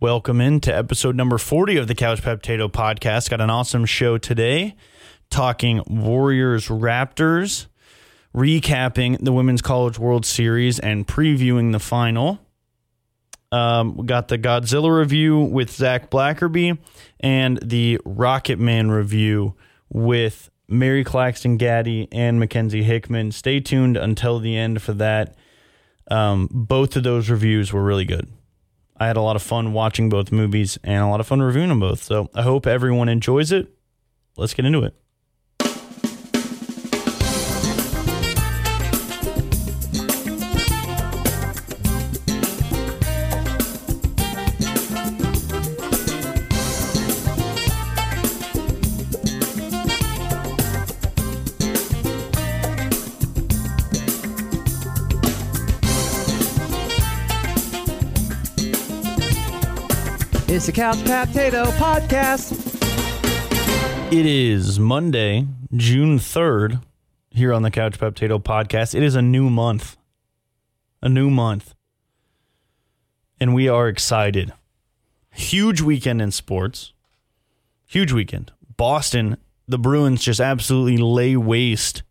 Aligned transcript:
Welcome 0.00 0.40
into 0.40 0.72
episode 0.72 1.16
number 1.16 1.38
40 1.38 1.76
of 1.76 1.88
the 1.88 1.94
Couch 1.96 2.22
Potato 2.22 2.68
Podcast. 2.68 3.30
Got 3.30 3.40
an 3.40 3.50
awesome 3.50 3.84
show 3.84 4.16
today 4.16 4.76
talking 5.28 5.82
Warriors 5.88 6.68
Raptors, 6.68 7.66
recapping 8.32 9.18
the 9.18 9.32
Women's 9.32 9.60
College 9.60 9.98
World 9.98 10.24
Series, 10.24 10.78
and 10.78 11.04
previewing 11.04 11.72
the 11.72 11.80
final. 11.80 12.38
Um, 13.50 13.96
we 13.96 14.06
got 14.06 14.28
the 14.28 14.38
Godzilla 14.38 14.96
review 14.96 15.40
with 15.40 15.72
Zac 15.72 16.10
Blackerby 16.10 16.78
and 17.18 17.58
the 17.60 17.98
Rocketman 18.06 18.96
review 18.96 19.56
with 19.88 20.48
Mary-Claxton 20.68 21.56
Gatti 21.56 22.06
and 22.12 22.40
Makenzie 22.40 22.84
Hickman. 22.84 23.32
Stay 23.32 23.58
tuned 23.58 23.96
until 23.96 24.38
the 24.38 24.56
end 24.56 24.80
for 24.80 24.92
that. 24.92 25.34
Um, 26.08 26.48
both 26.52 26.94
of 26.94 27.02
those 27.02 27.28
reviews 27.28 27.72
were 27.72 27.82
really 27.82 28.04
good. 28.04 28.28
I 29.00 29.06
had 29.06 29.16
a 29.16 29.22
lot 29.22 29.36
of 29.36 29.42
fun 29.42 29.72
watching 29.72 30.08
both 30.08 30.32
movies 30.32 30.78
and 30.82 31.02
a 31.02 31.06
lot 31.06 31.20
of 31.20 31.26
fun 31.26 31.40
reviewing 31.40 31.68
them 31.68 31.80
both. 31.80 32.02
So 32.02 32.28
I 32.34 32.42
hope 32.42 32.66
everyone 32.66 33.08
enjoys 33.08 33.52
it. 33.52 33.68
Let's 34.36 34.54
get 34.54 34.64
into 34.64 34.82
it. 34.84 34.94
Couch 60.78 61.04
Potato 61.04 61.64
Podcast. 61.72 62.52
It 64.12 64.24
is 64.24 64.78
Monday, 64.78 65.44
June 65.74 66.20
3rd, 66.20 66.80
here 67.32 67.52
on 67.52 67.62
the 67.62 67.70
Couch 67.72 67.98
Potato 67.98 68.38
Podcast. 68.38 68.94
It 68.94 69.02
is 69.02 69.16
a 69.16 69.20
new 69.20 69.50
month. 69.50 69.96
A 71.02 71.08
new 71.08 71.30
month. 71.30 71.74
And 73.40 73.56
we 73.56 73.66
are 73.66 73.88
excited. 73.88 74.52
Huge 75.32 75.80
weekend 75.80 76.22
in 76.22 76.30
sports. 76.30 76.92
Huge 77.84 78.12
weekend. 78.12 78.52
Boston, 78.76 79.36
the 79.66 79.80
Bruins 79.80 80.22
just 80.22 80.38
absolutely 80.38 80.98
lay 80.98 81.36
waste 81.36 82.04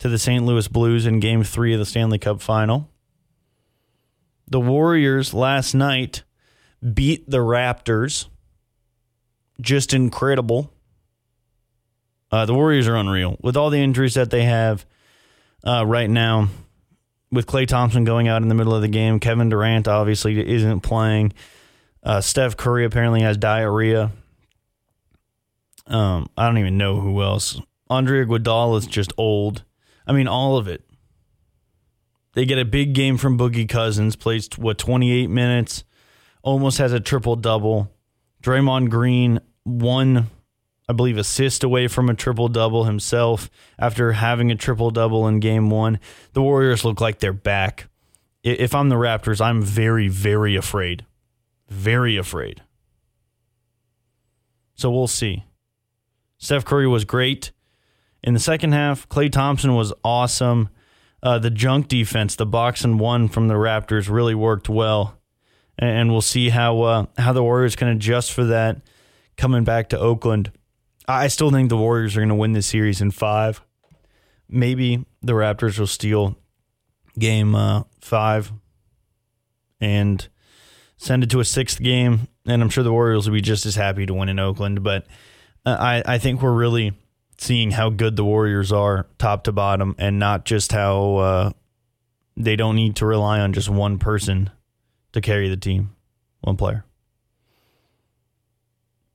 to 0.00 0.08
the 0.08 0.18
St. 0.18 0.44
Louis 0.44 0.66
Blues 0.66 1.06
in 1.06 1.20
game 1.20 1.44
three 1.44 1.72
of 1.72 1.78
the 1.78 1.86
Stanley 1.86 2.18
Cup 2.18 2.40
final. 2.40 2.90
The 4.48 4.58
Warriors 4.58 5.32
last 5.32 5.72
night 5.72 6.24
beat 6.80 7.28
the 7.30 7.38
Raptors. 7.38 8.26
Just 9.60 9.94
incredible. 9.94 10.72
Uh, 12.30 12.44
the 12.44 12.54
Warriors 12.54 12.88
are 12.88 12.96
unreal 12.96 13.36
with 13.40 13.56
all 13.56 13.70
the 13.70 13.78
injuries 13.78 14.14
that 14.14 14.30
they 14.30 14.44
have 14.44 14.84
uh, 15.64 15.86
right 15.86 16.10
now. 16.10 16.48
With 17.32 17.46
Klay 17.46 17.66
Thompson 17.66 18.04
going 18.04 18.28
out 18.28 18.42
in 18.42 18.48
the 18.48 18.54
middle 18.54 18.74
of 18.74 18.82
the 18.82 18.88
game, 18.88 19.18
Kevin 19.18 19.48
Durant 19.48 19.88
obviously 19.88 20.38
isn't 20.46 20.80
playing. 20.80 21.32
Uh, 22.02 22.20
Steph 22.20 22.56
Curry 22.56 22.84
apparently 22.84 23.22
has 23.22 23.36
diarrhea. 23.36 24.12
Um, 25.86 26.28
I 26.36 26.46
don't 26.46 26.58
even 26.58 26.78
know 26.78 27.00
who 27.00 27.22
else. 27.22 27.60
Andre 27.88 28.24
Iguodala 28.24 28.78
is 28.78 28.86
just 28.86 29.12
old. 29.16 29.64
I 30.06 30.12
mean, 30.12 30.28
all 30.28 30.56
of 30.56 30.68
it. 30.68 30.84
They 32.34 32.44
get 32.44 32.58
a 32.58 32.64
big 32.64 32.92
game 32.92 33.16
from 33.16 33.38
Boogie 33.38 33.68
Cousins, 33.68 34.14
plays 34.14 34.48
what 34.56 34.78
twenty 34.78 35.12
eight 35.12 35.30
minutes 35.30 35.84
almost 36.46 36.78
has 36.78 36.92
a 36.92 37.00
triple 37.00 37.36
double. 37.36 37.92
Draymond 38.40 38.88
Green 38.88 39.40
one, 39.64 40.28
I 40.88 40.92
believe, 40.92 41.18
assist 41.18 41.64
away 41.64 41.88
from 41.88 42.08
a 42.08 42.14
triple 42.14 42.48
double 42.48 42.84
himself 42.84 43.50
after 43.78 44.12
having 44.12 44.50
a 44.52 44.54
triple 44.54 44.92
double 44.92 45.26
in 45.26 45.40
game 45.40 45.68
one. 45.68 45.98
The 46.32 46.40
Warriors 46.40 46.84
look 46.84 47.00
like 47.00 47.18
they're 47.18 47.32
back. 47.32 47.88
If 48.44 48.76
I'm 48.76 48.88
the 48.88 48.94
Raptors, 48.94 49.40
I'm 49.40 49.60
very, 49.60 50.06
very 50.06 50.54
afraid. 50.54 51.04
Very 51.68 52.16
afraid. 52.16 52.62
So 54.76 54.88
we'll 54.90 55.08
see. 55.08 55.44
Steph 56.38 56.64
Curry 56.64 56.86
was 56.86 57.04
great 57.04 57.50
in 58.22 58.34
the 58.34 58.40
second 58.40 58.70
half. 58.70 59.08
Klay 59.08 59.32
Thompson 59.32 59.74
was 59.74 59.92
awesome. 60.04 60.68
Uh, 61.24 61.40
the 61.40 61.50
junk 61.50 61.88
defense, 61.88 62.36
the 62.36 62.46
box 62.46 62.84
and 62.84 63.00
one 63.00 63.26
from 63.26 63.48
the 63.48 63.54
Raptors, 63.54 64.08
really 64.08 64.34
worked 64.34 64.68
well 64.68 65.18
and 65.78 66.10
we'll 66.10 66.22
see 66.22 66.48
how 66.48 66.80
uh, 66.82 67.06
how 67.18 67.32
the 67.32 67.42
Warriors 67.42 67.76
can 67.76 67.88
adjust 67.88 68.32
for 68.32 68.44
that 68.44 68.80
coming 69.36 69.64
back 69.64 69.88
to 69.90 69.98
Oakland. 69.98 70.50
I 71.08 71.28
still 71.28 71.50
think 71.50 71.68
the 71.68 71.76
Warriors 71.76 72.16
are 72.16 72.20
going 72.20 72.30
to 72.30 72.34
win 72.34 72.52
this 72.52 72.66
series 72.66 73.00
in 73.00 73.10
five. 73.10 73.60
Maybe 74.48 75.04
the 75.22 75.34
Raptors 75.34 75.78
will 75.78 75.86
steal 75.86 76.36
game 77.18 77.54
uh, 77.54 77.84
five 78.00 78.52
and 79.80 80.26
send 80.96 81.22
it 81.22 81.30
to 81.30 81.40
a 81.40 81.44
sixth 81.44 81.80
game, 81.80 82.28
and 82.46 82.62
I'm 82.62 82.70
sure 82.70 82.84
the 82.84 82.92
Warriors 82.92 83.28
will 83.28 83.34
be 83.34 83.40
just 83.40 83.66
as 83.66 83.74
happy 83.74 84.06
to 84.06 84.14
win 84.14 84.28
in 84.28 84.38
Oakland. 84.38 84.82
But 84.82 85.06
uh, 85.64 85.76
I 85.78 86.02
I 86.14 86.18
think 86.18 86.42
we're 86.42 86.52
really 86.52 86.94
seeing 87.38 87.72
how 87.72 87.90
good 87.90 88.16
the 88.16 88.24
Warriors 88.24 88.72
are 88.72 89.06
top 89.18 89.44
to 89.44 89.52
bottom, 89.52 89.94
and 89.98 90.18
not 90.18 90.46
just 90.46 90.72
how 90.72 91.16
uh, 91.16 91.50
they 92.36 92.56
don't 92.56 92.76
need 92.76 92.96
to 92.96 93.06
rely 93.06 93.40
on 93.40 93.52
just 93.52 93.68
one 93.68 93.98
person 93.98 94.50
to 95.16 95.20
carry 95.22 95.48
the 95.48 95.56
team. 95.56 95.96
One 96.42 96.56
player. 96.56 96.84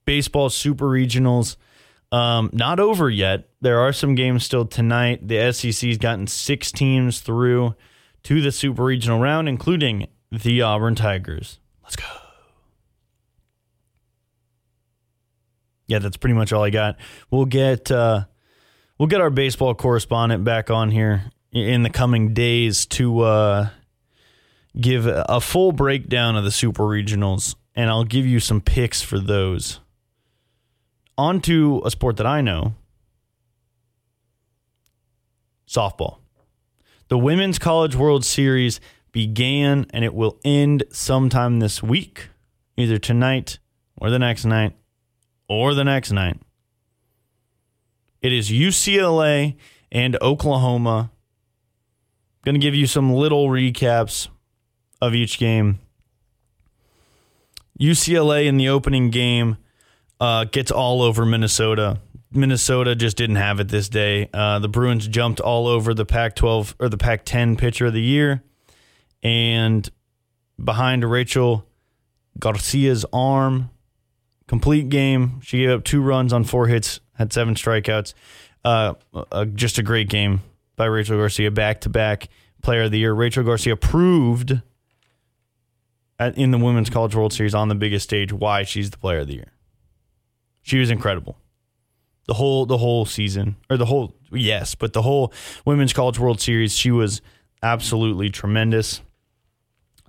Baseball 0.06 0.50
Super 0.50 0.88
Regionals. 0.88 1.56
Um, 2.12 2.50
not 2.52 2.80
over 2.80 3.10
yet. 3.10 3.50
There 3.62 3.80
are 3.80 3.94
some 3.94 4.16
games 4.16 4.44
still 4.44 4.66
tonight. 4.66 5.28
The 5.28 5.54
SEC's 5.54 5.98
gotten 5.98 6.28
six 6.28 6.72
teams 6.72 7.22
through 7.22 7.76
to 8.24 8.42
the 8.42 8.52
Super 8.52 8.84
Regional 8.84 9.20
round, 9.20 9.48
including 9.48 10.08
the 10.32 10.62
Auburn 10.64 10.96
Tigers. 10.96 11.60
Let's 11.84 11.96
go. 11.96 12.06
Yeah, 15.88 16.00
that's 16.00 16.18
pretty 16.18 16.34
much 16.34 16.52
all 16.52 16.64
I 16.64 16.70
got. 16.72 16.98
We'll 17.30 17.46
get 17.46 17.92
uh, 17.92 18.26
we'll 18.98 19.08
get 19.08 19.22
our 19.22 19.30
baseball 19.30 19.76
correspondent 19.76 20.44
back 20.44 20.72
on 20.72 20.90
here 20.90 21.32
in 21.52 21.84
the 21.84 21.90
coming 21.90 22.34
days 22.34 22.86
to 22.88 23.20
uh, 23.22 23.70
give 24.80 25.06
a 25.06 25.42
full 25.42 25.72
breakdown 25.72 26.36
of 26.36 26.44
the 26.44 26.52
super 26.52 26.84
regionals, 26.84 27.56
and 27.76 27.90
I'll 27.90 28.04
give 28.04 28.26
you 28.26 28.40
some 28.40 28.62
picks 28.62 29.02
for 29.02 29.20
those. 29.20 29.80
On 31.18 31.42
to 31.42 31.82
a 31.86 31.92
sport 31.92 32.18
that 32.18 32.26
I 32.26 32.42
know 32.42 32.76
softball. 35.68 36.18
The 37.08 37.18
Women's 37.18 37.60
College 37.60 37.96
World 37.96 38.26
Series 38.26 38.80
began 39.12 39.86
and 39.92 40.04
it 40.04 40.14
will 40.14 40.38
end 40.44 40.84
sometime 40.92 41.60
this 41.60 41.82
week, 41.82 42.30
either 42.78 42.98
tonight 42.98 43.60
or 43.98 44.10
the 44.10 44.20
next 44.20 44.46
night 44.46 44.74
or 45.48 45.74
the 45.74 45.84
next 45.84 46.12
night. 46.12 46.40
It 48.22 48.34
is 48.34 48.50
UCLA 48.50 49.56
and 49.92 50.18
Oklahoma. 50.22 51.12
Going 52.44 52.56
to 52.56 52.62
give 52.62 52.76
you 52.76 52.88
some 52.88 53.14
little 53.14 53.48
recaps 53.48 54.28
of 55.02 55.16
each 55.16 55.40
game. 55.40 55.80
UCLA 57.80 58.46
in 58.46 58.58
the 58.58 58.70
opening 58.70 59.10
game 59.10 59.58
uh, 60.20 60.46
gets 60.46 60.72
all 60.72 61.02
over 61.02 61.26
Minnesota. 61.26 62.00
Minnesota 62.32 62.96
just 62.96 63.18
didn't 63.18 63.38
have 63.38 63.60
it 63.60 63.70
this 63.70 63.90
day. 63.90 64.30
Uh, 64.34 64.60
the 64.60 64.70
Bruins 64.70 65.08
jumped 65.08 65.40
all 65.40 65.68
over 65.68 65.94
the 65.94 66.06
Pac 66.06 66.36
12 66.36 66.76
or 66.80 66.90
the 66.90 66.98
Pac 66.98 67.26
10 67.26 67.58
pitcher 67.58 67.88
of 67.88 67.94
the 67.94 68.02
year. 68.02 68.44
And 69.24 69.90
behind 70.64 71.04
Rachel 71.04 71.66
Garcia's 72.40 73.06
arm, 73.12 73.72
complete 74.48 74.90
game. 74.90 75.42
She 75.42 75.60
gave 75.60 75.72
up 75.72 75.84
two 75.84 76.02
runs 76.02 76.32
on 76.32 76.44
four 76.44 76.68
hits, 76.68 77.02
had 77.14 77.34
seven 77.34 77.56
strikeouts. 77.56 78.14
Uh, 78.64 78.94
uh, 79.14 79.46
just 79.46 79.80
a 79.80 79.84
great 79.84 80.08
game 80.08 80.42
by 80.76 80.86
Rachel 80.86 81.18
Garcia, 81.18 81.52
back 81.52 81.82
to 81.82 81.90
back 81.90 82.30
player 82.62 82.84
of 82.84 82.92
the 82.92 83.00
year. 83.00 83.14
Rachel 83.14 83.44
Garcia 83.44 83.76
proved 83.76 84.62
at, 86.22 86.38
in 86.38 86.52
the 86.52 86.58
Women's 86.58 86.90
College 86.90 87.16
World 87.16 87.34
Series 87.34 87.56
on 87.56 87.68
the 87.68 87.76
biggest 87.76 88.04
stage 88.04 88.32
why 88.32 88.64
she's 88.64 88.92
the 88.92 88.98
player 88.98 89.20
of 89.20 89.28
the 89.28 89.34
year. 89.34 89.52
She 90.62 90.78
was 90.78 90.92
incredible. 90.92 91.38
The 92.28 92.36
whole 92.36 92.66
the 92.66 92.78
whole 92.78 93.06
season 93.06 93.56
or 93.70 93.78
the 93.78 93.88
whole 93.88 94.16
yes, 94.32 94.76
but 94.76 94.94
the 94.94 95.02
whole 95.02 95.34
Women's 95.66 95.92
College 95.92 96.20
World 96.20 96.40
Series 96.40 96.78
she 96.78 96.92
was 96.92 97.22
absolutely 97.64 98.30
tremendous. 98.30 99.02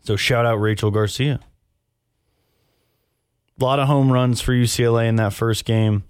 So 0.02 0.16
shout 0.16 0.44
out 0.44 0.56
Rachel 0.56 0.90
Garcia. 0.90 1.40
A 3.58 3.64
lot 3.64 3.78
of 3.78 3.88
home 3.88 4.12
runs 4.12 4.40
for 4.40 4.52
UCLA 4.52 5.08
in 5.08 5.16
that 5.16 5.32
first 5.32 5.64
game. 5.64 6.04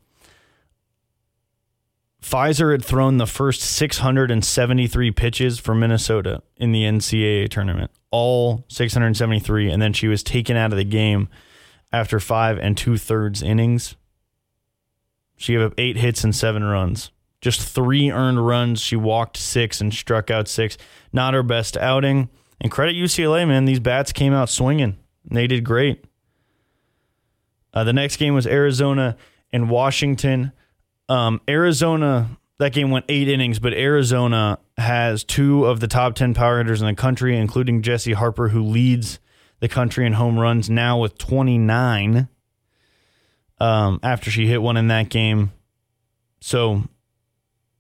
Fiser 2.22 2.72
had 2.72 2.84
thrown 2.84 3.18
the 3.18 3.26
first 3.26 3.60
673 3.62 5.10
pitches 5.10 5.58
for 5.58 5.74
Minnesota 5.74 6.42
in 6.56 6.72
the 6.72 6.84
NCAA 6.84 7.48
tournament, 7.48 7.90
all 8.12 8.64
673, 8.68 9.70
and 9.70 9.82
then 9.82 9.92
she 9.92 10.06
was 10.06 10.22
taken 10.22 10.56
out 10.56 10.70
of 10.70 10.76
the 10.76 10.84
game 10.84 11.28
after 11.92 12.20
five 12.20 12.58
and 12.58 12.76
two 12.76 12.96
thirds 12.96 13.42
innings. 13.42 13.96
She 15.36 15.54
gave 15.54 15.62
up 15.62 15.74
eight 15.76 15.96
hits 15.96 16.22
and 16.22 16.34
seven 16.34 16.62
runs. 16.62 17.10
Just 17.40 17.68
three 17.68 18.10
earned 18.10 18.46
runs. 18.46 18.80
She 18.80 18.94
walked 18.94 19.36
six 19.36 19.80
and 19.80 19.92
struck 19.92 20.30
out 20.30 20.46
six. 20.46 20.78
Not 21.12 21.34
her 21.34 21.42
best 21.42 21.76
outing. 21.76 22.28
And 22.60 22.70
credit 22.70 22.94
UCLA, 22.94 23.48
man. 23.48 23.64
These 23.64 23.80
bats 23.80 24.12
came 24.12 24.32
out 24.32 24.48
swinging. 24.48 24.96
They 25.24 25.48
did 25.48 25.64
great. 25.64 26.04
Uh, 27.74 27.82
the 27.82 27.92
next 27.92 28.18
game 28.18 28.34
was 28.34 28.46
Arizona 28.46 29.16
and 29.52 29.68
Washington. 29.68 30.52
Um, 31.08 31.40
Arizona, 31.48 32.38
that 32.62 32.72
game 32.72 32.90
went 32.90 33.04
eight 33.08 33.28
innings, 33.28 33.58
but 33.58 33.72
Arizona 33.72 34.58
has 34.78 35.24
two 35.24 35.64
of 35.66 35.80
the 35.80 35.88
top 35.88 36.14
10 36.14 36.32
power 36.32 36.58
hitters 36.58 36.80
in 36.80 36.86
the 36.86 36.94
country, 36.94 37.36
including 37.36 37.82
Jessie 37.82 38.12
Harper, 38.12 38.48
who 38.48 38.62
leads 38.62 39.18
the 39.58 39.68
country 39.68 40.06
in 40.06 40.12
home 40.12 40.38
runs 40.38 40.70
now 40.70 40.98
with 40.98 41.18
29 41.18 42.28
um, 43.58 44.00
after 44.02 44.30
she 44.30 44.46
hit 44.46 44.62
one 44.62 44.76
in 44.76 44.88
that 44.88 45.08
game. 45.08 45.52
So 46.40 46.84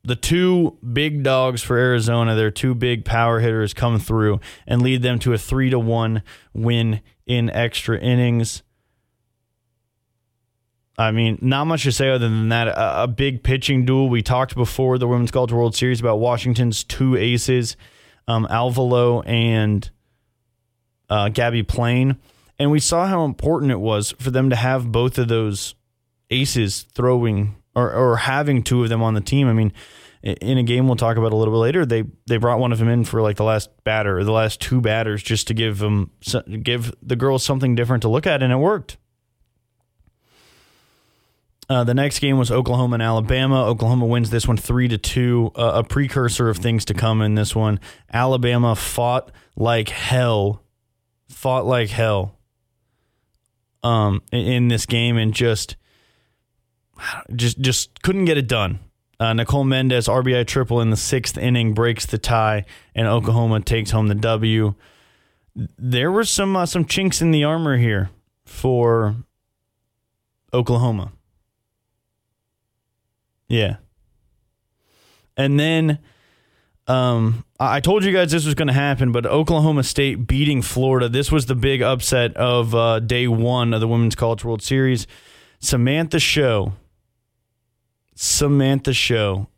the 0.02 0.16
two 0.16 0.78
big 0.92 1.22
dogs 1.22 1.62
for 1.62 1.76
Arizona, 1.76 2.34
their 2.34 2.50
two 2.50 2.74
big 2.74 3.04
power 3.04 3.38
hitters 3.38 3.72
come 3.72 4.00
through 4.00 4.40
and 4.66 4.82
lead 4.82 5.02
them 5.02 5.20
to 5.20 5.32
a 5.32 5.38
three 5.38 5.70
to 5.70 5.78
one 5.78 6.22
win 6.52 7.02
in 7.24 7.50
extra 7.50 7.98
innings. 7.98 8.64
I 10.98 11.10
mean, 11.10 11.38
not 11.40 11.66
much 11.66 11.84
to 11.84 11.92
say 11.92 12.10
other 12.10 12.28
than 12.28 12.50
that. 12.50 12.68
A, 12.68 13.04
a, 13.04 13.08
big 13.08 13.42
pitching 13.42 13.86
duel. 13.86 14.08
We 14.10 14.22
talked 14.22 14.54
before 14.54 14.98
the 14.98 15.08
Women's 15.08 15.30
College 15.30 15.52
World 15.52 15.74
Series 15.74 16.00
about 16.00 16.16
Washington's 16.16 16.84
two 16.84 17.16
aces, 17.16 17.76
um, 18.28 18.46
Alvelo 18.50 19.26
and 19.26 19.90
uh, 21.08 21.30
Gabbie 21.30 21.66
Plain. 21.66 22.18
And 22.58 22.70
we 22.70 22.78
saw 22.78 23.06
how 23.06 23.24
important 23.24 23.72
it 23.72 23.80
was 23.80 24.12
for 24.18 24.30
them 24.30 24.50
to 24.50 24.56
have 24.56 24.92
both 24.92 25.18
of 25.18 25.28
those 25.28 25.74
aces 26.30 26.82
throwing 26.94 27.56
or, 27.74 27.90
or 27.92 28.16
having 28.18 28.62
two 28.62 28.82
of 28.82 28.90
them 28.90 29.02
on 29.02 29.14
the 29.14 29.20
team. 29.20 29.48
I 29.48 29.54
mean, 29.54 29.72
in 30.22 30.58
a 30.58 30.62
game 30.62 30.86
we'll 30.86 30.96
talk 30.96 31.16
about 31.16 31.32
a 31.32 31.36
little 31.36 31.54
bit 31.54 31.58
later, 31.58 31.84
they 31.84 32.04
they 32.26 32.36
brought 32.36 32.60
one 32.60 32.70
of 32.70 32.78
them 32.78 32.88
in 32.88 33.04
for 33.04 33.20
like 33.20 33.36
the 33.36 33.44
last 33.44 33.70
batter 33.82 34.18
or 34.18 34.24
the 34.24 34.32
last 34.32 34.60
two 34.60 34.80
batters 34.80 35.22
just 35.22 35.48
to 35.48 35.54
give 35.54 35.78
them 35.78 36.10
give 36.62 36.94
the 37.02 37.16
girls 37.16 37.42
something 37.42 37.74
different 37.74 38.02
to 38.02 38.08
look 38.08 38.26
at, 38.26 38.42
and 38.42 38.52
it 38.52 38.56
worked. 38.56 38.98
Uh, 41.72 41.84
the 41.84 41.94
next 41.94 42.18
game 42.18 42.36
was 42.36 42.50
Oklahoma 42.50 42.94
and 42.94 43.02
Alabama. 43.02 43.64
Oklahoma 43.64 44.04
wins 44.04 44.28
this 44.28 44.46
one 44.46 44.58
three 44.58 44.88
to 44.88 44.98
two. 44.98 45.50
Uh, 45.56 45.72
a 45.76 45.82
precursor 45.82 46.50
of 46.50 46.58
things 46.58 46.84
to 46.84 46.92
come 46.92 47.22
in 47.22 47.34
this 47.34 47.56
one. 47.56 47.80
Alabama 48.12 48.76
fought 48.76 49.32
like 49.56 49.88
hell, 49.88 50.62
fought 51.30 51.64
like 51.64 51.88
hell. 51.88 52.36
Um, 53.82 54.20
in, 54.32 54.40
in 54.40 54.68
this 54.68 54.84
game 54.84 55.16
and 55.16 55.32
just, 55.32 55.76
just, 57.34 57.58
just 57.58 58.02
couldn't 58.02 58.26
get 58.26 58.36
it 58.36 58.46
done. 58.46 58.78
Uh, 59.18 59.32
Nicole 59.32 59.64
Mendes 59.64 60.08
RBI 60.08 60.46
triple 60.46 60.82
in 60.82 60.90
the 60.90 60.96
sixth 60.96 61.38
inning 61.38 61.72
breaks 61.72 62.04
the 62.04 62.18
tie, 62.18 62.66
and 62.94 63.08
Oklahoma 63.08 63.60
takes 63.60 63.92
home 63.92 64.08
the 64.08 64.14
W. 64.14 64.74
There 65.56 66.12
were 66.12 66.24
some 66.24 66.54
uh, 66.54 66.66
some 66.66 66.84
chinks 66.84 67.22
in 67.22 67.30
the 67.30 67.44
armor 67.44 67.78
here 67.78 68.10
for 68.44 69.16
Oklahoma. 70.52 71.12
Yeah. 73.52 73.76
And 75.36 75.60
then 75.60 75.98
um, 76.86 77.44
I 77.60 77.80
told 77.80 78.02
you 78.02 78.10
guys 78.10 78.32
this 78.32 78.46
was 78.46 78.54
going 78.54 78.68
to 78.68 78.74
happen, 78.74 79.12
but 79.12 79.26
Oklahoma 79.26 79.82
State 79.82 80.26
beating 80.26 80.62
Florida. 80.62 81.06
This 81.10 81.30
was 81.30 81.44
the 81.44 81.54
big 81.54 81.82
upset 81.82 82.34
of 82.34 82.74
uh, 82.74 83.00
day 83.00 83.28
one 83.28 83.74
of 83.74 83.80
the 83.82 83.88
Women's 83.88 84.14
College 84.14 84.42
World 84.42 84.62
Series. 84.62 85.06
Samantha 85.58 86.18
Show, 86.18 86.72
Samantha 88.14 88.94
Show 88.94 89.48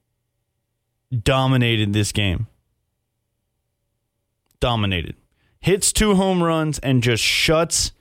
dominated 1.16 1.92
this 1.92 2.10
game. 2.10 2.48
Dominated. 4.58 5.14
Hits 5.60 5.92
two 5.92 6.16
home 6.16 6.42
runs 6.42 6.80
and 6.80 7.00
just 7.00 7.22
shuts 7.22 7.92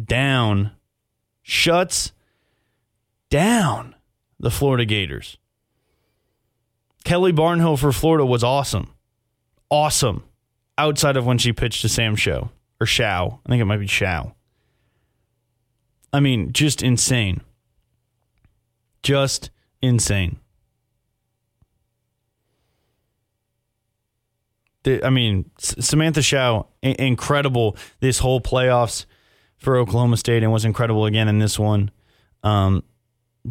down, 0.00 0.70
shuts 1.42 2.12
down 3.30 3.96
the 4.40 4.50
Florida 4.50 4.84
Gators. 4.84 5.36
Kelly 7.04 7.32
Barnhill 7.32 7.78
for 7.78 7.92
Florida 7.92 8.26
was 8.26 8.42
awesome. 8.42 8.92
Awesome. 9.70 10.24
Outside 10.76 11.16
of 11.16 11.26
when 11.26 11.38
she 11.38 11.52
pitched 11.52 11.82
to 11.82 11.88
Sam 11.88 12.16
Show 12.16 12.50
or 12.80 12.86
Shao. 12.86 13.40
I 13.44 13.48
think 13.48 13.60
it 13.60 13.66
might 13.66 13.78
be 13.78 13.86
Shao. 13.86 14.34
I 16.12 16.20
mean, 16.20 16.52
just 16.52 16.82
insane. 16.82 17.42
Just 19.02 19.50
insane. 19.80 20.38
I 24.86 25.10
mean, 25.10 25.50
Samantha 25.58 26.22
Shao, 26.22 26.68
incredible 26.82 27.76
this 28.00 28.18
whole 28.18 28.40
playoffs 28.40 29.04
for 29.58 29.76
Oklahoma 29.76 30.16
State 30.16 30.42
and 30.42 30.50
was 30.50 30.64
incredible 30.64 31.04
again 31.04 31.28
in 31.28 31.38
this 31.38 31.58
one. 31.58 31.90
Um, 32.42 32.82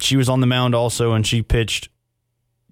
she 0.01 0.17
was 0.17 0.29
on 0.29 0.39
the 0.41 0.47
mound 0.47 0.75
also, 0.75 1.13
and 1.13 1.25
she 1.25 1.41
pitched 1.41 1.89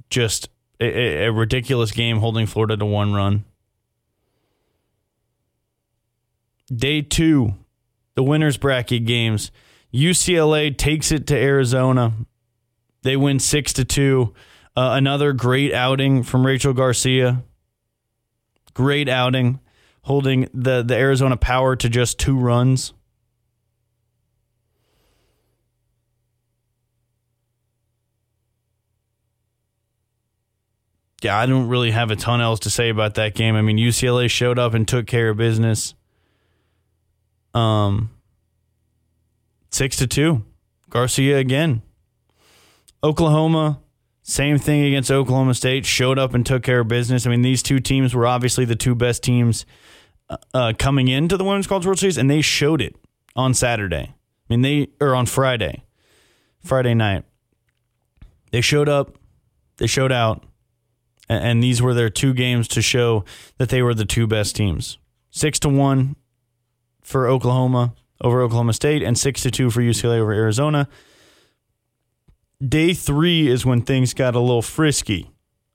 just 0.09 0.49
a, 0.79 1.25
a 1.25 1.31
ridiculous 1.31 1.91
game, 1.91 2.17
holding 2.17 2.45
Florida 2.45 2.77
to 2.77 2.85
one 2.85 3.13
run. 3.13 3.45
Day 6.73 7.01
two, 7.01 7.55
the 8.15 8.23
winners 8.23 8.57
bracket 8.57 9.05
games. 9.05 9.51
UCLA 9.93 10.77
takes 10.77 11.11
it 11.11 11.27
to 11.27 11.35
Arizona. 11.35 12.13
They 13.03 13.15
win 13.15 13.39
six 13.39 13.73
to 13.73 13.85
two. 13.85 14.33
Uh, 14.75 14.91
another 14.93 15.33
great 15.33 15.73
outing 15.73 16.23
from 16.23 16.45
Rachel 16.45 16.73
Garcia. 16.73 17.43
Great 18.73 19.09
outing, 19.09 19.59
holding 20.03 20.49
the 20.53 20.83
the 20.83 20.95
Arizona 20.95 21.37
Power 21.37 21.75
to 21.75 21.89
just 21.89 22.19
two 22.19 22.37
runs. 22.37 22.93
Yeah, 31.21 31.37
I 31.37 31.45
don't 31.45 31.67
really 31.67 31.91
have 31.91 32.11
a 32.11 32.15
ton 32.15 32.41
else 32.41 32.59
to 32.61 32.69
say 32.69 32.89
about 32.89 33.15
that 33.15 33.33
game. 33.33 33.55
I 33.55 33.61
mean, 33.61 33.77
UCLA 33.77 34.29
showed 34.29 34.59
up 34.59 34.73
and 34.73 34.87
took 34.87 35.07
care 35.07 35.29
of 35.29 35.37
business. 35.37 35.95
Um, 37.55 38.11
six 39.71 39.97
to 39.97 40.07
two, 40.07 40.45
Garcia 40.89 41.37
again. 41.39 41.81
Oklahoma, 43.03 43.80
same 44.21 44.59
thing 44.59 44.83
against 44.85 45.09
Oklahoma 45.09 45.56
State. 45.56 45.85
Showed 45.85 46.19
up 46.19 46.33
and 46.35 46.45
took 46.45 46.61
care 46.61 46.81
of 46.81 46.87
business. 46.87 47.25
I 47.25 47.31
mean, 47.31 47.42
these 47.42 47.63
two 47.63 47.80
teams 47.80 48.13
were 48.13 48.27
obviously 48.27 48.65
the 48.65 48.75
two 48.75 48.94
best 48.94 49.23
teams 49.23 49.65
uh, 50.30 50.37
uh 50.53 50.73
coming 50.77 51.07
into 51.07 51.35
the 51.35 51.44
Women's 51.44 51.65
College 51.65 51.85
World 51.85 51.99
Series, 51.99 52.18
and 52.18 52.30
they 52.30 52.42
showed 52.42 52.81
it 52.81 52.95
on 53.35 53.56
Saturday. 53.56 54.13
I 54.13 54.53
mean, 54.53 54.61
they 54.61 54.89
or 55.01 55.15
on 55.15 55.25
Friday, 55.25 55.83
Friday 56.63 56.94
night. 56.94 57.23
They 58.51 58.61
showed 58.61 58.87
up. 58.87 59.18
They 59.77 59.87
showed 59.87 60.11
out 60.11 60.44
and 61.29 61.61
these 61.61 61.81
were 61.81 61.93
their 61.93 62.09
two 62.09 62.33
games 62.33 62.67
to 62.69 62.81
show 62.81 63.25
that 63.57 63.69
they 63.69 63.81
were 63.81 63.93
the 63.93 64.05
two 64.05 64.27
best 64.27 64.55
teams. 64.55 64.97
Six 65.29 65.59
to 65.59 65.69
one 65.69 66.15
for 67.01 67.27
Oklahoma 67.27 67.93
over 68.21 68.41
Oklahoma 68.41 68.73
State, 68.73 69.03
and 69.03 69.17
six 69.17 69.41
to 69.43 69.51
two 69.51 69.69
for 69.69 69.81
UCLA 69.81 70.19
over 70.19 70.33
Arizona. 70.33 70.87
Day 72.65 72.93
three 72.93 73.47
is 73.47 73.65
when 73.65 73.81
things 73.81 74.13
got 74.13 74.35
a 74.35 74.39
little 74.39 74.61
frisky. 74.61 75.31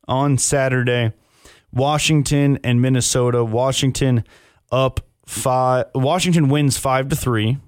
On 0.09 0.37
Saturday, 0.37 1.12
Washington 1.73 2.59
and 2.64 2.82
Minnesota. 2.82 3.44
Washington 3.44 4.25
up 4.73 5.00
five. 5.26 5.87
Washington 5.94 6.49
wins 6.49 6.76
five 6.76 7.09
to 7.09 7.16
three. 7.16 7.59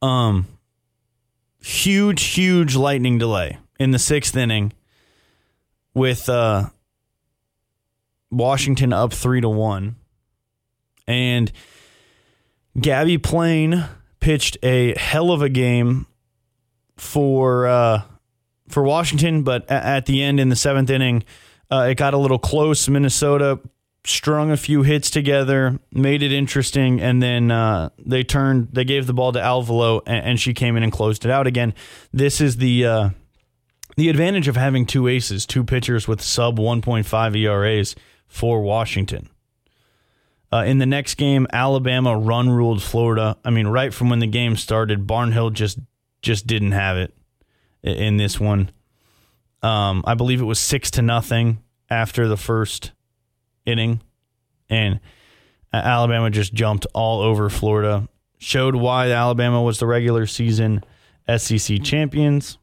Um, 0.00 0.46
huge, 1.60 2.22
huge 2.22 2.76
lightning 2.76 3.18
delay 3.18 3.58
in 3.78 3.90
the 3.90 3.98
sixth 3.98 4.34
inning 4.36 4.72
with 5.94 6.28
uh, 6.28 6.68
Washington 8.30 8.92
up 8.92 9.12
three 9.12 9.40
to 9.40 9.48
one, 9.48 9.96
and 11.06 11.50
Gabbie 12.78 13.22
Plain 13.22 13.84
pitched 14.20 14.56
a 14.62 14.96
hell 14.98 15.30
of 15.30 15.42
a 15.42 15.48
game 15.48 16.06
for 16.96 17.66
uh, 17.66 18.02
for 18.68 18.82
Washington, 18.82 19.42
but 19.42 19.68
at 19.70 20.06
the 20.06 20.22
end 20.22 20.40
in 20.40 20.48
the 20.48 20.56
seventh 20.56 20.90
inning, 20.90 21.24
uh, 21.70 21.88
it 21.90 21.96
got 21.96 22.14
a 22.14 22.18
little 22.18 22.38
close. 22.38 22.88
Minnesota 22.88 23.60
strung 24.04 24.50
a 24.50 24.56
few 24.56 24.82
hits 24.82 25.10
together, 25.10 25.78
made 25.92 26.22
it 26.22 26.32
interesting, 26.32 27.00
and 27.00 27.22
then 27.22 27.50
uh, 27.50 27.90
they 27.98 28.22
turned. 28.22 28.68
They 28.72 28.84
gave 28.84 29.06
the 29.06 29.14
ball 29.14 29.32
to 29.32 29.40
Alvelo, 29.40 30.02
and, 30.06 30.24
and, 30.24 30.40
she 30.40 30.54
came 30.54 30.76
in 30.76 30.82
and 30.82 30.92
closed 30.92 31.24
it 31.24 31.30
out 31.30 31.46
again. 31.46 31.74
This 32.12 32.40
is 32.40 32.56
the 32.56 32.86
uh, 32.86 33.10
the 33.98 34.08
advantage 34.08 34.46
of 34.46 34.54
having 34.54 34.86
two 34.86 35.08
aces, 35.08 35.44
two 35.44 35.64
pitchers 35.64 36.06
with 36.06 36.22
sub 36.22 36.56
1.5 36.56 37.36
ERAs 37.36 37.96
for 38.28 38.62
Washington. 38.62 39.28
Uh, 40.52 40.62
in 40.64 40.78
the 40.78 40.86
next 40.86 41.16
game, 41.16 41.48
Alabama 41.52 42.16
run 42.16 42.48
ruled 42.48 42.80
Florida. 42.80 43.36
I 43.44 43.50
mean, 43.50 43.66
right 43.66 43.92
from 43.92 44.08
when 44.08 44.20
the 44.20 44.28
game 44.28 44.54
started, 44.56 45.04
Barnhill 45.04 45.52
just 45.52 45.80
just 46.22 46.46
didn't 46.46 46.72
have 46.72 46.96
it 46.96 47.12
in 47.82 48.18
this 48.18 48.38
one. 48.38 48.70
Um, 49.64 50.04
I 50.06 50.14
believe 50.14 50.40
it 50.40 50.44
was 50.44 50.60
six 50.60 50.92
to 50.92 51.02
nothing 51.02 51.58
after 51.90 52.28
the 52.28 52.36
first 52.36 52.92
inning, 53.66 54.00
and 54.70 55.00
Alabama 55.72 56.30
just 56.30 56.54
jumped 56.54 56.86
all 56.94 57.20
over 57.20 57.50
Florida. 57.50 58.08
Showed 58.38 58.76
why 58.76 59.10
Alabama 59.10 59.60
was 59.60 59.80
the 59.80 59.88
regular 59.88 60.24
season 60.26 60.84
SEC 61.36 61.82
champions. 61.82 62.58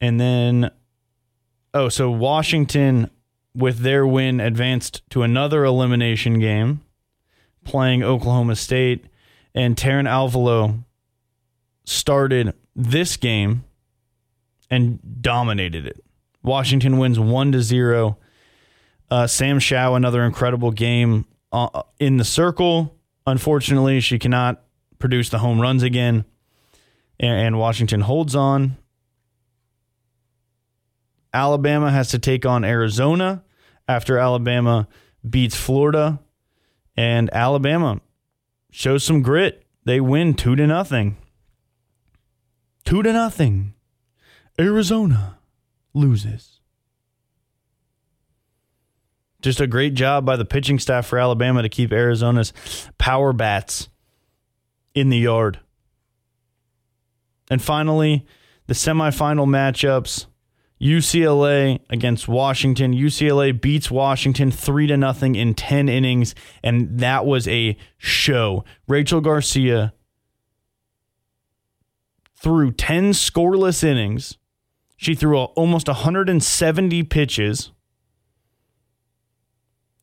And 0.00 0.20
then, 0.20 0.70
oh, 1.74 1.88
so 1.88 2.10
Washington 2.10 3.10
with 3.54 3.78
their 3.80 4.06
win, 4.06 4.40
advanced 4.40 5.02
to 5.10 5.22
another 5.22 5.64
elimination 5.64 6.38
game, 6.38 6.80
playing 7.64 8.02
Oklahoma 8.02 8.56
State. 8.56 9.06
And 9.54 9.76
Taran 9.76 10.08
Alvelo 10.08 10.84
started 11.84 12.54
this 12.76 13.16
game 13.16 13.64
and 14.70 15.00
dominated 15.20 15.86
it. 15.86 16.02
Washington 16.42 16.98
wins 16.98 17.18
one 17.18 17.52
to 17.52 17.60
zero. 17.60 18.16
Uh, 19.10 19.26
Sam 19.26 19.58
Shaw, 19.58 19.94
another 19.94 20.22
incredible 20.22 20.70
game 20.70 21.26
uh, 21.52 21.82
in 21.98 22.16
the 22.16 22.24
circle. 22.24 22.94
Unfortunately, 23.26 24.00
she 24.00 24.18
cannot 24.18 24.62
produce 24.98 25.28
the 25.28 25.38
home 25.38 25.60
runs 25.60 25.82
again, 25.82 26.24
and, 27.18 27.46
and 27.46 27.58
Washington 27.58 28.00
holds 28.02 28.36
on. 28.36 28.76
Alabama 31.32 31.90
has 31.90 32.08
to 32.10 32.18
take 32.18 32.44
on 32.44 32.64
Arizona 32.64 33.42
after 33.86 34.18
Alabama 34.18 34.88
beats 35.28 35.56
Florida, 35.56 36.20
and 36.96 37.30
Alabama 37.32 38.00
shows 38.70 39.04
some 39.04 39.22
grit. 39.22 39.64
They 39.84 40.00
win 40.00 40.34
two 40.34 40.56
to 40.56 40.66
nothing. 40.66 41.16
Two 42.84 43.02
to 43.02 43.12
nothing. 43.12 43.74
Arizona 44.58 45.38
loses. 45.94 46.60
Just 49.42 49.60
a 49.60 49.66
great 49.66 49.94
job 49.94 50.26
by 50.26 50.36
the 50.36 50.44
pitching 50.44 50.78
staff 50.78 51.06
for 51.06 51.18
Alabama 51.18 51.62
to 51.62 51.68
keep 51.68 51.92
Arizona's 51.92 52.52
power 52.98 53.32
bats 53.32 53.88
in 54.94 55.08
the 55.08 55.18
yard. 55.18 55.60
And 57.50 57.62
finally, 57.62 58.26
the 58.66 58.74
semifinal 58.74 59.46
matchups 59.46 60.26
UCLA 60.80 61.80
against 61.90 62.26
Washington. 62.26 62.94
UCLA 62.94 63.58
beats 63.58 63.90
Washington 63.90 64.50
3 64.50 64.86
to 64.86 64.96
nothing 64.96 65.34
in 65.34 65.54
10 65.54 65.88
innings 65.88 66.34
and 66.62 66.98
that 66.98 67.26
was 67.26 67.46
a 67.48 67.76
show. 67.98 68.64
Rachel 68.88 69.20
Garcia 69.20 69.92
threw 72.34 72.72
10 72.72 73.10
scoreless 73.10 73.84
innings. 73.84 74.38
She 74.96 75.14
threw 75.14 75.38
almost 75.38 75.86
170 75.86 77.02
pitches. 77.04 77.70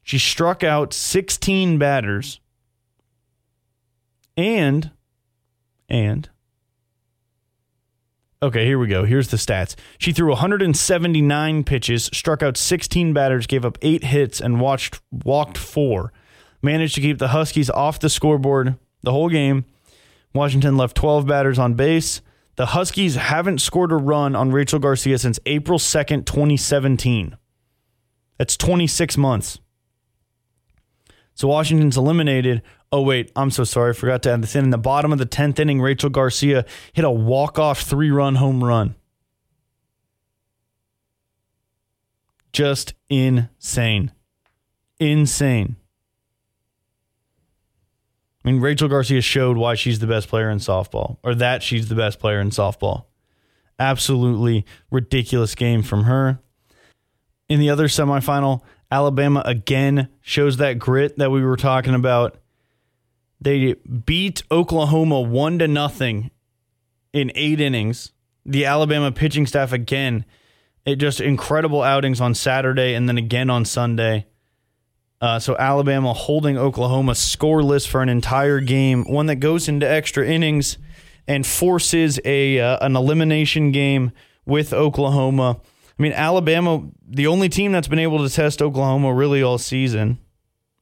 She 0.03 0.19
struck 0.19 0.63
out 0.63 0.93
16 0.93 1.77
batters. 1.77 2.39
And 4.36 4.91
and 5.89 6.29
Okay, 8.41 8.65
here 8.65 8.77
we 8.77 8.88
go. 8.88 9.03
Here's 9.03 9.29
the 9.29 9.38
stats. 9.38 9.75
She 9.98 10.12
threw 10.12 10.29
179 10.29 11.63
pitches, 11.63 12.06
struck 12.13 12.44
out 12.44 12.56
16 12.56 13.12
batters, 13.12 13.48
gave 13.48 13.65
up 13.65 13.79
8 13.82 14.03
hits 14.03 14.39
and 14.39 14.62
watched 14.62 15.01
walked 15.12 15.58
4. 15.58 16.13
Managed 16.62 16.96
to 16.96 17.01
keep 17.01 17.17
the 17.17 17.29
Huskies 17.29 17.70
off 17.72 18.00
the 18.00 18.10
scoreboard 18.10 18.75
the 19.01 19.12
whole 19.12 19.29
game. 19.29 19.65
Washington 20.36 20.77
left 20.77 20.96
12 20.96 21.25
batters 21.25 21.58
on 21.58 21.74
base. 21.74 22.22
The 22.58 22.67
Huskies 22.67 23.15
haven't 23.15 23.60
scored 23.60 23.91
a 23.91 23.96
run 23.96 24.36
on 24.36 24.51
Rachel 24.51 24.79
Garcia 24.79 25.17
since 25.17 25.39
April 25.48 25.79
2nd, 25.79 26.25
2017. 26.25 27.38
That's 28.38 28.58
26 28.58 29.17
months. 29.17 29.60
So 31.34 31.48
Washington's 31.48 31.98
eliminated 31.98 32.62
Oh, 32.91 33.01
wait, 33.01 33.32
I'm 33.36 33.51
so 33.51 33.63
sorry. 33.63 33.89
I 33.89 33.94
forgot 33.94 34.24
to 34.24 34.32
add 34.32 34.41
this 34.41 34.56
in. 34.56 34.63
In 34.65 34.70
the 34.70 34.77
bottom 34.77 35.12
of 35.12 35.20
the 35.20 35.25
10th 35.25 35.60
inning, 35.60 35.82
Rachel 35.82 36.10
Garcia 36.10 36.65
hit 36.94 37.03
a 37.03 37.12
walk-off 37.12 37.82
three-run 37.82 38.36
home 38.36 38.63
run. 38.63 38.96
Just 42.53 42.94
insane. 43.10 44.12
Insane. 45.00 45.75
I 48.44 48.51
mean, 48.51 48.62
Rachel 48.62 48.88
Garcia 48.88 49.22
showed 49.22 49.58
why 49.58 49.75
she's 49.75 50.00
the 50.00 50.08
best 50.08 50.29
player 50.29 50.50
in 50.50 50.60
softball, 50.60 51.17
or 51.22 51.36
that 51.36 51.62
she's 51.62 51.89
the 51.89 51.96
best 51.96 52.20
player 52.20 52.39
in 52.39 52.50
softball. 52.50 53.06
Absolutely 53.77 54.65
ridiculous 54.89 55.53
game 55.53 55.84
from 55.84 56.06
her. 56.06 56.39
In 57.50 57.60
the 57.60 57.70
other 57.70 57.89
semifinal, 57.89 58.62
Alabama 58.89 59.44
again 59.46 60.08
shows 60.22 60.58
that 60.58 60.79
grit 60.79 61.17
that 61.17 61.29
we 61.29 61.44
were 61.44 61.58
talking 61.58 61.94
about 61.94 62.38
they 63.39 63.74
beat 63.74 64.44
Oklahoma 64.51 65.22
one 65.22 65.60
to 65.60 65.67
nothing 65.67 66.32
in 67.13 67.32
eight 67.36 67.60
innings. 67.60 68.12
The 68.46 68.65
Alabama 68.65 69.12
pitching 69.12 69.46
staff 69.46 69.72
again, 69.74 70.25
it 70.86 70.96
just 70.96 71.20
incredible 71.20 71.82
outings 71.82 72.22
on 72.22 72.34
Saturday 72.34 72.94
and 72.94 73.08
then 73.08 73.17
again 73.17 73.50
on 73.50 73.65
Sunday. 73.65 74.25
Uh, 75.20 75.39
so 75.39 75.56
Alabama 75.58 76.13
holding 76.13 76.58
Oklahoma 76.58 77.13
scoreless 77.13 77.88
for 77.88 78.01
an 78.01 78.10
entire 78.10 78.60
game, 78.60 79.03
one 79.06 79.25
that 79.25 79.38
goes 79.38 79.67
into 79.67 79.89
extra 79.89 80.25
innings 80.25 80.77
and 81.27 81.46
forces 81.46 82.20
a 82.24 82.60
uh, 82.60 82.86
an 82.86 82.96
elimination 82.96 83.72
game 83.72 84.12
with 84.46 84.74
Oklahoma. 84.74 85.60
I 85.98 86.01
mean, 86.01 86.13
Alabama, 86.13 86.88
the 87.08 87.27
only 87.27 87.50
team 87.50 87.72
that's 87.72 87.88
been 87.88 88.00
able 88.00 88.27
to 88.27 88.34
test 88.34 88.62
Oklahoma 88.62 89.13
really 89.13 89.41
all 89.41 89.58
season. 89.58 90.20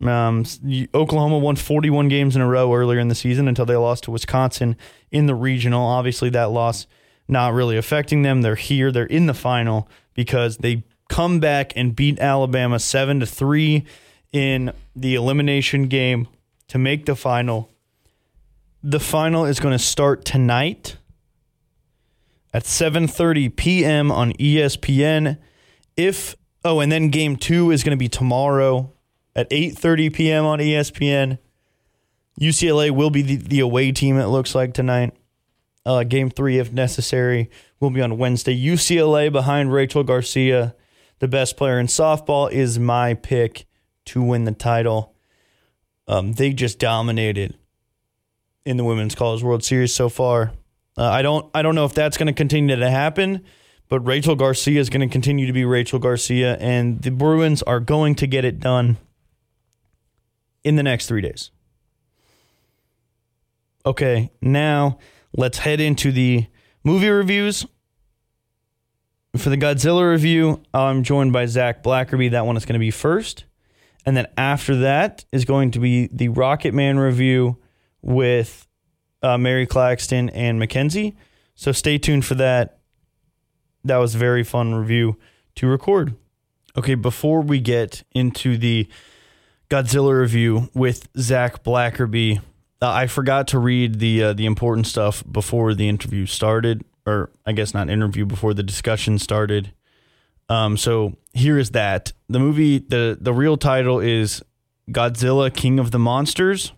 Um, 0.02 0.46
Oklahoma 0.94 1.38
won 1.38 1.56
41 1.56 2.10
games 2.10 2.36
in 2.36 2.42
a 2.42 2.48
row 2.48 2.74
earlier 2.74 3.00
in 3.00 3.08
the 3.08 3.16
season 3.16 3.48
until 3.48 3.66
they 3.66 3.76
lost 3.76 4.04
to 4.06 4.12
Wisconsin 4.12 4.76
in 5.12 5.26
the 5.26 5.36
regional. 5.36 5.86
Obviously, 5.86 6.30
that 6.32 6.52
loss 6.52 6.86
not 7.28 7.54
really 7.54 7.78
affecting 7.78 8.22
them. 8.22 8.42
They're 8.42 8.56
here. 8.56 8.92
They're 8.92 9.06
in 9.06 9.26
the 9.26 9.34
final 9.34 9.88
because 10.14 10.58
they 10.58 10.84
come 11.10 11.40
back 11.40 11.74
and 11.76 11.96
beat 11.96 12.20
Alabama 12.20 12.80
seven 12.80 13.20
to 13.22 13.26
three 13.26 13.86
in 14.32 14.74
the 14.96 15.16
elimination 15.16 15.88
game 15.88 16.28
to 16.68 16.78
make 16.78 17.06
the 17.06 17.16
final. 17.16 17.70
The 18.84 19.00
final 19.00 19.46
is 19.46 19.60
going 19.60 19.72
to 19.72 19.84
start 19.84 20.26
tonight 20.26 20.98
at 22.54 22.64
7:30 22.64 23.56
p.m. 23.56 24.12
on 24.12 24.34
ESPN. 24.34 25.38
If 25.98 26.36
oh, 26.64 26.80
and 26.80 26.92
then 26.92 27.10
game 27.10 27.38
2 27.38 27.72
is 27.72 27.84
going 27.84 27.92
to 27.92 27.98
be 27.98 28.10
tomorrow 28.10 28.95
at 29.36 29.50
8:30 29.50 30.14
p.m. 30.14 30.46
on 30.46 30.60
ESPN. 30.60 31.38
UCLA 32.40 32.92
will 32.92 33.10
be 33.10 33.22
the, 33.22 33.36
the 33.36 33.60
away 33.60 33.92
team. 33.92 34.18
It 34.18 34.28
looks 34.28 34.56
like 34.56 34.74
tonight. 34.74 35.14
Uh, 35.86 36.04
game 36.04 36.30
three, 36.30 36.58
if 36.58 36.72
necessary, 36.72 37.50
will 37.80 37.92
be 37.92 38.02
on 38.02 38.18
Wednesday. 38.18 38.58
UCLA 38.58 39.32
behind 39.32 39.72
Rachel 39.72 40.04
Garcia, 40.04 40.76
the 41.20 41.28
best 41.28 41.58
player 41.58 41.80
in 41.80 41.88
softball, 41.88 42.52
is 42.52 42.80
my 42.80 43.14
pick 43.14 43.66
to 44.06 44.22
win 44.22 44.46
the 44.46 44.52
title. 44.52 45.14
Um, 46.08 46.34
they 46.34 46.54
just 46.54 46.80
dominated 46.80 47.56
in 48.66 48.78
the 48.78 48.84
Women's 48.84 49.16
College 49.16 49.44
World 49.44 49.64
Series 49.64 49.94
so 49.94 50.10
far. 50.10 50.54
Uh, 50.98 51.10
I 51.10 51.22
don't 51.22 51.50
I 51.54 51.62
don't 51.62 51.76
know 51.76 51.86
if 51.86 51.94
that's 51.94 52.18
going 52.18 52.28
to 52.28 52.34
continue 52.34 52.76
to 52.76 52.90
happen, 52.90 53.44
but 53.88 54.00
Rachel 54.02 54.36
Garcia 54.36 54.80
is 54.80 54.90
going 54.90 55.08
to 55.08 55.12
continue 55.12 55.46
to 55.46 55.54
be 55.54 55.66
Rachel 55.66 56.00
Garcia, 56.00 56.58
and 56.58 57.02
the 57.02 57.12
Bruins 57.12 57.62
are 57.64 57.80
going 57.80 58.16
to 58.16 58.28
get 58.28 58.44
it 58.44 58.60
done 58.60 58.98
in 60.66 60.76
the 60.76 60.84
next 60.84 61.06
three 61.06 61.22
days. 61.22 61.52
Okay, 63.86 64.32
now 64.42 64.98
let's 65.38 65.60
head 65.60 65.80
into 65.80 66.12
the 66.12 66.48
movie 66.84 67.08
reviews. 67.08 67.66
For 69.38 69.50
the 69.50 69.58
Godzilla 69.58 70.10
review, 70.10 70.64
I'm 70.74 71.04
joined 71.04 71.34
by 71.34 71.46
Zac 71.46 71.84
Blackerby. 71.84 72.32
That 72.32 72.48
one 72.48 72.58
is 72.58 72.66
going 72.66 72.74
to 72.74 72.80
be 72.80 72.90
first. 72.90 73.46
And 74.06 74.18
then 74.18 74.28
after 74.38 74.76
that 74.78 75.26
is 75.32 75.46
going 75.46 75.72
to 75.72 75.80
be 75.80 76.08
the 76.08 76.30
Rocketman 76.30 76.98
review 77.00 77.58
with 78.02 78.68
uh, 79.22 79.38
Mary-Claxton 79.38 80.30
and 80.30 80.60
Makenzie. 80.60 81.16
So 81.54 81.72
stay 81.72 81.98
tuned 81.98 82.26
for 82.26 82.36
that. 82.36 82.80
That 83.84 83.98
was 83.98 84.16
a 84.16 84.18
very 84.18 84.44
fun 84.44 84.74
review 84.74 85.18
to 85.56 85.68
record. 85.68 86.16
Okay, 86.76 86.96
before 86.96 87.42
we 87.42 87.60
get 87.60 88.04
into 88.14 88.58
the 88.58 88.88
Godzilla 89.70 90.20
review 90.20 90.70
with 90.74 91.08
Zac 91.18 91.64
Blackerby. 91.64 92.40
Uh, 92.82 92.90
I 92.92 93.08
forgot 93.08 93.48
to 93.50 93.60
read 93.60 94.00
the 94.00 94.24
uh, 94.24 94.34
the 94.34 94.46
important 94.46 94.88
stuff 94.88 95.24
before 95.30 95.74
the 95.74 95.90
interview 95.90 96.26
started, 96.26 96.84
or 97.06 97.32
I 97.46 97.54
guess 97.54 97.74
not 97.74 97.90
interview 97.90 98.26
before 98.26 98.54
the 98.54 98.64
discussion 98.64 99.18
started. 99.18 99.74
Um, 100.50 100.78
so 100.78 101.16
here 101.34 101.58
is 101.58 101.72
that 101.72 102.14
the 102.30 102.40
movie 102.40 102.80
the 102.80 103.18
the 103.20 103.34
real 103.34 103.58
title 103.58 104.00
is 104.00 104.44
Godzilla 104.92 105.54
King 105.54 105.80
of 105.80 105.92
the 105.92 106.00
Monsters. 106.00 106.72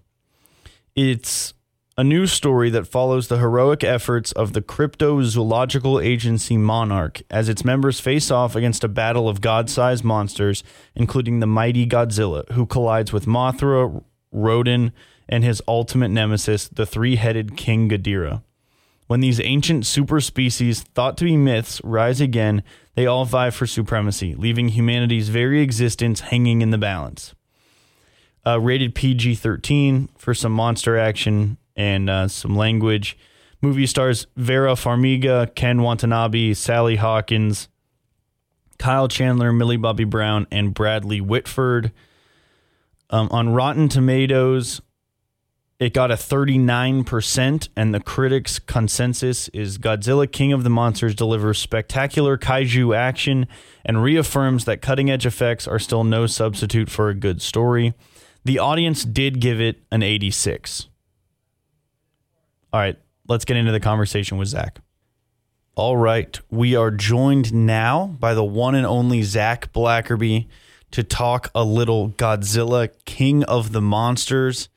It's 0.96 1.54
a 2.00 2.04
news 2.04 2.32
story 2.32 2.70
that 2.70 2.86
follows 2.86 3.28
the 3.28 3.40
heroic 3.40 3.84
efforts 3.84 4.32
of 4.34 4.54
the 4.54 4.62
cryptozoological 4.62 6.04
agency 6.04 6.56
Monarch 6.56 7.24
as 7.32 7.50
its 7.50 7.66
members 7.66 8.00
face 8.00 8.30
off 8.30 8.56
against 8.56 8.84
a 8.84 8.88
battle 8.88 9.28
of 9.28 9.42
god-sized 9.42 10.04
monsters, 10.04 10.64
including 10.94 11.40
the 11.40 11.48
mighty 11.48 11.88
Godzilla, 11.88 12.50
who 12.52 12.68
collides 12.68 13.12
with 13.12 13.26
Mothra, 13.26 14.04
Rodan, 14.32 14.94
and 15.28 15.44
his 15.44 15.62
ultimate 15.68 16.10
nemesis, 16.10 16.68
the 16.68 16.86
three-headed 16.86 17.58
King 17.58 17.90
Ghidorah. 17.90 18.44
When 19.08 19.22
these 19.22 19.40
ancient 19.40 19.88
super 19.88 20.22
species, 20.22 20.82
thought 20.82 21.18
to 21.18 21.26
be 21.26 21.36
myths, 21.36 21.82
rise 21.84 22.22
again, 22.22 22.62
they 22.94 23.08
all 23.08 23.26
vie 23.26 23.50
for 23.50 23.66
supremacy, 23.66 24.36
leaving 24.36 24.70
humanity's 24.70 25.30
very 25.30 25.62
existence 25.62 26.20
hanging 26.20 26.62
in 26.62 26.70
the 26.70 26.78
balance. 26.78 27.34
Uh, 28.46 28.60
rated 28.60 28.94
PG 28.94 29.36
13 29.36 30.10
for 30.16 30.36
some 30.36 30.52
monster 30.52 30.96
action 30.96 31.58
and 31.78 32.10
uh, 32.10 32.28
some 32.28 32.56
language. 32.56 33.18
Movie 33.62 33.86
stars 33.86 34.28
Vera 34.36 34.74
Farmiga, 34.74 35.54
Ken 35.56 35.82
Watanabe, 35.82 36.54
Sally 36.54 36.98
Hawkins, 36.98 37.70
Kyle 38.78 39.08
Chandler, 39.08 39.54
Millie 39.54 39.78
Bobby 39.78 40.04
Brown, 40.04 40.48
and 40.52 40.74
Bradley 40.74 41.22
Whitford. 41.22 41.92
Um, 43.10 43.30
on 43.32 43.50
Rotten 43.50 43.88
Tomatoes, 43.88 44.82
it 45.80 45.94
got 45.94 46.12
a 46.12 46.16
39%, 46.16 47.70
and 47.76 47.94
the 47.94 48.00
critics' 48.00 48.60
consensus 48.60 49.48
is 49.50 49.78
Godzilla 49.78 50.30
King 50.30 50.52
of 50.52 50.64
the 50.64 50.70
Monsters 50.70 51.14
delivers 51.14 51.60
spectacular 51.60 52.38
kaiju 52.38 52.96
action 52.96 53.48
and 53.86 54.02
reaffirms 54.02 54.66
that 54.66 54.82
cutting 54.82 55.10
edge 55.10 55.26
effects 55.26 55.68
are 55.68 55.80
still 55.80 56.04
no 56.04 56.26
substitute 56.26 56.90
for 56.90 57.10
a 57.10 57.16
good 57.16 57.42
story. 57.42 57.94
The 58.44 58.60
audience 58.60 59.06
did 59.06 59.40
give 59.40 59.62
it 59.62 59.84
an 59.92 60.02
86. 60.02 60.88
All 62.74 62.80
right, 62.80 62.98
let's 63.28 63.46
get 63.46 63.58
into 63.58 63.72
the 63.72 63.80
conversation 63.80 64.38
with 64.38 64.50
Zac. 64.50 64.80
All 65.76 65.96
right, 65.96 66.40
we 66.50 66.76
are 66.76 66.92
joined 66.92 67.54
now 67.54 68.08
by 68.20 68.34
the 68.34 68.44
one 68.44 68.76
and 68.76 68.86
only 68.86 69.22
Zac 69.22 69.72
Blackerby 69.74 70.48
to 70.92 71.04
talk 71.04 71.52
a 71.54 71.64
little 71.64 72.10
Godzilla 72.10 72.90
King 73.06 73.44
of 73.44 73.72
the 73.72 73.82
Monsters. 73.82 74.70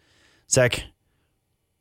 Zac, 0.51 0.85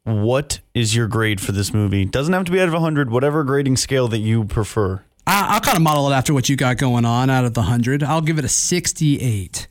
what 0.04 0.62
is 0.74 0.96
your 0.96 1.08
grade 1.08 1.42
for 1.42 1.52
this 1.52 1.74
movie? 1.74 2.06
Doesn't 2.06 2.34
have 2.34 2.46
to 2.46 2.52
be 2.52 2.60
out 2.60 2.68
of 2.68 2.74
100, 2.74 3.10
whatever 3.10 3.44
grading 3.44 3.78
scale 3.78 4.08
that 4.08 4.20
you 4.20 4.46
prefer. 4.46 5.04
I, 5.28 5.56
will 5.56 5.62
kind 5.62 5.78
of 5.78 5.84
model 5.84 6.10
it 6.10 6.16
after 6.16 6.34
what 6.34 6.50
you 6.50 6.56
got 6.56 6.78
going 6.78 7.06
on 7.06 7.30
out 7.30 7.46
of 7.46 7.54
the 7.54 7.62
100. 7.62 8.04
I'll 8.04 8.22
give 8.22 8.40
it 8.40 8.46
a 8.46 8.50
68. 8.50 9.68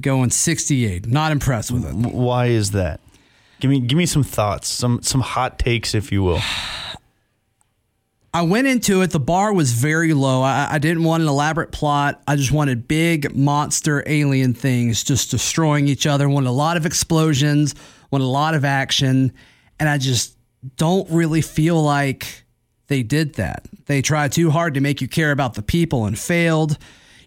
Going 0.00 0.30
68. 0.30 1.06
Not 1.06 1.32
impressed 1.32 1.70
with 1.70 1.84
it. 1.84 1.94
Why 1.94 2.46
is 2.46 2.70
that? 2.72 3.00
Give 3.60 3.70
me 3.70 3.80
give 3.80 3.96
me 3.96 4.06
some 4.06 4.22
thoughts, 4.22 4.68
some 4.68 5.02
some 5.02 5.20
hot 5.20 5.58
takes, 5.58 5.94
if 5.94 6.12
you 6.12 6.22
will. 6.22 6.40
I 8.34 8.42
went 8.42 8.66
into 8.66 9.00
it. 9.00 9.12
The 9.12 9.20
bar 9.20 9.54
was 9.54 9.72
very 9.72 10.12
low. 10.12 10.42
I, 10.42 10.68
I, 10.72 10.78
didn't 10.78 11.04
want 11.04 11.22
an 11.22 11.28
elaborate 11.28 11.72
plot. 11.72 12.22
I 12.28 12.36
just 12.36 12.52
wanted 12.52 12.86
big 12.86 13.34
monster 13.34 14.04
alien 14.06 14.52
things 14.52 15.02
just 15.02 15.30
destroying 15.30 15.88
each 15.88 16.06
other. 16.06 16.28
Wanted 16.28 16.50
a 16.50 16.52
lot 16.52 16.76
of 16.76 16.84
explosions. 16.84 17.74
Wanted 18.10 18.24
a 18.24 18.26
lot 18.26 18.54
of 18.54 18.62
action, 18.62 19.32
and 19.80 19.88
I 19.88 19.96
just 19.96 20.36
don't 20.76 21.08
really 21.10 21.40
feel 21.40 21.82
like 21.82 22.44
they 22.88 23.02
did 23.02 23.36
that. 23.36 23.66
They 23.86 24.02
tried 24.02 24.32
too 24.32 24.50
hard 24.50 24.74
to 24.74 24.80
make 24.82 25.00
you 25.00 25.08
care 25.08 25.32
about 25.32 25.54
the 25.54 25.62
people 25.62 26.04
and 26.04 26.18
failed 26.18 26.76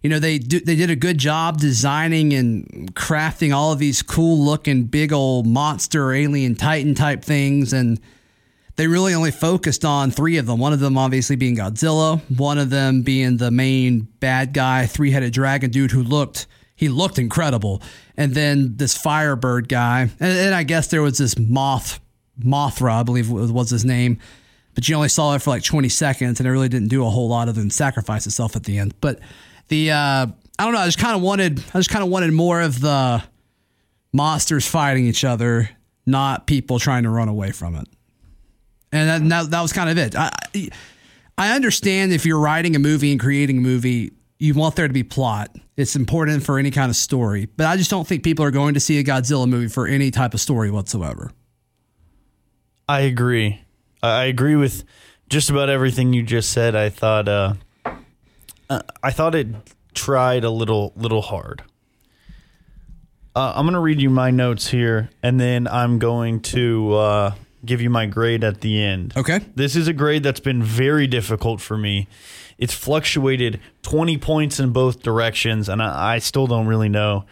you 0.01 0.09
know 0.09 0.19
they 0.19 0.37
do, 0.37 0.59
they 0.59 0.75
did 0.75 0.89
a 0.89 0.95
good 0.95 1.17
job 1.17 1.57
designing 1.57 2.33
and 2.33 2.93
crafting 2.95 3.53
all 3.53 3.71
of 3.71 3.79
these 3.79 4.01
cool 4.01 4.39
looking 4.39 4.85
big 4.85 5.11
old 5.11 5.45
monster 5.45 6.13
alien 6.13 6.55
titan 6.55 6.95
type 6.95 7.23
things. 7.23 7.73
And 7.73 7.99
they 8.75 8.87
really 8.87 9.13
only 9.13 9.31
focused 9.31 9.83
on 9.83 10.11
three 10.11 10.37
of 10.37 10.45
them 10.45 10.57
one 10.57 10.71
of 10.71 10.79
them 10.79 10.97
obviously 10.97 11.35
being 11.35 11.57
godzilla 11.57 12.21
one 12.37 12.57
of 12.57 12.69
them 12.69 13.01
being 13.01 13.35
the 13.35 13.51
main 13.51 14.07
bad 14.21 14.53
guy 14.53 14.85
three-headed 14.85 15.33
dragon 15.33 15.69
dude 15.69 15.91
who 15.91 16.01
looked 16.01 16.47
he 16.77 16.87
looked 16.87 17.19
incredible. 17.19 17.81
And 18.15 18.33
then 18.33 18.77
this 18.77 18.97
firebird 18.97 19.67
guy 19.67 20.03
and, 20.03 20.31
and 20.37 20.55
i 20.55 20.63
guess 20.63 20.87
there 20.87 21.01
was 21.01 21.17
this 21.17 21.37
moth 21.37 21.99
mothra 22.41 23.01
i 23.01 23.03
believe 23.03 23.29
was 23.29 23.69
his 23.69 23.83
name 23.83 24.17
but 24.75 24.87
you 24.87 24.95
only 24.95 25.09
saw 25.09 25.35
it 25.35 25.41
for 25.41 25.49
like 25.49 25.61
20 25.61 25.89
seconds 25.89 26.39
and 26.39 26.47
it 26.47 26.51
really 26.51 26.69
didn't 26.69 26.87
do 26.87 27.05
a 27.05 27.09
whole 27.09 27.27
lot 27.27 27.49
other 27.49 27.59
than 27.59 27.69
sacrifice 27.69 28.25
itself 28.25 28.55
at 28.55 28.63
the 28.63 28.77
end. 28.77 28.93
But 29.01 29.19
the 29.69 29.91
uh, 29.91 30.27
I 30.59 30.63
don't 30.63 30.73
know. 30.73 30.79
I 30.79 30.85
just 30.85 30.99
kind 30.99 31.15
of 31.15 31.21
wanted 31.21 31.59
I 31.73 31.79
just 31.79 31.89
kind 31.89 32.03
of 32.03 32.09
wanted 32.09 32.33
more 32.33 32.61
of 32.61 32.79
the 32.81 33.23
monsters 34.11 34.67
fighting 34.67 35.05
each 35.05 35.23
other, 35.23 35.69
not 36.05 36.47
people 36.47 36.79
trying 36.79 37.03
to 37.03 37.09
run 37.09 37.29
away 37.29 37.51
from 37.51 37.75
it. 37.75 37.87
And 38.91 39.31
that, 39.31 39.51
that 39.51 39.61
was 39.61 39.71
kind 39.71 39.89
of 39.89 39.97
it. 39.97 40.15
I 40.15 40.31
I 41.37 41.55
understand 41.55 42.11
if 42.11 42.25
you're 42.25 42.39
writing 42.39 42.75
a 42.75 42.79
movie 42.79 43.11
and 43.11 43.19
creating 43.19 43.59
a 43.59 43.61
movie, 43.61 44.11
you 44.39 44.53
want 44.53 44.75
there 44.75 44.87
to 44.87 44.93
be 44.93 45.03
plot. 45.03 45.55
It's 45.77 45.95
important 45.95 46.43
for 46.43 46.59
any 46.59 46.71
kind 46.71 46.89
of 46.89 46.95
story, 46.95 47.45
but 47.45 47.65
I 47.65 47.77
just 47.77 47.89
don't 47.89 48.05
think 48.05 48.23
people 48.23 48.43
are 48.43 48.51
going 48.51 48.73
to 48.73 48.79
see 48.79 48.99
a 48.99 49.03
Godzilla 49.03 49.47
movie 49.47 49.69
for 49.69 49.87
any 49.87 50.11
type 50.11 50.33
of 50.33 50.41
story 50.41 50.69
whatsoever. 50.69 51.31
I 52.89 53.01
agree. 53.01 53.61
I 54.01 54.25
agree 54.25 54.55
with 54.55 54.83
just 55.29 55.49
about 55.49 55.69
everything 55.69 56.11
you 56.11 56.23
just 56.23 56.51
said. 56.51 56.75
I 56.75 56.89
thought 56.89 57.29
uh, 57.29 57.53
uh, 58.69 58.81
I 59.01 59.11
thought 59.11 59.35
it 59.35 59.47
tried 59.93 60.43
a 60.43 60.49
little 60.49 60.93
little 60.95 61.21
hard. 61.21 61.63
Uh, 63.35 63.53
I'm 63.55 63.65
going 63.65 63.73
to 63.73 63.79
read 63.79 64.01
you 64.01 64.09
my 64.09 64.31
notes 64.31 64.67
here, 64.67 65.09
and 65.21 65.39
then 65.39 65.67
I'm 65.67 65.99
going 65.99 66.41
to 66.41 66.93
uh, 66.93 67.35
give 67.63 67.79
you 67.79 67.89
my 67.89 68.05
grade 68.05 68.43
at 68.43 68.61
the 68.61 68.81
end. 68.83 69.13
Okay. 69.15 69.39
This 69.55 69.75
is 69.75 69.87
a 69.87 69.93
grade 69.93 70.23
that's 70.23 70.39
been 70.39 70.63
very 70.63 71.07
difficult 71.07 71.61
for 71.61 71.77
me. 71.77 72.07
It's 72.57 72.73
fluctuated 72.73 73.61
20 73.83 74.17
points 74.17 74.59
in 74.59 74.71
both 74.71 75.01
directions, 75.01 75.69
and 75.69 75.81
I, 75.81 76.15
I 76.15 76.19
still 76.19 76.47
don't 76.47 76.67
really 76.67 76.89
know 76.89 77.25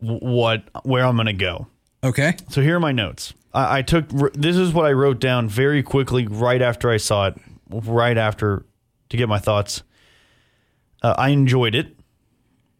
what 0.00 0.64
where 0.84 1.04
I'm 1.04 1.16
going 1.16 1.26
to 1.26 1.32
go. 1.32 1.66
Okay. 2.02 2.34
So 2.48 2.62
here 2.62 2.76
are 2.76 2.80
my 2.80 2.92
notes. 2.92 3.34
I, 3.52 3.78
I 3.78 3.82
took 3.82 4.08
this 4.32 4.56
is 4.56 4.72
what 4.72 4.86
I 4.86 4.92
wrote 4.92 5.20
down 5.20 5.48
very 5.48 5.82
quickly 5.82 6.26
right 6.26 6.62
after 6.62 6.90
I 6.90 6.96
saw 6.96 7.28
it, 7.28 7.34
right 7.68 8.16
after 8.16 8.64
to 9.10 9.16
get 9.16 9.28
my 9.28 9.38
thoughts. 9.38 9.82
Uh, 11.02 11.14
I 11.16 11.30
enjoyed 11.30 11.74
it. 11.74 11.96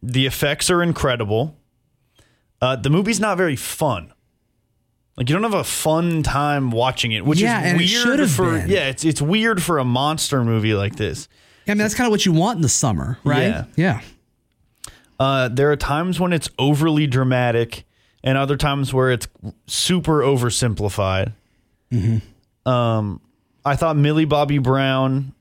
The 0.03 0.25
effects 0.25 0.69
are 0.69 0.81
incredible. 0.81 1.57
Uh, 2.61 2.75
the 2.75 2.89
movie's 2.89 3.19
not 3.19 3.37
very 3.37 3.55
fun. 3.55 4.13
Like 5.17 5.29
you 5.29 5.35
don't 5.35 5.43
have 5.43 5.53
a 5.53 5.63
fun 5.63 6.23
time 6.23 6.71
watching 6.71 7.11
it, 7.11 7.25
which 7.25 7.41
yeah, 7.41 7.75
is 7.75 8.05
weird 8.05 8.29
for 8.29 8.51
been. 8.53 8.69
yeah, 8.69 8.87
it's 8.87 9.03
it's 9.03 9.21
weird 9.21 9.61
for 9.61 9.77
a 9.77 9.83
monster 9.83 10.43
movie 10.43 10.73
like 10.73 10.95
this. 10.95 11.27
I 11.67 11.71
mean, 11.71 11.79
that's 11.79 11.93
kind 11.93 12.07
of 12.07 12.11
what 12.11 12.25
you 12.25 12.31
want 12.31 12.55
in 12.55 12.61
the 12.61 12.69
summer, 12.69 13.19
right? 13.23 13.43
Yeah. 13.43 13.65
Yeah. 13.75 14.01
Uh, 15.19 15.47
there 15.49 15.71
are 15.71 15.75
times 15.75 16.19
when 16.19 16.33
it's 16.33 16.49
overly 16.57 17.07
dramatic, 17.07 17.85
and 18.23 18.37
other 18.37 18.57
times 18.57 18.93
where 18.93 19.11
it's 19.11 19.27
super 19.67 20.21
oversimplified. 20.21 21.33
Mm-hmm. 21.91 22.69
Um, 22.69 23.21
I 23.63 23.75
thought 23.75 23.97
Millie 23.97 24.25
Bobby 24.25 24.57
Brown 24.57 25.33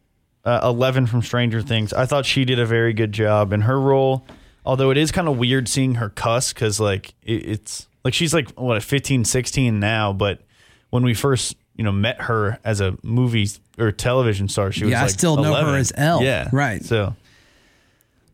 uh, 0.45 0.61
Eleven 0.63 1.07
from 1.07 1.23
Stranger 1.23 1.63
Things. 1.63 1.93
I 1.93 2.07
thought 2.07 2.27
she 2.27 2.45
did 2.45 2.59
a 2.59 2.67
very 2.67 2.93
good 2.93 3.13
job 3.13 3.53
in 3.53 3.63
her 3.63 3.81
role. 3.81 4.25
Although 4.65 4.91
it 4.91 4.97
is 4.97 5.11
kind 5.11 5.29
of 5.29 5.39
weird 5.39 5.69
seeing 5.69 5.97
her 5.97 6.11
cuss 6.11 6.53
because 6.53 6.79
like 6.81 7.15
it, 7.23 7.49
it's 7.49 7.89
like 8.05 8.15
she's 8.15 8.35
like 8.35 8.51
what 8.53 8.83
15, 8.83 9.25
16 9.25 9.81
now, 9.81 10.13
but 10.13 10.43
when 10.91 11.03
we 11.03 11.15
first 11.15 11.57
you 11.77 11.85
know 11.85 11.93
met 11.93 12.23
her 12.23 12.59
as 12.65 12.81
a 12.81 12.97
movie 13.03 13.49
or 13.79 13.93
television 13.93 14.49
star, 14.49 14.73
she 14.73 14.85
was 14.85 14.93
yeah. 14.93 15.01
Like 15.01 15.11
I 15.11 15.13
still 15.13 15.39
11. 15.39 15.53
know 15.53 15.73
her 15.73 15.79
as 15.79 15.93
El. 15.97 16.23
Yeah, 16.23 16.49
right. 16.53 16.85
So, 16.85 17.15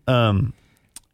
um, 0.09 0.53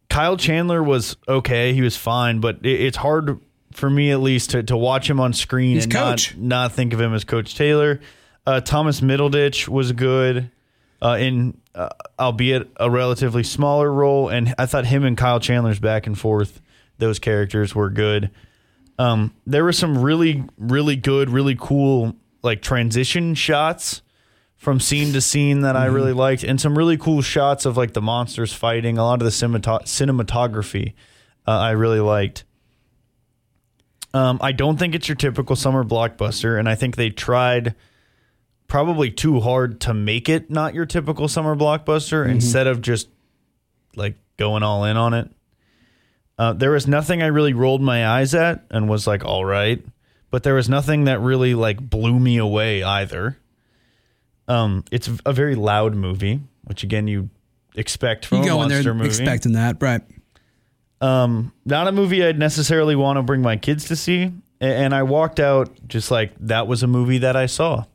Kyle 0.09 0.37
Chandler 0.37 0.81
was 0.81 1.15
okay. 1.27 1.73
He 1.73 1.81
was 1.81 1.95
fine, 1.95 2.39
but 2.39 2.57
it, 2.63 2.81
it's 2.81 2.97
hard 2.97 3.39
for 3.71 3.89
me 3.89 4.11
at 4.11 4.19
least 4.19 4.51
to, 4.51 4.63
to 4.63 4.77
watch 4.77 5.09
him 5.09 5.19
on 5.19 5.33
screen 5.33 5.75
He's 5.75 5.85
and 5.85 5.93
coach. 5.93 6.35
not 6.35 6.43
not 6.43 6.71
think 6.73 6.93
of 6.93 7.01
him 7.01 7.13
as 7.13 7.23
Coach 7.23 7.55
Taylor. 7.55 7.99
Uh, 8.45 8.61
Thomas 8.61 9.01
Middleditch 9.01 9.67
was 9.67 9.91
good 9.93 10.51
uh, 11.03 11.17
in 11.19 11.57
uh, 11.75 11.89
albeit 12.17 12.69
a 12.77 12.89
relatively 12.89 13.43
smaller 13.43 13.91
role. 13.91 14.29
And 14.29 14.55
I 14.57 14.65
thought 14.65 14.85
him 14.85 15.03
and 15.03 15.17
Kyle 15.17 15.39
Chandler's 15.39 15.79
back 15.79 16.07
and 16.07 16.17
forth, 16.17 16.61
those 16.97 17.19
characters 17.19 17.75
were 17.75 17.89
good. 17.89 18.31
Um, 18.97 19.33
there 19.45 19.63
were 19.63 19.73
some 19.73 20.01
really, 20.01 20.43
really 20.57 20.95
good, 20.95 21.29
really 21.29 21.57
cool 21.59 22.15
like 22.41 22.61
transition 22.61 23.35
shots 23.35 24.01
from 24.55 24.79
scene 24.79 25.11
to 25.13 25.19
scene 25.19 25.61
that 25.61 25.75
I 25.75 25.85
really 25.85 26.13
liked, 26.13 26.43
and 26.43 26.61
some 26.61 26.77
really 26.77 26.95
cool 26.95 27.21
shots 27.21 27.65
of 27.65 27.75
like 27.75 27.93
the 27.93 28.01
monsters 28.01 28.53
fighting. 28.53 28.97
A 28.97 29.03
lot 29.03 29.21
of 29.21 29.25
the 29.25 29.31
cinemat- 29.31 29.83
cinematography 29.83 30.93
uh, 31.45 31.51
I 31.51 31.71
really 31.71 31.99
liked. 31.99 32.45
Um, 34.13 34.37
I 34.41 34.51
don't 34.51 34.77
think 34.77 34.95
it's 34.95 35.09
your 35.09 35.15
typical 35.15 35.55
summer 35.55 35.83
blockbuster, 35.83 36.57
and 36.57 36.69
I 36.69 36.75
think 36.75 36.95
they 36.95 37.09
tried 37.09 37.75
probably 38.73 39.11
too 39.11 39.39
hard 39.39 39.79
to 39.81 39.93
make 39.93 40.27
it 40.27 40.49
not 40.49 40.73
your 40.73 40.87
typical 40.87 41.27
summer 41.27 41.55
blockbuster 41.55 42.23
mm-hmm. 42.23 42.31
instead 42.31 42.65
of 42.65 42.81
just 42.81 43.07
like 43.95 44.17
going 44.35 44.63
all 44.63 44.83
in 44.83 44.97
on 44.97 45.13
it. 45.13 45.29
Uh, 46.39 46.53
there 46.53 46.71
was 46.71 46.87
nothing 46.87 47.21
I 47.21 47.27
really 47.27 47.53
rolled 47.53 47.83
my 47.83 48.07
eyes 48.07 48.33
at 48.33 48.65
and 48.71 48.89
was 48.89 49.05
like, 49.05 49.23
all 49.23 49.45
right, 49.45 49.85
but 50.31 50.41
there 50.41 50.55
was 50.55 50.69
nothing 50.69 51.03
that 51.03 51.19
really 51.19 51.53
like 51.53 51.87
blew 51.87 52.19
me 52.19 52.37
away 52.37 52.81
either. 52.81 53.37
Um, 54.47 54.85
it's 54.91 55.07
a 55.23 55.33
very 55.33 55.53
loud 55.53 55.93
movie, 55.93 56.41
which 56.63 56.81
again 56.81 57.05
you 57.05 57.29
expect 57.75 58.25
from 58.25 58.39
You 58.39 58.43
a 58.45 58.47
go 58.47 58.53
in 58.63 58.69
monster 58.69 58.81
there 58.85 58.93
movie. 58.95 59.09
expecting 59.09 59.51
that, 59.51 59.77
right? 59.83 60.01
Um, 60.99 61.53
not 61.63 61.87
a 61.87 61.91
movie 61.91 62.25
I'd 62.25 62.39
necessarily 62.39 62.95
want 62.95 63.17
to 63.17 63.21
bring 63.21 63.43
my 63.43 63.55
kids 63.55 63.85
to 63.89 63.95
see. 63.95 64.33
And 64.59 64.95
I 64.95 65.03
walked 65.03 65.39
out 65.39 65.69
just 65.87 66.09
like 66.09 66.33
that 66.39 66.65
was 66.65 66.81
a 66.81 66.87
movie 66.87 67.19
that 67.19 67.35
I 67.35 67.45
saw. 67.45 67.85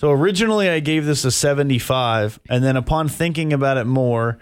So 0.00 0.10
originally 0.12 0.70
I 0.70 0.80
gave 0.80 1.04
this 1.04 1.26
a 1.26 1.30
75, 1.30 2.40
and 2.48 2.64
then 2.64 2.78
upon 2.78 3.06
thinking 3.06 3.52
about 3.52 3.76
it 3.76 3.84
more, 3.84 4.38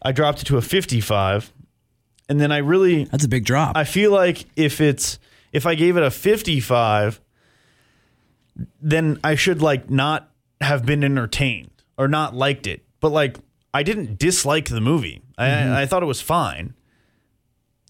I 0.00 0.12
dropped 0.12 0.40
it 0.40 0.44
to 0.46 0.56
a 0.56 0.62
55. 0.62 1.52
And 2.30 2.40
then 2.40 2.50
I 2.50 2.56
really 2.58 3.04
That's 3.04 3.26
a 3.26 3.28
big 3.28 3.44
drop. 3.44 3.76
I 3.76 3.84
feel 3.84 4.12
like 4.12 4.46
if 4.56 4.80
it's 4.80 5.18
if 5.52 5.66
I 5.66 5.74
gave 5.74 5.98
it 5.98 6.02
a 6.02 6.10
55, 6.10 7.20
then 8.80 9.20
I 9.22 9.34
should 9.34 9.60
like 9.60 9.90
not 9.90 10.30
have 10.62 10.86
been 10.86 11.04
entertained 11.04 11.70
or 11.98 12.08
not 12.08 12.34
liked 12.34 12.66
it. 12.66 12.82
But 13.00 13.12
like 13.12 13.36
I 13.74 13.82
didn't 13.82 14.18
dislike 14.18 14.70
the 14.70 14.80
movie. 14.80 15.20
I 15.36 15.48
I 15.48 15.50
mm-hmm. 15.50 15.88
thought 15.90 16.02
it 16.02 16.06
was 16.06 16.22
fine. 16.22 16.72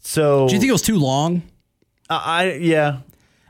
So 0.00 0.48
Do 0.48 0.54
you 0.54 0.58
think 0.58 0.68
it 0.68 0.72
was 0.72 0.82
too 0.82 0.98
long? 0.98 1.42
I, 2.10 2.16
I 2.16 2.52
yeah. 2.54 2.98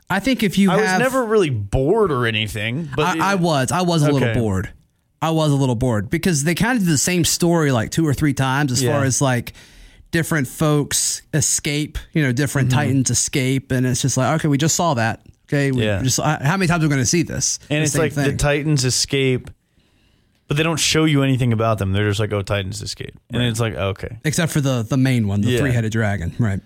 I 0.09 0.19
think 0.19 0.41
if 0.43 0.57
you 0.57 0.71
I 0.71 0.77
have, 0.77 0.99
was 1.01 1.11
never 1.11 1.25
really 1.25 1.49
bored 1.51 2.11
or 2.11 2.25
anything, 2.25 2.89
but 2.95 3.19
I, 3.19 3.33
I 3.33 3.35
was, 3.35 3.71
I 3.71 3.81
was 3.81 4.01
a 4.03 4.11
little 4.11 4.27
Okay. 4.29 4.39
bored. 4.39 4.73
I 5.21 5.31
was 5.31 5.51
a 5.51 5.55
little 5.55 5.75
bored 5.75 6.09
because 6.09 6.43
they 6.45 6.55
kind 6.55 6.77
of 6.77 6.83
did 6.85 6.91
the 6.91 6.97
same 6.97 7.25
story 7.25 7.71
like 7.71 7.91
two 7.91 8.07
or 8.07 8.13
three 8.13 8.33
times 8.33 8.71
as 8.71 8.81
Yeah. 8.81 8.91
far 8.93 9.03
as 9.03 9.21
like 9.21 9.53
different 10.11 10.47
folks 10.47 11.21
escape, 11.33 11.97
you 12.13 12.23
know, 12.23 12.31
different 12.31 12.69
Mm-hmm. 12.69 12.79
titans 12.79 13.09
escape, 13.11 13.71
and 13.71 13.85
it's 13.85 14.01
just 14.01 14.17
like, 14.17 14.35
okay, 14.39 14.47
we 14.47 14.57
just 14.57 14.75
saw 14.75 14.93
that. 14.95 15.21
Okay, 15.47 15.71
we 15.71 15.83
Yeah. 15.85 16.01
just 16.01 16.19
uh, 16.19 16.39
how 16.41 16.57
many 16.57 16.67
times 16.67 16.83
are 16.83 16.87
we 16.87 16.89
going 16.89 17.01
to 17.01 17.05
see 17.05 17.21
this? 17.23 17.59
and 17.69 17.79
The 17.79 17.83
it's 17.83 17.91
same 17.93 18.01
like 18.01 18.13
the 18.13 18.23
thing. 18.25 18.37
Titans 18.37 18.85
escape, 18.85 19.49
but 20.47 20.57
they 20.57 20.63
don't 20.63 20.79
show 20.79 21.05
you 21.05 21.21
anything 21.21 21.53
about 21.53 21.77
them. 21.79 21.91
They're 21.91 22.07
just 22.07 22.19
like, 22.19 22.31
oh, 22.33 22.41
Titans 22.41 22.81
escape, 22.81 23.15
and 23.31 23.43
it's 23.43 23.59
like, 23.59 23.75
okay, 23.75 24.17
except 24.25 24.51
for 24.51 24.61
the 24.61 24.81
the 24.83 24.97
main 24.97 25.27
one, 25.27 25.41
the 25.41 25.49
Yeah. 25.51 25.59
three 25.59 25.71
headed 25.73 25.91
dragon, 25.91 26.33
right? 26.39 26.61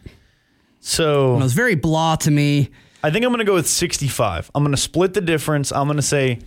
so 0.80 1.36
It 1.36 1.40
was 1.44 1.54
very 1.54 1.76
blah 1.76 2.16
to 2.18 2.32
me. 2.32 2.70
I 3.04 3.12
think 3.12 3.26
I'm 3.26 3.32
going 3.32 3.40
to 3.40 3.46
go 3.46 3.54
with 3.56 3.68
65. 3.68 4.50
I'm 4.56 4.64
going 4.64 4.72
to 4.76 4.82
split 4.82 5.14
the 5.14 5.22
difference. 5.22 5.72
I'm 5.72 5.88
going 5.88 5.98
to 5.98 6.02
say 6.02 6.40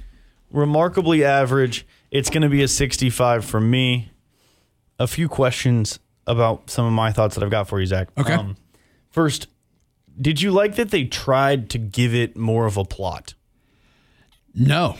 remarkably 0.51 1.23
average. 1.25 1.87
It's 2.11 2.31
going 2.31 2.43
to 2.43 2.49
be 2.49 2.63
a 2.63 2.69
65 2.69 3.45
for 3.45 3.61
me. 3.61 4.11
A 4.99 5.07
few 5.07 5.29
questions 5.29 5.99
about 6.27 6.71
some 6.71 6.87
of 6.87 6.93
my 6.93 7.13
thoughts 7.13 7.35
that 7.35 7.45
I've 7.45 7.51
got 7.51 7.69
for 7.69 7.79
you, 7.79 7.87
Zac. 7.87 8.09
Um, 8.17 8.25
Okay. 8.25 8.55
first, 9.11 9.49
did 10.19 10.41
you 10.41 10.51
like 10.51 10.77
that 10.77 10.91
they 10.91 11.05
tried 11.05 11.69
to 11.71 11.79
give 11.79 12.15
it 12.15 12.37
more 12.37 12.65
of 12.65 12.79
a 12.79 12.85
plot? 12.85 13.35
No, 14.55 14.97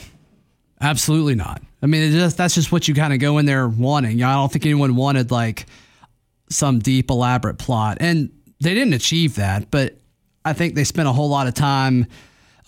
absolutely 0.81 1.35
not. 1.35 1.63
I 1.83 1.87
mean, 1.87 2.03
it 2.03 2.11
just, 2.13 2.37
that's 2.37 2.55
just 2.55 2.71
what 2.71 2.87
you 2.89 2.95
kind 2.95 3.15
of 3.15 3.19
go 3.19 3.39
in 3.39 3.47
there 3.47 3.67
wanting. 3.67 4.23
I 4.23 4.35
don't 4.35 4.53
think 4.53 4.67
anyone 4.67 4.95
wanted 4.97 5.31
like 5.31 5.65
some 6.51 6.79
deep, 6.81 7.11
elaborate 7.11 7.57
plot, 7.57 7.97
and 8.01 8.31
they 8.61 8.75
didn't 8.75 8.93
achieve 8.93 9.37
that. 9.37 9.71
But 9.71 9.97
I 10.47 10.53
think 10.53 10.75
they 10.75 10.85
spent 10.85 11.09
a 11.09 11.13
whole 11.13 11.29
lot 11.29 11.47
of 11.47 11.55
time 11.55 12.07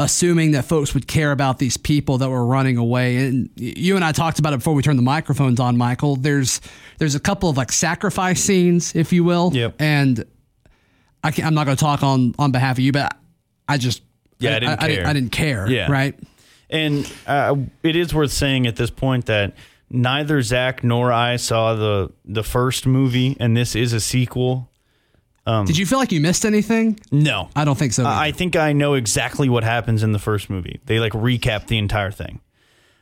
assuming 0.00 0.52
that 0.52 0.64
folks 0.64 0.94
would 0.94 1.08
care 1.08 1.32
about 1.32 1.58
these 1.58 1.76
people 1.76 2.18
that 2.18 2.28
were 2.28 2.44
running 2.46 2.76
away. 2.76 3.16
And 3.26 3.50
you 3.56 3.96
and 3.96 4.04
I 4.04 4.12
talked 4.12 4.38
about 4.38 4.52
it 4.52 4.58
before 4.58 4.74
we 4.74 4.82
turned 4.82 4.98
the 4.98 5.02
microphones 5.02 5.58
on, 5.60 5.76
Michael. 5.76 6.16
There's 6.16 6.60
there's 6.98 7.14
a 7.14 7.20
couple 7.20 7.48
of 7.48 7.56
like 7.56 7.72
sacrifice 7.72 8.40
scenes, 8.42 8.94
if 8.94 9.12
you 9.12 9.24
will, 9.24 9.50
Yep. 9.52 9.76
and 9.80 10.24
I 11.24 11.32
I'm 11.42 11.54
not 11.54 11.64
going 11.64 11.76
to 11.76 11.82
talk 11.82 12.02
on 12.02 12.34
on 12.38 12.52
behalf 12.52 12.76
of 12.76 12.80
you, 12.80 12.92
but 12.92 13.16
I 13.68 13.78
just 13.78 14.02
Yeah, 14.38 14.56
I 14.56 14.58
didn't 14.60 14.82
I, 14.82 14.88
care. 14.94 15.06
I 15.06 15.12
didn't 15.12 15.32
care. 15.32 15.68
Yeah. 15.70 15.90
right. 15.90 16.14
And 16.70 17.10
uh, 17.26 17.56
it 17.82 17.96
is 17.96 18.14
worth 18.14 18.30
saying 18.32 18.66
at 18.66 18.76
this 18.76 18.90
point 18.90 19.26
that 19.26 19.54
neither 19.90 20.42
Zac 20.42 20.84
nor 20.84 21.12
I 21.12 21.36
saw 21.36 21.74
the 21.74 22.12
the 22.24 22.44
first 22.44 22.86
movie, 22.86 23.36
and 23.40 23.56
this 23.56 23.74
is 23.74 23.92
a 23.92 24.00
sequel. 24.00 24.67
Did 25.64 25.78
you 25.78 25.86
feel 25.86 25.98
like 25.98 26.12
you 26.12 26.20
missed 26.20 26.44
anything? 26.44 27.00
No, 27.10 27.48
I 27.56 27.64
don't 27.64 27.78
think 27.78 27.94
so. 27.94 28.04
I 28.04 28.26
I 28.26 28.32
think 28.32 28.54
I 28.54 28.72
know 28.72 28.94
exactly 28.94 29.48
what 29.48 29.64
happens 29.64 30.02
in 30.02 30.12
the 30.12 30.18
first 30.18 30.50
movie. 30.50 30.80
They 30.84 31.00
like 31.00 31.12
recap 31.12 31.68
the 31.68 31.78
entire 31.78 32.10
thing. 32.10 32.40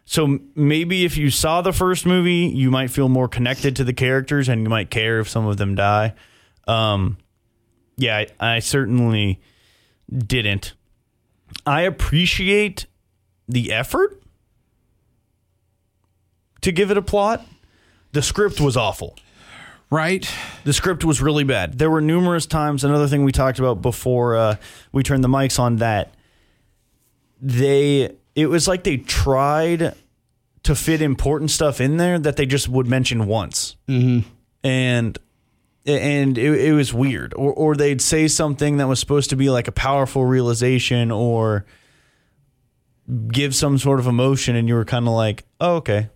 So 0.04 0.38
maybe 0.54 1.04
if 1.04 1.16
you 1.16 1.30
saw 1.30 1.62
the 1.62 1.72
first 1.72 2.06
movie, 2.06 2.52
you 2.54 2.70
might 2.70 2.90
feel 2.90 3.09
more 3.09 3.26
connected 3.26 3.74
to 3.76 3.85
the 3.85 3.92
characters 3.92 4.48
and 4.48 4.62
you 4.62 4.68
might 4.68 4.88
care 4.88 5.18
if 5.18 5.28
some 5.28 5.46
of 5.46 5.56
them 5.56 5.74
die. 5.74 6.14
Um, 6.68 7.18
yeah, 7.96 8.18
I, 8.18 8.54
I 8.54 8.59
certainly 8.61 9.40
didn't. 10.16 10.74
I 11.66 11.82
appreciate 11.82 12.87
the 13.48 13.72
effort 13.72 14.22
to 16.61 16.70
give 16.70 16.92
it 16.92 16.96
a 16.96 17.02
plot. 17.02 17.44
The 18.12 18.22
script 18.22 18.61
was 18.61 18.76
awful 18.76 19.16
right? 19.90 20.29
the 20.64 20.72
script 20.72 21.05
was 21.05 21.22
really 21.22 21.44
bad. 21.44 21.79
There 21.79 21.90
were 21.90 22.01
numerous 22.01 22.44
times. 22.44 22.83
Another 22.83 23.07
thing 23.07 23.25
we 23.25 23.33
talked 23.33 23.59
about 23.59 23.83
before 23.83 24.37
uh, 24.37 24.57
we 24.92 25.03
turned 25.03 25.22
the 25.22 25.29
mics 25.29 25.59
on 25.59 25.77
that 25.77 26.12
they 27.40 28.16
it 28.35 28.46
was 28.46 28.66
like 28.66 28.85
they 28.85 28.96
tried 28.96 29.94
to 30.64 30.75
fit 30.75 31.01
important 31.01 31.51
stuff 31.51 31.81
in 31.81 31.96
there 31.96 32.18
that 32.18 32.37
they 32.37 32.46
just 32.46 32.68
would 32.68 32.87
mention 32.87 33.27
once, 33.27 33.77
mm-hmm. 33.88 34.29
and 34.64 35.18
and 35.87 36.37
it, 36.37 36.61
it 36.61 36.72
was 36.72 36.92
weird. 36.92 37.35
Or 37.35 37.53
or 37.53 37.77
they'd 37.77 38.03
say 38.03 38.29
something 38.29 38.79
that 38.79 38.88
was 38.88 38.99
supposed 38.99 39.31
to 39.31 39.37
be 39.37 39.51
like 39.51 39.68
a 39.68 39.72
powerful 39.72 40.25
realization 40.25 41.11
or 41.11 41.64
give 43.29 43.55
some 43.55 43.79
sort 43.79 44.01
of 44.01 44.07
emotion, 44.07 44.57
and 44.57 44.66
you 44.66 44.75
were 44.75 44.85
kind 44.85 45.07
of 45.07 45.14
like, 45.14 45.44
oh 45.61 45.77
okay, 45.77 46.09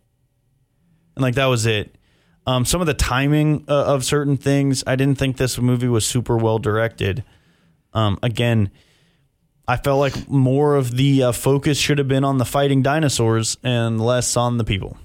and 1.15 1.23
like 1.23 1.35
that 1.37 1.47
was 1.47 1.67
it. 1.67 1.95
Um, 2.51 2.65
some 2.65 2.81
of 2.81 2.89
the 2.89 2.95
timing 2.95 3.65
uh, 3.69 3.85
of 3.95 4.05
certain 4.05 4.37
things, 4.37 4.83
I 4.85 4.97
didn't 4.97 5.19
think 5.19 5.37
this 5.37 5.57
movie 5.57 5.87
was 5.87 6.05
super 6.05 6.37
well 6.37 6.59
directed. 6.59 7.23
Um, 7.95 8.19
again, 8.25 8.73
I 9.69 9.77
felt 9.77 10.01
like 10.01 10.29
more 10.29 10.75
of 10.75 10.97
the 10.97 11.23
uh, 11.23 11.33
focus 11.33 11.79
should 11.79 11.99
have 11.99 12.09
been 12.09 12.25
on 12.25 12.39
the 12.39 12.45
fighting 12.45 12.83
dinosaurs 12.83 13.57
and 13.63 14.01
less 14.01 14.37
on 14.37 14.59
the 14.59 14.65
people. 14.65 14.97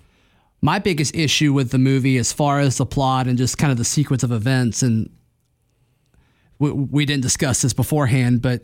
My 0.64 0.80
biggest 0.80 1.16
issue 1.16 1.54
with 1.54 1.70
the 1.70 1.78
movie, 1.78 2.18
as 2.18 2.34
far 2.34 2.62
as 2.62 2.78
the 2.78 2.86
plot 2.86 3.28
and 3.28 3.38
just 3.38 3.60
kind 3.60 3.72
of 3.72 3.78
the 3.78 3.86
sequence 3.86 4.24
of 4.24 4.32
events, 4.32 4.82
and 4.82 5.12
we, 6.58 6.72
we 6.72 7.06
didn't 7.06 7.22
discuss 7.22 7.62
this 7.62 7.74
beforehand, 7.74 8.42
but 8.42 8.64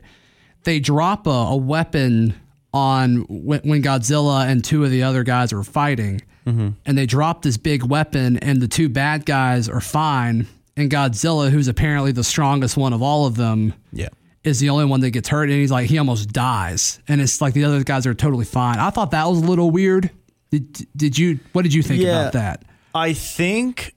they 0.63 0.80
drop 0.80 1.28
a, 1.28 1.30
a 1.30 1.56
weapon 1.56 2.34
on 2.74 3.28
when, 3.30 3.60
when 3.62 3.84
Godzilla 3.84 4.48
and 4.48 4.63
two 4.63 4.84
of 4.84 4.89
the 4.89 5.04
other 5.04 5.24
guys 5.24 5.54
are 5.54 5.62
fighting, 5.62 6.24
Mm-hmm. 6.45 6.69
and 6.86 6.97
they 6.97 7.06
drop 7.06 7.41
this 7.43 7.58
big 7.58 7.84
weapon, 7.84 8.38
and 8.38 8.62
the 8.62 8.67
two 8.67 8.89
bad 8.89 9.25
guys 9.25 9.69
are 9.69 9.80
fine, 9.82 10.47
and 10.75 10.89
Godzilla, 10.89 11.49
who's 11.51 11.67
apparently 11.67 12.12
the 12.12 12.23
strongest 12.23 12.77
one 12.77 12.93
of 12.93 13.01
all 13.01 13.25
of 13.27 13.36
them, 13.36 13.73
Yeah. 13.93 14.10
is 14.43 14.60
the 14.60 14.69
only 14.69 14.86
one 14.86 15.01
that 15.01 15.12
gets 15.12 15.30
hurt, 15.30 15.49
and 15.49 15.60
he's 15.60 15.71
like 15.71 15.88
he 15.89 15.97
almost 15.99 16.30
dies, 16.34 16.99
and 17.08 17.21
it's 17.21 17.41
like 17.41 17.54
the 17.54 17.63
other 17.65 17.84
guys 17.84 18.08
are 18.08 18.13
totally 18.15 18.45
fine. 18.45 18.80
I 18.80 18.89
thought 18.89 19.12
that 19.12 19.27
was 19.27 19.38
a 19.39 19.45
little 19.45 19.69
weird. 19.69 20.10
Did, 20.49 20.86
did 20.97 21.17
you? 21.17 21.39
What 21.54 21.62
did 21.62 21.73
you 21.73 21.84
think 21.84 22.01
Yeah. 22.01 22.21
about 22.21 22.34
that? 22.34 22.63
I 22.95 23.13
think 23.13 23.93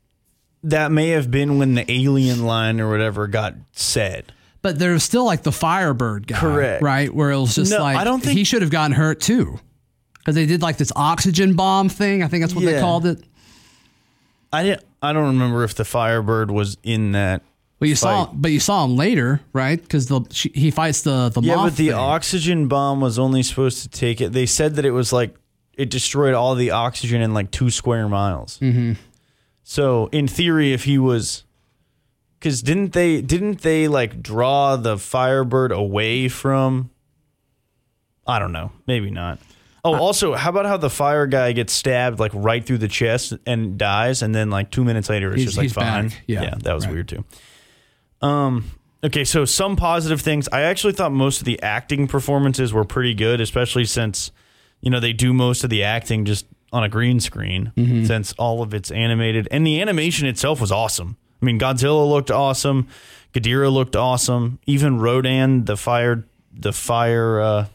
that 0.65 0.93
may 0.93 1.09
have 1.11 1.31
been 1.31 1.59
when 1.59 1.75
the 1.75 1.91
alien 1.91 2.45
line 2.45 2.81
or 2.81 2.91
whatever 2.91 3.27
got 3.27 3.55
said. 3.73 4.33
But 4.63 4.79
there's 4.79 5.03
still 5.03 5.25
like 5.25 5.43
the 5.43 5.53
Firebird 5.53 6.27
guy, 6.27 6.39
Correct. 6.39 6.83
Right, 6.83 7.13
where 7.15 7.31
it 7.31 7.39
was 7.39 7.55
just 7.55 7.71
No, 7.73 7.79
like 7.83 7.97
I 7.97 8.05
don't 8.05 8.23
think- 8.23 8.39
he 8.39 8.45
should 8.45 8.63
have 8.63 8.71
gotten 8.71 8.93
hurt 8.93 9.21
too, 9.21 9.59
because 10.25 10.35
they 10.35 10.47
did 10.47 10.63
like 10.63 10.79
this 10.79 10.91
oxygen 10.97 11.55
bomb 11.55 11.91
thing. 11.91 12.23
I 12.23 12.29
think 12.29 12.43
that's 12.43 12.55
what 12.55 12.65
they 12.65 12.81
called 12.81 13.05
it. 13.05 13.23
I 14.51 14.63
didn't, 14.63 14.85
I 15.03 15.13
don't 15.13 15.27
remember 15.27 15.65
if 15.65 15.75
the 15.75 15.85
Firebird 15.85 16.51
was 16.51 16.79
in 16.83 17.13
that. 17.13 17.43
But 17.79 17.89
you 17.89 17.97
saw, 17.97 18.31
but 18.33 18.51
you 18.51 18.61
saw 18.61 18.85
him 18.85 18.97
later, 18.97 19.43
right? 19.53 19.81
Because 19.81 20.07
the 20.07 20.23
she, 20.31 20.51
he 20.55 20.71
fights 20.71 21.03
the 21.03 21.29
the 21.29 21.43
Yeah, 21.43 21.57
but 21.57 21.77
the 21.77 21.89
thing. 21.89 21.93
oxygen 21.93 22.69
bomb 22.69 23.03
was 23.03 23.19
only 23.19 23.43
supposed 23.43 23.83
to 23.83 23.89
take 23.89 24.23
it. 24.23 24.33
They 24.33 24.47
said 24.47 24.77
that 24.77 24.87
it 24.87 24.93
was 24.93 25.13
like 25.13 25.35
it 25.75 25.91
destroyed 25.91 26.33
all 26.33 26.55
the 26.55 26.71
oxygen 26.71 27.21
in 27.21 27.35
like 27.35 27.51
two 27.51 27.69
square 27.69 28.09
miles. 28.09 28.59
Mm-hmm. 28.61 28.93
So 29.65 30.07
in 30.13 30.29
theory, 30.29 30.73
if 30.73 30.85
he 30.85 30.99
was, 30.99 31.43
because 32.39 32.63
didn't 32.63 32.93
they 32.93 33.21
didn't 33.21 33.61
they 33.61 33.89
like 33.89 34.23
draw 34.23 34.77
the 34.77 34.97
Firebird 34.97 35.73
away 35.73 36.29
from? 36.29 36.91
I 38.27 38.39
don't 38.39 38.53
know. 38.53 38.73
Maybe 38.87 39.11
not. 39.11 39.39
Oh, 39.87 39.95
also, 39.97 40.33
how 40.35 40.49
about 40.49 40.65
how 40.65 40.79
the 40.79 40.89
fire 40.89 41.27
guy 41.27 41.53
gets 41.53 41.73
stabbed 41.73 42.19
like 42.19 42.33
right 42.35 42.65
through 42.65 42.79
the 42.79 42.89
chest 42.89 43.35
and 43.47 43.77
dies, 43.77 44.23
and 44.23 44.35
then 44.35 44.49
like 44.51 44.71
two 44.71 44.83
minutes 44.85 45.11
later 45.11 45.29
it's 45.33 45.43
He's- 45.43 45.55
just 45.55 45.59
like 45.59 45.71
fine. 45.71 46.09
back. 46.09 46.23
Yeah. 46.27 46.55
that 46.63 46.73
was 46.75 46.87
Right. 46.87 46.95
weird 46.95 47.09
too. 47.09 47.25
Um. 48.23 48.65
Okay, 49.05 49.25
so 49.25 49.45
some 49.45 49.77
positive 49.77 50.23
things. 50.23 50.49
I 50.51 50.63
actually 50.63 50.95
thought 50.95 51.13
most 51.13 51.41
of 51.41 51.45
the 51.45 51.63
acting 51.63 52.07
performances 52.09 52.73
were 52.73 52.85
pretty 52.87 53.13
good, 53.13 53.39
especially 53.43 53.85
since 53.85 54.31
you 54.81 54.91
know 54.91 54.99
they 55.01 55.13
do 55.13 55.35
most 55.35 55.63
of 55.65 55.69
the 55.69 55.83
acting 55.83 56.25
just 56.25 56.47
on 56.73 56.83
a 56.85 56.89
green 56.89 57.21
screen 57.21 57.71
Mm-hmm. 57.77 58.05
since 58.07 58.33
all 58.39 58.63
of 58.63 58.73
it's 58.73 58.91
animated, 58.91 59.47
and 59.51 59.67
the 59.67 59.81
animation 59.83 60.27
itself 60.27 60.59
was 60.61 60.73
awesome. 60.73 61.19
I 61.43 61.45
mean, 61.45 61.61
Godzilla 61.61 62.09
looked 62.09 62.31
awesome, 62.31 62.89
Ghidorah 63.35 63.71
looked 63.71 63.95
awesome, 63.95 64.59
even 64.67 64.99
Rodan, 64.99 65.67
the 65.67 65.77
fire, 65.77 66.25
the 66.51 66.73
fire 66.73 67.41
uh, 67.41 67.67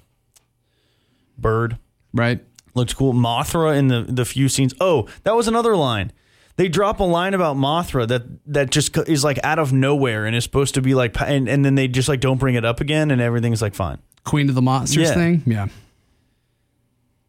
bird, 1.37 1.77
Right. 2.13 2.43
Looks 2.75 2.93
cool. 2.93 3.13
Mothra 3.13 3.77
in 3.77 3.87
the 3.87 4.05
the 4.07 4.25
few 4.25 4.47
scenes. 4.49 4.73
Oh, 4.79 5.07
that 5.23 5.35
was 5.35 5.47
another 5.47 5.75
line. 5.75 6.11
They 6.55 6.67
drop 6.67 6.99
a 6.99 7.03
line 7.03 7.33
about 7.33 7.55
Mothra 7.55 8.07
that 8.07 8.23
that 8.47 8.69
just 8.69 8.95
is 9.07 9.23
like 9.23 9.39
out 9.43 9.59
of 9.59 9.71
nowhere 9.73 10.25
and 10.25 10.35
is 10.35 10.43
supposed 10.43 10.75
to 10.75 10.81
be 10.81 10.93
like, 10.93 11.19
and, 11.21 11.47
and 11.47 11.63
then 11.63 11.75
they 11.75 11.87
just 11.87 12.09
like 12.09 12.19
don't 12.19 12.37
bring 12.37 12.55
it 12.55 12.65
up 12.65 12.79
again, 12.81 13.11
and 13.11 13.21
everything's 13.21 13.61
like 13.61 13.73
fine. 13.75 13.97
Queen 14.25 14.49
of 14.49 14.55
the 14.55 14.61
Monsters 14.61 15.09
Yeah. 15.09 15.13
thing. 15.13 15.43
Yeah. 15.45 15.67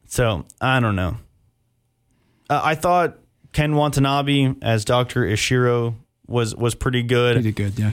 So 0.06 0.44
I 0.60 0.80
don't 0.80 0.96
know. 0.96 1.16
Uh, 2.48 2.60
I 2.62 2.74
thought 2.74 3.18
Ken 3.52 3.74
Watanabe 3.76 4.54
as 4.62 4.84
Doctor 4.84 5.22
Ishiro 5.22 5.94
was 6.26 6.54
was 6.56 6.74
pretty 6.74 7.02
good. 7.02 7.36
Pretty 7.36 7.52
good. 7.52 7.78
Yeah. 7.78 7.92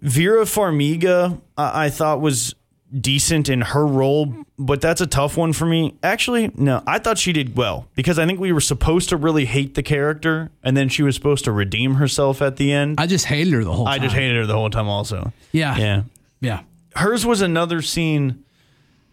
Vera 0.00 0.44
Farmiga, 0.44 1.40
I, 1.56 1.86
I 1.86 1.90
thought 1.90 2.20
was 2.20 2.54
decent 2.98 3.48
in 3.48 3.60
her 3.60 3.86
role, 3.86 4.34
but 4.58 4.80
that's 4.80 5.00
a 5.00 5.06
tough 5.06 5.36
one 5.36 5.52
for 5.52 5.66
me. 5.66 5.94
Actually, 6.02 6.50
no, 6.56 6.82
I 6.86 6.98
thought 6.98 7.18
she 7.18 7.32
did 7.32 7.56
well 7.56 7.86
because 7.94 8.18
I 8.18 8.26
think 8.26 8.40
we 8.40 8.52
were 8.52 8.60
supposed 8.60 9.08
to 9.10 9.16
really 9.16 9.44
hate 9.44 9.74
the 9.74 9.82
character, 9.82 10.50
and 10.62 10.76
then 10.76 10.88
she 10.88 11.02
was 11.02 11.14
supposed 11.14 11.44
to 11.44 11.52
redeem 11.52 11.94
herself 11.94 12.42
at 12.42 12.56
the 12.56 12.72
end. 12.72 13.00
I 13.00 13.06
just 13.06 13.26
hated 13.26 13.52
her 13.52 13.64
the 13.64 13.72
whole 13.72 13.86
I 13.86 13.98
time. 13.98 14.02
just 14.04 14.14
hated 14.14 14.36
her 14.36 14.46
the 14.46 14.54
whole 14.54 14.70
time, 14.70 14.88
also. 14.88 15.32
Yeah. 15.52 15.76
Yeah. 15.76 16.02
Yeah. 16.40 16.60
hers 16.96 17.24
was 17.24 17.40
another 17.42 17.82
scene. 17.82 18.44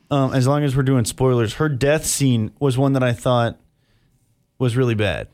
Um, 0.09 0.33
as 0.33 0.47
long 0.47 0.63
as 0.63 0.75
we're 0.75 0.83
doing 0.83 1.03
spoilers, 1.05 1.55
her 1.55 1.67
death 1.67 2.05
scene 2.05 2.51
was 2.59 2.77
one 2.77 2.93
that 2.93 3.03
I 3.03 3.11
thought 3.11 3.57
was 4.57 4.77
really 4.77 4.95
bad. 4.95 5.27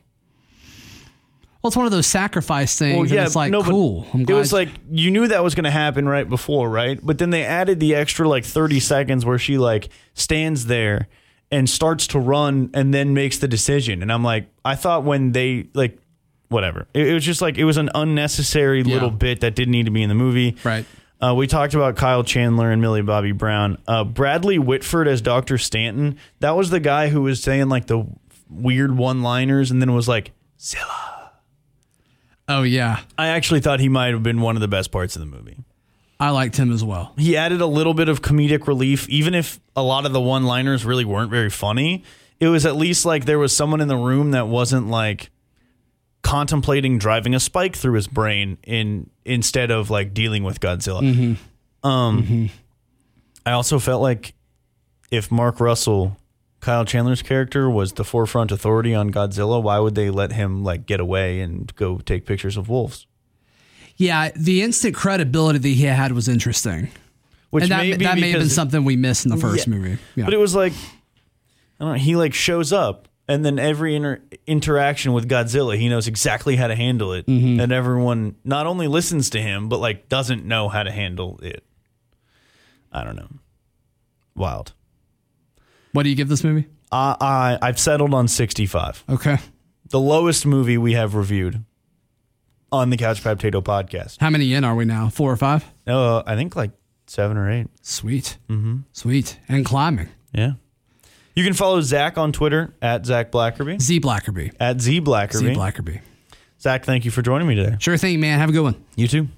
Well, 1.64 1.70
it's 1.70 1.76
one 1.78 1.86
of 1.86 1.92
those 1.92 2.06
sacrifice 2.06 2.78
things. 2.78 3.10
and 3.10 3.20
it's 3.20 3.34
like 3.34 3.50
no, 3.50 3.62
cool. 3.62 4.06
I'm 4.12 4.20
it 4.20 4.34
was 4.34 4.52
like 4.52 4.68
you 4.90 5.10
knew 5.10 5.26
that 5.28 5.42
was 5.42 5.54
going 5.54 5.64
to 5.64 5.70
happen 5.70 6.06
right 6.06 6.28
before, 6.28 6.68
right? 6.68 7.00
But 7.02 7.16
then 7.16 7.30
they 7.30 7.42
added 7.42 7.80
the 7.80 7.94
extra 7.94 8.28
like 8.28 8.44
thirty 8.44 8.78
seconds 8.80 9.24
where 9.24 9.38
she 9.38 9.56
like 9.56 9.88
stands 10.12 10.66
there 10.66 11.08
and 11.50 11.70
starts 11.70 12.06
to 12.08 12.18
run 12.18 12.68
and 12.74 12.92
then 12.92 13.14
makes 13.14 13.38
the 13.38 13.48
decision, 13.48 14.02
and 14.02 14.12
I'm 14.12 14.22
like, 14.22 14.46
I 14.62 14.74
thought 14.74 15.04
when 15.04 15.32
they 15.32 15.70
like 15.72 15.96
whatever, 16.48 16.86
it, 16.92 17.08
it 17.08 17.14
was 17.14 17.24
just 17.24 17.40
like 17.40 17.56
it 17.56 17.64
was 17.64 17.78
an 17.78 17.88
unnecessary 17.94 18.84
little 18.84 19.10
bit 19.10 19.40
that 19.40 19.54
didn't 19.54 19.72
need 19.72 19.86
to 19.86 19.90
be 19.90 20.02
in 20.02 20.10
the 20.10 20.14
movie, 20.14 20.56
right. 20.64 20.84
uh, 21.22 21.34
we 21.34 21.46
talked 21.46 21.72
about 21.72 21.96
Kyle 21.96 22.24
Chandler 22.24 22.72
and 22.72 22.82
Millie 22.82 23.00
Bobby 23.00 23.32
Brown. 23.32 23.78
Uh, 23.88 24.04
Bradley 24.04 24.58
Whitford 24.58 25.08
as 25.08 25.22
Dr. 25.22 25.56
Stanton. 25.56 26.18
That 26.40 26.56
was 26.56 26.68
the 26.68 26.80
guy 26.80 27.08
who 27.08 27.22
was 27.22 27.42
saying 27.42 27.70
like 27.70 27.86
the 27.86 28.06
weird 28.50 28.98
one 28.98 29.22
liners 29.22 29.70
and 29.70 29.80
then 29.80 29.94
was 29.94 30.08
like, 30.08 30.32
Zilla. 30.60 31.13
Oh 32.48 32.62
yeah. 32.62 33.00
I 33.16 33.28
actually 33.28 33.60
thought 33.60 33.80
he 33.80 33.88
might 33.88 34.12
have 34.12 34.22
been 34.22 34.40
one 34.40 34.56
of 34.56 34.60
the 34.60 34.68
best 34.68 34.90
parts 34.90 35.16
of 35.16 35.20
the 35.20 35.26
movie. 35.26 35.56
I 36.20 36.30
liked 36.30 36.56
him 36.56 36.72
as 36.72 36.84
well. 36.84 37.12
He 37.18 37.36
added 37.36 37.60
a 37.60 37.66
little 37.66 37.94
bit 37.94 38.08
of 38.08 38.22
comedic 38.22 38.66
relief, 38.66 39.08
even 39.08 39.34
if 39.34 39.58
a 39.74 39.82
lot 39.82 40.06
of 40.06 40.12
the 40.12 40.20
one 40.20 40.44
liners 40.44 40.84
really 40.84 41.04
weren't 41.04 41.30
very 41.30 41.50
funny. 41.50 42.04
It 42.40 42.48
was 42.48 42.64
at 42.66 42.76
least 42.76 43.04
like 43.04 43.24
there 43.24 43.38
was 43.38 43.54
someone 43.56 43.80
in 43.80 43.88
the 43.88 43.96
room 43.96 44.30
that 44.32 44.46
wasn't 44.46 44.88
like 44.88 45.30
contemplating 46.22 46.98
driving 46.98 47.34
a 47.34 47.40
spike 47.40 47.76
through 47.76 47.94
his 47.94 48.06
brain 48.06 48.58
in 48.64 49.10
instead 49.24 49.70
of 49.70 49.90
like 49.90 50.14
dealing 50.14 50.42
with 50.44 50.60
Godzilla. 50.60 51.36
Um, 51.82 52.50
I 53.44 53.52
also 53.52 53.78
felt 53.78 54.00
like 54.00 54.34
if 55.10 55.30
Mark 55.30 55.60
Russell, 55.60 56.16
Kyle 56.64 56.86
Chandler's 56.86 57.20
character, 57.20 57.68
was 57.68 57.92
the 57.92 58.04
forefront 58.04 58.50
authority 58.50 58.94
on 58.94 59.10
Godzilla, 59.10 59.62
why 59.62 59.78
would 59.78 59.94
they 59.94 60.08
let 60.08 60.32
him 60.32 60.64
like 60.64 60.86
get 60.86 60.98
away 60.98 61.40
and 61.40 61.72
go 61.76 61.98
take 61.98 62.24
pictures 62.24 62.56
of 62.56 62.70
wolves? 62.70 63.06
Yeah, 63.98 64.30
the 64.34 64.62
instant 64.62 64.94
credibility 64.94 65.58
that 65.58 65.68
he 65.68 65.84
had 65.84 66.12
was 66.12 66.26
interesting. 66.26 66.88
Which 67.50 67.64
and 67.64 67.70
that, 67.70 67.80
may 67.82 67.96
that 67.96 68.18
may 68.18 68.30
have 68.30 68.40
been 68.40 68.48
something 68.48 68.82
we 68.82 68.96
missed 68.96 69.26
in 69.26 69.30
the 69.30 69.36
first 69.36 69.66
Yeah. 69.66 69.74
movie. 69.74 69.98
Yeah. 70.16 70.24
But 70.24 70.32
it 70.32 70.38
was 70.38 70.54
like, 70.54 70.72
I 70.72 71.84
don't 71.84 71.88
know, 71.92 71.98
he 71.98 72.16
like 72.16 72.32
shows 72.32 72.72
up 72.72 73.08
and 73.28 73.44
then 73.44 73.58
every 73.58 73.94
inter- 73.94 74.22
interaction 74.46 75.12
with 75.12 75.28
Godzilla, 75.28 75.76
he 75.78 75.90
knows 75.90 76.08
exactly 76.08 76.56
how 76.56 76.68
to 76.68 76.74
handle 76.74 77.12
it. 77.12 77.26
Mm-hmm. 77.26 77.60
And 77.60 77.72
everyone 77.72 78.36
not 78.42 78.66
only 78.66 78.88
listens 78.88 79.28
to 79.30 79.40
him, 79.40 79.68
but 79.68 79.80
like 79.80 80.08
doesn't 80.08 80.46
know 80.46 80.70
how 80.70 80.82
to 80.82 80.90
handle 80.90 81.38
it. 81.42 81.62
I 82.90 83.04
don't 83.04 83.16
know. 83.16 83.28
Wild. 84.34 84.72
What 85.94 86.02
do 86.02 86.08
you 86.08 86.16
give 86.16 86.28
this 86.28 86.42
movie? 86.42 86.66
I, 86.90 87.16
I 87.20 87.58
I've 87.68 87.78
settled 87.78 88.14
on 88.14 88.26
65. 88.26 89.04
Okay. 89.08 89.38
The 89.90 90.00
lowest 90.00 90.44
movie 90.44 90.76
we 90.76 90.94
have 90.94 91.14
reviewed 91.14 91.64
on 92.72 92.90
the 92.90 92.96
Couch 92.96 93.22
Potato 93.22 93.60
podcast. 93.60 94.18
How 94.20 94.28
many 94.28 94.52
in 94.54 94.64
are 94.64 94.74
we 94.74 94.84
now? 94.84 95.08
Four 95.08 95.30
or 95.30 95.36
five? 95.36 95.64
Uh, 95.86 96.24
I 96.26 96.34
think 96.34 96.56
like 96.56 96.72
seven 97.06 97.36
or 97.36 97.48
eight. 97.48 97.68
Sweet. 97.82 98.38
Mm-hmm. 98.48 98.78
Sweet. 98.90 99.38
And 99.46 99.64
climbing. 99.64 100.08
Yeah. 100.32 100.54
You 101.36 101.44
can 101.44 101.52
follow 101.54 101.80
Zac 101.80 102.18
on 102.18 102.32
Twitter 102.32 102.74
at 102.82 103.06
Zac 103.06 103.30
Blackerby, 103.30 103.80
Z 103.80 104.00
Blackerby. 104.00 104.52
at 104.58 104.80
Z 104.80 105.00
Blackerby. 105.00 105.32
Z 105.32 105.46
Blackerby. 105.54 106.00
Zac, 106.60 106.84
thank 106.84 107.04
you 107.04 107.12
for 107.12 107.22
joining 107.22 107.46
me 107.46 107.54
today. 107.54 107.76
Sure 107.78 107.96
thing, 107.96 108.18
man. 108.18 108.40
Have 108.40 108.48
a 108.48 108.52
good 108.52 108.62
one. 108.62 108.84
You 108.96 109.06
too. 109.06 109.28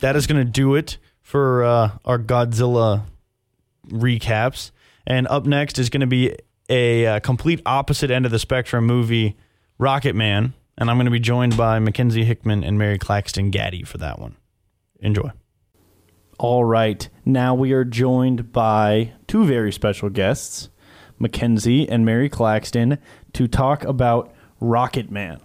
That 0.00 0.16
is 0.16 0.26
going 0.26 0.42
to 0.44 0.50
do 0.50 0.76
it 0.76 0.96
for 1.20 1.62
uh, 1.64 1.90
our 2.06 2.18
Godzilla 2.18 3.02
recaps. 3.88 4.70
And 5.06 5.26
up 5.28 5.46
next 5.46 5.78
is 5.78 5.90
going 5.90 6.02
to 6.02 6.06
be 6.06 6.36
a, 6.68 7.06
uh 7.06 7.20
complete 7.20 7.60
opposite 7.66 8.10
end 8.10 8.26
of 8.26 8.32
the 8.32 8.38
spectrum 8.38 8.86
movie, 8.86 9.36
Rocketman. 9.78 10.52
And 10.78 10.90
I'm 10.90 10.96
going 10.96 11.06
to 11.06 11.10
be 11.10 11.20
joined 11.20 11.56
by 11.56 11.78
Makenzie 11.78 12.24
Hickman 12.24 12.64
and 12.64 12.78
Mary-Claxton 12.78 13.50
Gatti 13.50 13.82
for 13.82 13.98
that 13.98 14.18
one. 14.18 14.36
Enjoy. 15.00 15.30
All 16.38 16.64
right. 16.64 17.06
Now 17.26 17.54
we 17.54 17.72
are 17.72 17.84
joined 17.84 18.50
by 18.50 19.12
two 19.26 19.44
very 19.44 19.72
special 19.72 20.08
guests, 20.08 20.70
Makenzie 21.20 21.86
and 21.86 22.06
Mary-Claxton, 22.06 22.96
to 23.34 23.46
talk 23.46 23.84
about 23.84 24.32
Rocketman. 24.62 25.40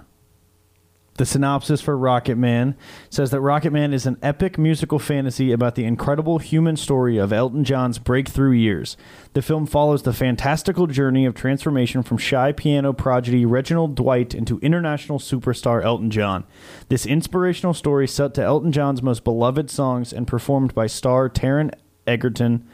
The 1.17 1.25
synopsis 1.25 1.79
for 1.79 1.97
Rocketman 1.97 2.75
says 3.09 3.31
that 3.31 3.39
Rocketman 3.39 3.93
is 3.93 4.05
an 4.05 4.17
epic 4.21 4.57
musical 4.57 4.99
fantasy 4.99 5.53
about 5.53 5.75
the 5.75 5.85
incredible 5.85 6.39
human 6.39 6.75
story 6.75 7.17
of 7.17 7.31
Elton 7.31 7.63
John's 7.63 7.99
breakthrough 7.99 8.51
years. 8.51 8.97
The 9.31 9.41
film 9.41 9.65
follows 9.65 10.03
the 10.03 10.11
fantastical 10.11 10.87
journey 10.87 11.25
of 11.25 11.33
transformation 11.33 12.03
from 12.03 12.17
shy 12.17 12.51
piano 12.51 12.91
prodigy 12.91 13.45
Reginald 13.45 13.95
Dwight 13.95 14.35
into 14.35 14.59
international 14.59 15.19
superstar 15.19 15.81
Elton 15.85 16.11
John. 16.11 16.43
This 16.89 17.05
inspirational 17.05 17.73
story, 17.73 18.09
set 18.09 18.33
to 18.33 18.43
Elton 18.43 18.73
John's 18.73 19.01
most 19.01 19.23
beloved 19.23 19.69
songs 19.69 20.11
and 20.11 20.27
performed 20.27 20.75
by 20.75 20.87
star 20.87 21.29
Taron 21.29 21.73
Egerton, 22.05 22.67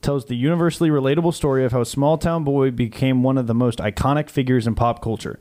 tells 0.00 0.24
the 0.24 0.34
universally 0.34 0.88
relatable 0.88 1.34
story 1.34 1.62
of 1.62 1.72
how 1.72 1.82
a 1.82 1.86
small 1.86 2.16
town 2.16 2.42
boy 2.42 2.70
became 2.70 3.22
one 3.22 3.36
of 3.36 3.46
the 3.46 3.54
most 3.54 3.80
iconic 3.80 4.30
figures 4.30 4.66
in 4.66 4.74
pop 4.74 5.02
culture. 5.02 5.38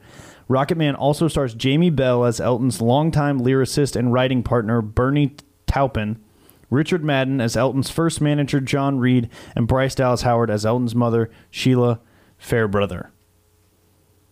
Rocketman 0.52 0.98
also 1.00 1.30
stars 1.30 1.54
Jamie 1.54 1.90
Bell 1.90 2.26
as 2.26 2.42
Elton's 2.42 2.82
longtime 2.82 3.40
lyricist 3.40 3.96
and 3.96 4.12
writing 4.12 4.44
partner 4.44 4.82
Bernie 4.82 5.36
Taupin, 5.66 6.22
Richard 6.70 7.06
Madden 7.06 7.40
as 7.40 7.56
Elton's 7.56 7.90
first 7.90 8.20
manager 8.20 8.60
John 8.60 9.00
Reid, 9.00 9.30
and 9.56 9.66
Bryce 9.66 9.96
Dallas 9.96 10.24
Howard 10.24 10.50
as 10.50 10.66
Elton's 10.66 10.94
mother 10.94 11.30
Sheila 11.50 12.02
Fairbrother. 12.38 13.12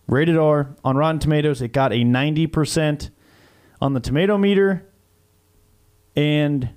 Rated 0.06 0.36
R 0.36 0.76
on 0.84 0.98
Rotten 0.98 1.20
Tomatoes, 1.20 1.62
it 1.62 1.72
got 1.72 1.92
a 1.92 2.04
90% 2.04 3.10
on 3.80 3.94
the 3.94 4.00
tomato 4.00 4.36
meter, 4.36 4.86
and 6.14 6.68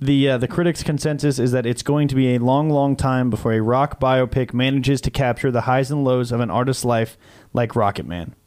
the 0.00 0.30
uh, 0.30 0.38
the 0.38 0.48
critics' 0.48 0.82
consensus 0.82 1.38
is 1.38 1.52
that 1.52 1.66
it's 1.66 1.82
going 1.82 2.08
to 2.08 2.14
be 2.16 2.34
a 2.34 2.38
long, 2.38 2.70
long 2.70 2.96
time 2.96 3.30
before 3.30 3.52
a 3.52 3.60
rock 3.60 4.00
biopic 4.00 4.52
manages 4.52 5.00
to 5.02 5.10
capture 5.10 5.52
the 5.52 5.60
highs 5.62 5.90
and 5.90 6.02
lows 6.02 6.32
of 6.32 6.40
an 6.40 6.50
artist's 6.50 6.84
life 6.84 7.16
like 7.52 7.72
Rocketman. 7.72 8.32
I 8.32 8.39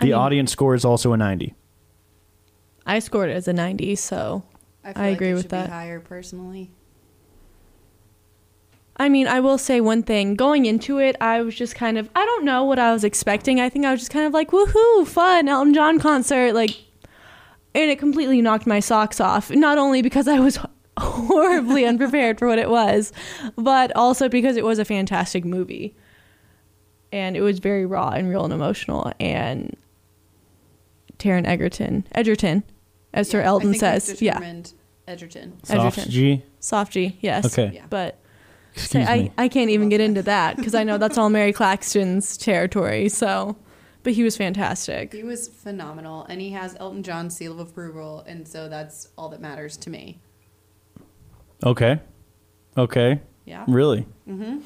The 0.00 0.06
mean- 0.06 0.14
audience 0.14 0.52
score 0.52 0.74
is 0.74 0.84
also 0.84 1.12
a 1.12 1.16
90. 1.16 1.54
I 2.86 3.00
scored 3.00 3.28
it 3.30 3.34
as 3.34 3.46
a 3.48 3.52
90, 3.52 3.96
so 3.96 4.44
I, 4.82 4.92
feel 4.94 5.02
I 5.02 5.06
like 5.08 5.16
agree 5.16 5.30
it 5.30 5.34
with 5.34 5.42
should 5.42 5.50
that. 5.50 5.66
Be 5.66 5.72
higher 5.72 6.00
personally. 6.00 6.70
I 8.96 9.08
mean, 9.08 9.28
I 9.28 9.40
will 9.40 9.58
say 9.58 9.80
one 9.80 10.02
thing. 10.02 10.34
Going 10.34 10.66
into 10.66 10.98
it, 10.98 11.14
I 11.20 11.42
was 11.42 11.54
just 11.54 11.74
kind 11.74 11.98
of, 11.98 12.10
I 12.16 12.24
don't 12.24 12.44
know 12.44 12.64
what 12.64 12.78
I 12.78 12.92
was 12.92 13.04
expecting. 13.04 13.60
I 13.60 13.68
think 13.68 13.84
I 13.84 13.92
was 13.92 14.00
just 14.00 14.10
kind 14.10 14.26
of 14.26 14.32
like, 14.32 14.50
woohoo, 14.50 15.06
fun, 15.06 15.48
Elton 15.48 15.72
John 15.74 16.00
concert. 16.00 16.52
Like, 16.54 16.70
and 17.74 17.90
it 17.90 17.98
completely 17.98 18.40
knocked 18.42 18.66
my 18.66 18.80
socks 18.80 19.20
off. 19.20 19.50
Not 19.50 19.78
only 19.78 20.02
because 20.02 20.26
I 20.26 20.40
was 20.40 20.58
horribly 20.98 21.84
unprepared 21.86 22.38
for 22.40 22.48
what 22.48 22.58
it 22.58 22.68
was, 22.70 23.12
but 23.54 23.94
also 23.94 24.28
because 24.28 24.56
it 24.56 24.64
was 24.64 24.80
a 24.80 24.84
fantastic 24.84 25.44
movie. 25.44 25.94
And 27.12 27.36
it 27.36 27.42
was 27.42 27.60
very 27.60 27.86
raw 27.86 28.08
and 28.10 28.28
real 28.28 28.44
and 28.44 28.52
emotional. 28.52 29.12
And 29.20 29.76
Taron 31.18 31.46
Egerton, 31.46 32.06
Edgerton, 32.12 32.64
as 33.12 33.28
Sir 33.28 33.38
Yeah, 33.38 33.44
I 33.44 33.46
Elton 33.48 33.72
think 33.72 33.82
we've 33.82 34.02
says. 34.02 34.22
Yeah. 34.22 34.34
determined 34.34 34.72
Edgerton. 35.06 35.64
Soft 35.64 35.98
Edgerton. 35.98 36.12
G. 36.12 36.42
Soft 36.60 36.92
G, 36.92 37.18
yes. 37.20 37.58
Okay. 37.58 37.74
Yeah. 37.74 37.86
But 37.88 38.18
Excuse 38.74 39.08
I, 39.08 39.18
me. 39.18 39.32
I 39.38 39.48
can't 39.48 39.70
even 39.70 39.88
get 39.88 40.00
into 40.00 40.22
that 40.22 40.56
because 40.56 40.74
I 40.74 40.84
know 40.84 40.98
that's 40.98 41.18
all 41.18 41.30
Mary-Claxton's 41.30 42.36
territory. 42.36 43.08
So, 43.08 43.56
but 44.02 44.12
he 44.12 44.22
was 44.22 44.36
fantastic. 44.36 45.12
He 45.12 45.24
was 45.24 45.48
phenomenal, 45.48 46.24
and 46.28 46.40
he 46.40 46.50
has 46.50 46.76
Elton 46.78 47.02
John's 47.02 47.34
seal 47.36 47.52
of 47.52 47.58
approval, 47.58 48.22
and 48.26 48.46
so 48.46 48.68
that's 48.68 49.08
all 49.18 49.28
that 49.30 49.40
matters 49.40 49.76
to 49.78 49.90
me. 49.90 50.20
Okay. 51.64 51.98
Okay. 52.76 53.20
Yeah. 53.44 53.64
Really? 53.66 54.06
Mm-hmm. 54.28 54.60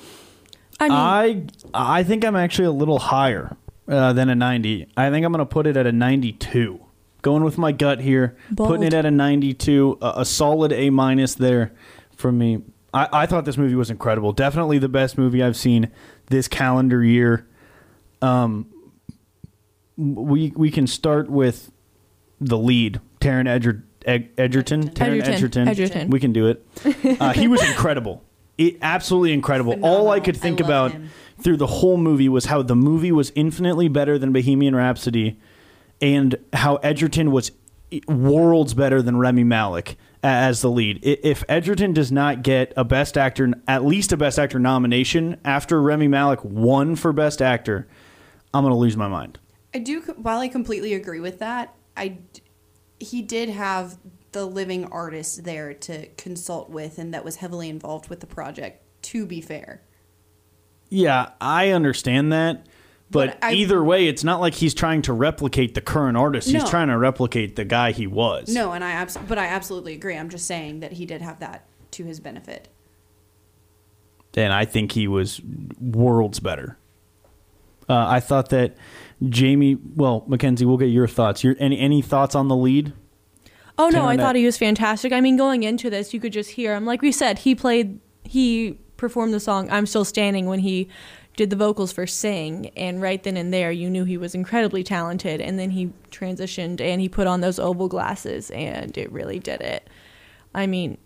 I 0.80 0.88
mean, 0.88 1.50
I 1.74 1.98
I 2.00 2.02
think 2.02 2.24
I'm 2.24 2.36
actually 2.36 2.66
a 2.66 2.72
little 2.72 2.98
higher 2.98 3.56
uh, 3.88 4.12
than 4.12 4.28
a 4.28 4.34
90. 4.34 4.86
I 4.96 5.10
think 5.10 5.24
I'm 5.24 5.32
going 5.32 5.40
to 5.40 5.46
put 5.46 5.66
it 5.66 5.76
at 5.76 5.86
a 5.86 5.92
92. 5.92 6.80
Going 7.22 7.44
with 7.44 7.56
my 7.56 7.70
gut 7.70 8.00
here, 8.00 8.36
putting 8.56 8.82
it 8.82 8.92
at 8.94 9.06
a 9.06 9.10
92, 9.10 9.98
a, 10.02 10.12
a 10.18 10.24
solid 10.24 10.72
A 10.72 10.90
minus 10.90 11.36
there 11.36 11.72
for 12.16 12.32
me. 12.32 12.62
I, 12.92 13.08
I 13.12 13.26
thought 13.26 13.44
this 13.44 13.56
movie 13.56 13.76
was 13.76 13.90
incredible. 13.90 14.32
Definitely 14.32 14.78
the 14.78 14.88
best 14.88 15.16
movie 15.16 15.42
I've 15.42 15.56
seen 15.56 15.90
this 16.26 16.48
calendar 16.48 17.02
year. 17.02 17.46
Um, 18.20 18.66
we 19.96 20.52
we 20.56 20.70
can 20.70 20.86
start 20.86 21.30
with 21.30 21.70
the 22.40 22.58
lead, 22.58 23.00
Taron 23.20 23.44
Edger, 23.46 23.82
Ed, 24.04 24.30
Egerton. 24.36 24.90
Taron 24.90 25.22
Egerton. 25.22 25.32
Egerton. 25.34 25.68
Egerton. 25.68 26.10
We 26.10 26.20
can 26.20 26.32
do 26.32 26.48
it. 26.48 26.66
Uh, 27.20 27.32
he 27.32 27.46
was 27.48 27.62
incredible. 27.68 28.24
It, 28.58 28.78
absolutely 28.82 29.32
incredible. 29.32 29.78
All 29.82 30.10
I 30.10 30.20
could 30.20 30.36
think 30.36 30.60
I 30.60 30.64
about 30.64 30.92
him. 30.92 31.10
through 31.40 31.56
the 31.56 31.66
whole 31.66 31.96
movie 31.96 32.28
was 32.28 32.46
how 32.46 32.62
the 32.62 32.76
movie 32.76 33.12
was 33.12 33.32
infinitely 33.34 33.88
better 33.88 34.18
than 34.18 34.32
Bohemian 34.32 34.76
Rhapsody, 34.76 35.38
and 36.00 36.36
how 36.52 36.76
Egerton 36.76 37.30
was 37.30 37.52
worlds 38.08 38.74
better 38.74 39.02
than 39.02 39.16
Rami 39.16 39.44
Malek 39.44 39.96
as 40.22 40.60
the 40.60 40.70
lead. 40.70 41.00
If 41.02 41.44
Egerton 41.48 41.92
does 41.92 42.12
not 42.12 42.42
get 42.42 42.72
a 42.76 42.84
Best 42.84 43.18
Actor, 43.18 43.54
at 43.66 43.84
least 43.84 44.12
a 44.12 44.16
Best 44.16 44.38
Actor 44.38 44.58
nomination 44.58 45.38
after 45.44 45.82
Rami 45.82 46.08
Malek 46.08 46.44
won 46.44 46.96
for 46.96 47.12
Best 47.12 47.42
Actor, 47.42 47.88
I'm 48.54 48.62
going 48.62 48.72
to 48.72 48.78
lose 48.78 48.96
my 48.96 49.08
mind. 49.08 49.38
I 49.74 49.78
do. 49.78 50.00
While 50.16 50.38
I 50.38 50.48
completely 50.48 50.94
agree 50.94 51.20
with 51.20 51.38
that, 51.40 51.74
I 51.96 52.18
he 52.98 53.22
did 53.22 53.48
have 53.48 53.98
the 54.32 54.46
living 54.46 54.84
artist 54.86 55.44
there 55.44 55.72
to 55.74 56.06
consult 56.16 56.70
with, 56.70 56.98
and 56.98 57.12
that 57.14 57.24
was 57.24 57.36
heavily 57.36 57.68
involved 57.68 58.08
with 58.08 58.20
the 58.20 58.26
project. 58.26 58.82
To 59.02 59.26
be 59.26 59.40
fair, 59.40 59.82
Yeah, 60.88 61.30
I 61.40 61.70
understand 61.70 62.32
that. 62.32 62.66
But, 63.10 63.38
But 63.40 63.44
I- 63.48 63.52
either 63.54 63.82
way, 63.84 64.06
it's 64.06 64.22
not 64.24 64.40
like 64.40 64.54
he's 64.54 64.72
trying 64.74 65.02
to 65.02 65.12
replicate 65.12 65.74
the 65.74 65.80
current 65.82 66.16
artist. 66.16 66.48
He's 66.50 66.68
trying 66.70 66.88
to 66.88 66.96
replicate 66.96 67.56
the 67.56 67.64
guy 67.64 67.92
he 67.92 68.06
was. 68.06 68.48
no, 68.48 68.72
and 68.72 68.82
I 68.84 68.92
abs- 68.92 69.18
but 69.28 69.38
I 69.38 69.46
absolutely 69.46 69.92
agree. 69.94 70.16
I'm 70.16 70.28
just 70.30 70.46
saying 70.46 70.80
that 70.80 70.92
he 70.92 71.04
did 71.04 71.20
have 71.20 71.40
that 71.40 71.66
to 71.92 72.04
his 72.04 72.20
benefit. 72.20 72.68
and 74.34 74.50
I 74.52 74.64
think 74.64 74.92
he 74.92 75.06
was 75.08 75.42
worlds 75.80 76.40
better. 76.40 76.78
Uh, 77.88 78.06
I 78.08 78.20
thought 78.20 78.48
that 78.50 78.74
Jamie. 79.28 79.76
Well, 79.96 80.24
Makenzie, 80.28 80.64
we'll 80.64 80.78
get 80.78 80.86
your 80.86 81.06
thoughts. 81.08 81.44
Your 81.44 81.54
any 81.58 81.78
any 81.78 82.00
thoughts 82.00 82.34
on 82.34 82.48
the 82.48 82.56
lead? 82.56 82.92
Oh 83.78 83.88
no, 83.88 84.04
I 84.04 84.16
thought 84.16 84.36
he 84.36 84.44
was 84.44 84.58
fantastic. 84.58 85.12
I 85.12 85.20
mean, 85.20 85.36
going 85.36 85.62
into 85.62 85.90
this, 85.90 86.12
you 86.12 86.20
could 86.20 86.32
just 86.32 86.50
hear 86.50 86.74
him. 86.74 86.84
Like 86.84 87.02
we 87.02 87.10
said, 87.10 87.40
he 87.40 87.54
played, 87.54 88.00
he 88.24 88.78
performed 88.96 89.32
the 89.32 89.40
song 89.40 89.70
"I'm 89.70 89.86
Still 89.86 90.04
Standing" 90.04 90.46
when 90.46 90.60
he 90.60 90.88
did 91.36 91.50
the 91.50 91.56
vocals 91.56 91.90
for 91.90 92.06
"Sing," 92.06 92.68
and 92.76 93.00
right 93.00 93.22
then 93.22 93.36
and 93.36 93.52
there, 93.52 93.72
you 93.72 93.88
knew 93.88 94.04
he 94.04 94.18
was 94.18 94.34
incredibly 94.34 94.84
talented. 94.84 95.40
And 95.40 95.58
then 95.58 95.70
he 95.70 95.92
transitioned 96.10 96.80
and 96.80 97.00
he 97.00 97.08
put 97.08 97.26
on 97.26 97.40
those 97.40 97.58
oval 97.58 97.88
glasses, 97.88 98.50
and 98.50 98.96
it 98.96 99.10
really 99.10 99.38
did 99.38 99.62
it. 99.62 99.88
I 100.54 100.66
mean, 100.66 100.98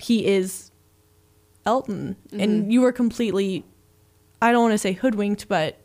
he 0.00 0.24
is 0.26 0.70
Elton, 1.66 2.16
and 2.30 2.62
mm-hmm. 2.62 2.70
you 2.70 2.80
were 2.80 2.92
completely, 2.92 3.64
I 4.40 4.52
don't 4.52 4.62
want 4.62 4.72
to 4.72 4.78
say 4.78 4.92
hoodwinked, 4.92 5.48
but 5.48 5.78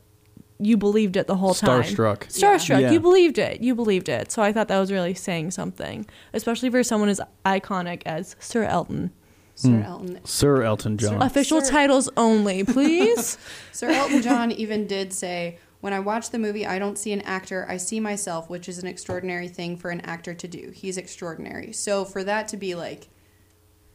you 0.60 0.78
believed 0.78 1.16
it 1.16 1.28
the 1.28 1.36
whole 1.36 1.54
time. 1.54 1.84
Starstruck. 1.84 2.28
Starstruck. 2.28 2.82
Yeah. 2.82 2.92
You 2.92 3.00
believed 3.00 3.38
it. 3.38 3.62
You 3.62 3.76
believed 3.76 4.10
it. 4.10 4.32
So 4.32 4.42
I 4.42 4.52
thought 4.52 4.68
that 4.70 4.80
was 4.80 4.92
really 4.92 5.14
saying 5.14 5.52
something, 5.52 6.06
especially 6.34 6.70
for 6.70 6.84
someone 6.84 7.10
as 7.10 7.22
iconic 7.46 8.02
as 8.06 8.36
Sir 8.40 8.64
Elton. 8.64 9.12
Sir 9.56 9.70
hmm. 9.70 9.84
Elton. 9.84 10.20
Sir 10.24 10.64
Elton 10.64 10.98
John. 10.98 11.22
Official 11.22 11.62
Sir- 11.62 11.72
titles 11.72 12.10
only, 12.18 12.64
please. 12.66 13.38
Sir 13.72 13.90
Elton 13.90 14.22
John 14.22 14.52
even 14.52 14.88
did 14.88 15.14
say, 15.14 15.60
"When 15.82 15.94
I 15.94 16.00
watch 16.00 16.30
the 16.30 16.40
movie, 16.40 16.66
I 16.66 16.80
don't 16.80 16.98
see 16.98 17.12
an 17.12 17.22
actor. 17.22 17.66
I 17.68 17.78
see 17.78 18.00
myself, 18.00 18.50
which 18.50 18.70
is 18.70 18.80
an 18.80 18.88
extraordinary 18.88 19.48
thing 19.48 19.78
for 19.78 19.90
an 19.90 20.02
actor 20.02 20.34
to 20.34 20.48
do. 20.48 20.72
He's 20.74 20.98
extraordinary." 20.98 21.72
So 21.72 22.06
for 22.06 22.24
that 22.24 22.48
to 22.50 22.58
be 22.58 22.76
like 22.76 23.10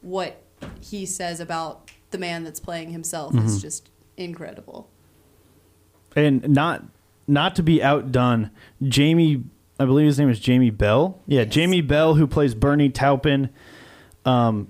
what 0.01 0.43
he 0.81 1.07
says 1.07 1.41
about 1.41 1.91
the 2.11 2.19
man 2.19 2.45
that's 2.45 2.61
playing 2.61 2.91
himself 2.91 3.35
is 3.35 3.53
mm-hmm. 3.53 3.59
just 3.59 3.91
incredible. 4.17 4.92
And 6.17 6.49
not 6.49 6.85
not 7.27 7.55
to 7.57 7.63
be 7.63 7.83
outdone, 7.83 8.51
Jamie. 8.83 9.45
I 9.79 9.85
believe 9.85 10.07
his 10.07 10.19
name 10.19 10.29
is 10.31 10.39
Jamie 10.39 10.71
Bell. 10.71 11.19
Yeah, 11.27 11.45
Jamie 11.45 11.81
Bell, 11.81 12.15
who 12.15 12.27
plays 12.27 12.55
Bernie 12.55 12.89
Taupin. 12.91 13.49
Um, 14.25 14.69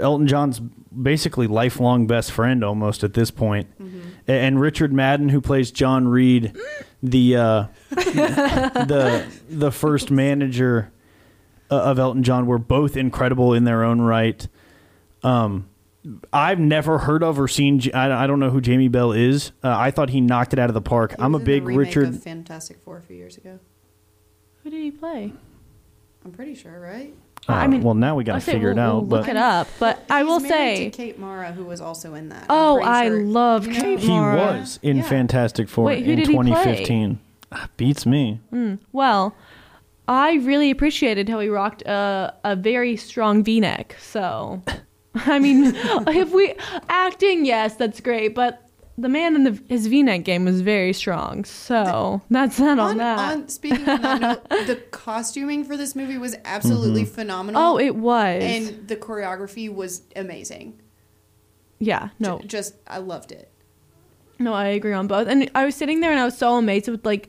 Elton 0.00 0.26
John's 0.26 0.60
basically 0.60 1.46
lifelong 1.46 2.06
best 2.06 2.32
friend 2.32 2.64
almost 2.64 3.04
at 3.04 3.14
this 3.14 3.30
point. 3.30 3.68
A- 4.26 4.32
and 4.32 4.60
Richard 4.60 4.92
Madden, 4.92 5.28
who 5.28 5.40
plays 5.40 5.70
John 5.70 6.08
Reid, 6.08 6.56
the 7.02 7.36
uh, 7.36 7.64
the 7.90 9.26
the 9.48 9.70
first 9.70 10.10
manager 10.10 10.90
uh, 11.70 11.76
of 11.76 11.98
Elton 11.98 12.22
John, 12.22 12.46
were 12.46 12.58
both 12.58 12.96
incredible 12.96 13.52
in 13.54 13.64
their 13.64 13.84
own 13.84 14.00
right. 14.00 14.46
Um, 15.22 15.68
I've 16.32 16.58
never 16.58 16.98
heard 16.98 17.22
of 17.22 17.38
or 17.40 17.48
seen. 17.48 17.80
I 17.94 18.26
don't 18.26 18.40
know 18.40 18.50
who 18.50 18.60
Jamie 18.60 18.88
Bell 18.88 19.12
is. 19.12 19.52
Uh, 19.62 19.74
I 19.76 19.90
thought 19.90 20.10
he 20.10 20.20
knocked 20.20 20.52
it 20.52 20.58
out 20.58 20.70
of 20.70 20.74
the 20.74 20.80
park. 20.80 21.12
He 21.12 21.16
I'm 21.22 21.34
a 21.34 21.38
in 21.38 21.44
big 21.44 21.64
remake 21.64 21.86
Richard. 21.86 22.08
of 22.08 22.22
Fantastic 22.22 22.78
Four 22.80 22.98
a 22.98 23.02
few 23.02 23.16
years 23.16 23.36
ago. 23.36 23.58
Who 24.62 24.70
did 24.70 24.82
he 24.82 24.90
play? 24.90 25.32
I'm 26.24 26.32
pretty 26.32 26.54
sure, 26.54 26.78
right? 26.80 27.14
uh, 27.48 27.52
I 27.52 27.66
mean, 27.68 27.82
well, 27.82 27.94
now 27.94 28.16
we 28.16 28.24
got 28.24 28.34
to 28.34 28.40
figure 28.40 28.70
it 28.70 28.74
we'll- 28.74 28.84
out. 28.84 28.94
we'll 29.06 29.18
look 29.20 29.26
but 29.26 29.30
it 29.30 29.36
up. 29.36 29.68
But 29.78 30.04
I 30.10 30.24
will 30.24 30.40
say, 30.40 30.90
to 30.90 30.96
Kate 30.96 31.18
Mara, 31.18 31.52
who 31.52 31.64
was 31.64 31.80
also 31.80 32.14
in 32.14 32.28
that. 32.30 32.46
Oh, 32.50 32.80
I 32.82 33.06
sure- 33.06 33.22
love 33.22 33.66
you 33.66 33.72
know, 33.74 33.80
Kate 33.80 34.04
Mara. 34.04 34.54
he 34.54 34.60
was 34.60 34.78
in 34.82 34.96
Yeah. 34.98 35.02
Fantastic 35.04 35.68
Four 35.68 35.84
Wait, 35.86 36.04
who 36.04 36.12
in 36.12 36.18
did 36.18 36.26
he 36.28 36.34
play? 36.34 36.44
2015. 36.48 37.18
Ah, 37.52 37.68
Beats 37.78 38.04
me. 38.04 38.40
well, 38.92 39.34
I 40.06 40.34
really 40.34 40.70
appreciated 40.70 41.28
how 41.28 41.38
he 41.40 41.48
rocked 41.48 41.82
a, 41.82 42.34
a 42.44 42.56
very 42.56 42.96
strong 42.96 43.42
V-neck. 43.44 43.96
So, 44.00 44.62
I 45.14 45.38
mean, 45.38 45.72
if 45.74 46.30
we 46.32 46.54
acting, 46.88 47.44
yes, 47.44 47.74
that's 47.76 48.00
great. 48.00 48.34
But 48.34 48.62
the 48.96 49.08
man 49.08 49.36
in 49.36 49.44
the, 49.44 49.62
his 49.68 49.86
V-neck 49.86 50.24
game 50.24 50.44
was 50.44 50.60
very 50.60 50.92
strong. 50.92 51.44
So 51.44 52.20
that's 52.30 52.56
that 52.58 52.78
on, 52.78 52.90
On, 52.90 52.96
that. 52.98 53.18
on 53.18 53.48
speaking 53.48 53.88
on 53.88 54.00
that 54.02 54.20
note, 54.20 54.48
the 54.66 54.76
costuming 54.90 55.64
for 55.64 55.76
this 55.76 55.94
movie 55.94 56.18
was 56.18 56.36
absolutely 56.44 57.02
Mm-hmm. 57.02 57.14
phenomenal. 57.14 57.62
oh, 57.62 57.78
it 57.78 57.94
was. 57.96 58.42
and 58.42 58.88
the 58.88 58.96
choreography 58.96 59.72
was 59.72 60.02
amazing. 60.16 60.80
yeah, 61.78 62.08
no, 62.18 62.38
J- 62.40 62.46
just 62.48 62.74
I 62.86 62.98
loved 62.98 63.32
it. 63.32 63.50
No, 64.40 64.52
I 64.52 64.66
agree 64.66 64.92
on 64.92 65.06
both. 65.08 65.26
And 65.28 65.50
I 65.54 65.64
was 65.64 65.74
sitting 65.74 66.00
there 66.00 66.10
and 66.12 66.20
I 66.20 66.24
was 66.24 66.36
so 66.38 66.56
amazed 66.56 66.88
with 66.88 67.04
like 67.06 67.28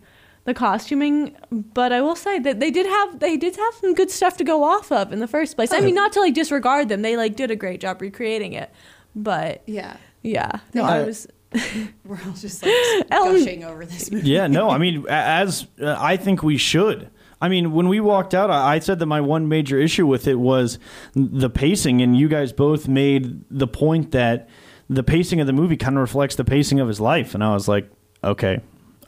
the 0.49 0.53
costuming, 0.53 1.35
but 1.51 1.93
I 1.93 2.01
will 2.01 2.15
say 2.15 2.39
that 2.39 2.59
they 2.59 2.71
did 2.71 2.85
have 2.85 3.19
they 3.19 3.38
did 3.38 3.55
have 3.55 3.73
some 3.75 3.93
good 3.93 4.12
stuff 4.12 4.35
to 4.38 4.43
go 4.43 4.63
off 4.63 4.91
of 4.91 5.13
in 5.13 5.19
the 5.19 5.27
first 5.27 5.55
place. 5.55 5.71
I 5.71 5.79
mean, 5.79 5.95
not 5.95 6.12
to 6.13 6.19
like 6.19 6.33
disregard 6.33 6.89
them. 6.89 7.01
They 7.01 7.15
like 7.15 7.35
did 7.35 7.49
a 7.51 7.55
great 7.55 7.79
job 7.79 8.01
recreating 8.01 8.53
it. 8.53 8.69
But 9.15 9.63
Yeah, 9.65 9.95
yeah. 10.21 10.51
No, 10.73 10.83
I 10.83 10.99
I- 10.99 11.03
was 11.05 11.27
we're 12.05 12.19
all 12.27 12.33
just 12.33 12.62
like 12.63 12.73
Ellen- 13.12 13.38
gushing 13.38 13.63
over 13.63 13.85
this 13.85 14.12
movie. 14.12 14.27
Yeah, 14.29 14.47
no, 14.47 14.69
I 14.69 14.77
mean, 14.77 15.05
as 15.09 15.65
uh, 15.81 15.95
I 15.97 16.17
think 16.17 16.43
we 16.43 16.57
should. 16.57 17.09
I 17.41 17.47
mean, 17.47 17.71
when 17.71 17.88
we 17.88 17.99
walked 18.01 18.33
out, 18.35 18.51
I 18.51 18.75
I 18.75 18.79
said 18.79 18.99
that 18.99 19.05
my 19.05 19.21
one 19.21 19.47
major 19.47 19.79
issue 19.79 20.05
with 20.05 20.27
it 20.27 20.35
was 20.39 20.77
the 21.15 21.49
pacing, 21.49 22.01
and 22.01 22.17
you 22.17 22.27
guys 22.27 22.51
both 22.53 22.88
made 22.88 23.45
the 23.49 23.67
point 23.67 24.12
that 24.12 24.49
the 24.89 25.03
pacing 25.03 25.39
of 25.39 25.47
the 25.47 25.53
movie 25.53 25.77
kind 25.77 25.95
of 25.95 26.01
reflects 26.01 26.35
the 26.35 26.43
pacing 26.43 26.79
of 26.79 26.88
his 26.88 26.99
life, 26.99 27.33
and 27.33 27.43
I 27.43 27.53
was 27.53 27.67
like, 27.67 27.89
okay. 28.23 28.59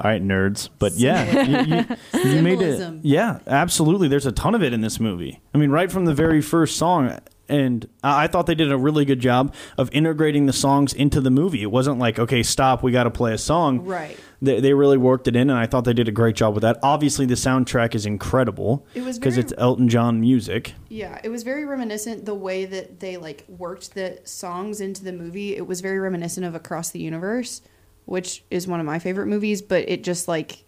All 0.04 0.10
right, 0.10 0.22
nerds, 0.24 0.70
but 0.80 0.94
yeah, 0.94 1.44
you, 1.44 1.76
you, 2.24 2.30
you 2.36 2.42
made 2.42 2.60
it. 2.62 3.02
Yeah, 3.04 3.40
absolutely. 3.46 4.08
There's 4.08 4.26
a 4.26 4.32
ton 4.32 4.56
of 4.56 4.64
it 4.64 4.74
in 4.74 4.82
this 4.82 5.00
movie. 5.00 5.42
I 5.54 5.60
mean, 5.60 5.70
right 5.70 5.92
from 5.92 6.06
the 6.06 6.14
very 6.16 6.42
first 6.42 6.76
song, 6.76 7.20
and 7.48 7.88
I 8.04 8.26
thought 8.26 8.48
they 8.48 8.56
did 8.56 8.72
a 8.72 8.78
really 8.78 9.06
good 9.06 9.20
job 9.20 9.54
of 9.78 9.90
integrating 9.94 10.48
the 10.48 10.54
songs 10.54 10.94
into 10.94 11.22
the 11.22 11.30
movie. 11.30 11.62
It 11.62 11.70
wasn't 11.72 12.00
like, 12.00 12.18
okay, 12.18 12.42
stop, 12.42 12.82
we 12.82 12.92
got 12.92 13.04
to 13.04 13.12
play 13.12 13.34
a 13.34 13.38
song 13.38 13.82
Right. 13.86 14.18
they, 14.42 14.60
they 14.62 14.74
really 14.74 14.98
worked 14.98 15.28
it 15.28 15.36
in, 15.36 15.50
and 15.52 15.60
I 15.60 15.66
thought 15.68 15.84
they 15.84 15.94
did 15.94 16.08
a 16.08 16.12
great 16.14 16.36
job 16.36 16.56
with 16.56 16.62
that. 16.64 16.80
Obviously, 16.82 17.26
the 17.28 17.36
soundtrack 17.36 17.94
is 17.94 18.06
incredible 18.08 18.88
It 18.96 19.04
was 19.04 19.20
because 19.20 19.38
it's 19.38 19.54
Elton 19.58 19.88
John 19.90 20.20
music. 20.20 20.74
Yeah, 20.90 21.20
it 21.24 21.30
was 21.30 21.44
very 21.44 21.66
reminiscent 21.66 22.26
the 22.26 22.34
way 22.34 22.66
that 22.66 23.02
they 23.02 23.18
like 23.18 23.46
worked 23.50 23.94
the 23.94 24.20
songs 24.24 24.82
into 24.82 25.04
the 25.04 25.14
movie. 25.14 25.56
It 25.56 25.68
was 25.68 25.82
very 25.82 26.00
reminiscent 26.00 26.46
of 26.46 26.56
Across 26.56 26.90
the 26.92 27.00
Universe, 27.02 27.62
which 28.06 28.44
is 28.52 28.68
one 28.68 28.80
of 28.80 28.86
my 28.86 29.00
favorite 29.00 29.28
movies, 29.28 29.62
but 29.62 29.88
it 29.88 30.04
just 30.04 30.28
like 30.28 30.64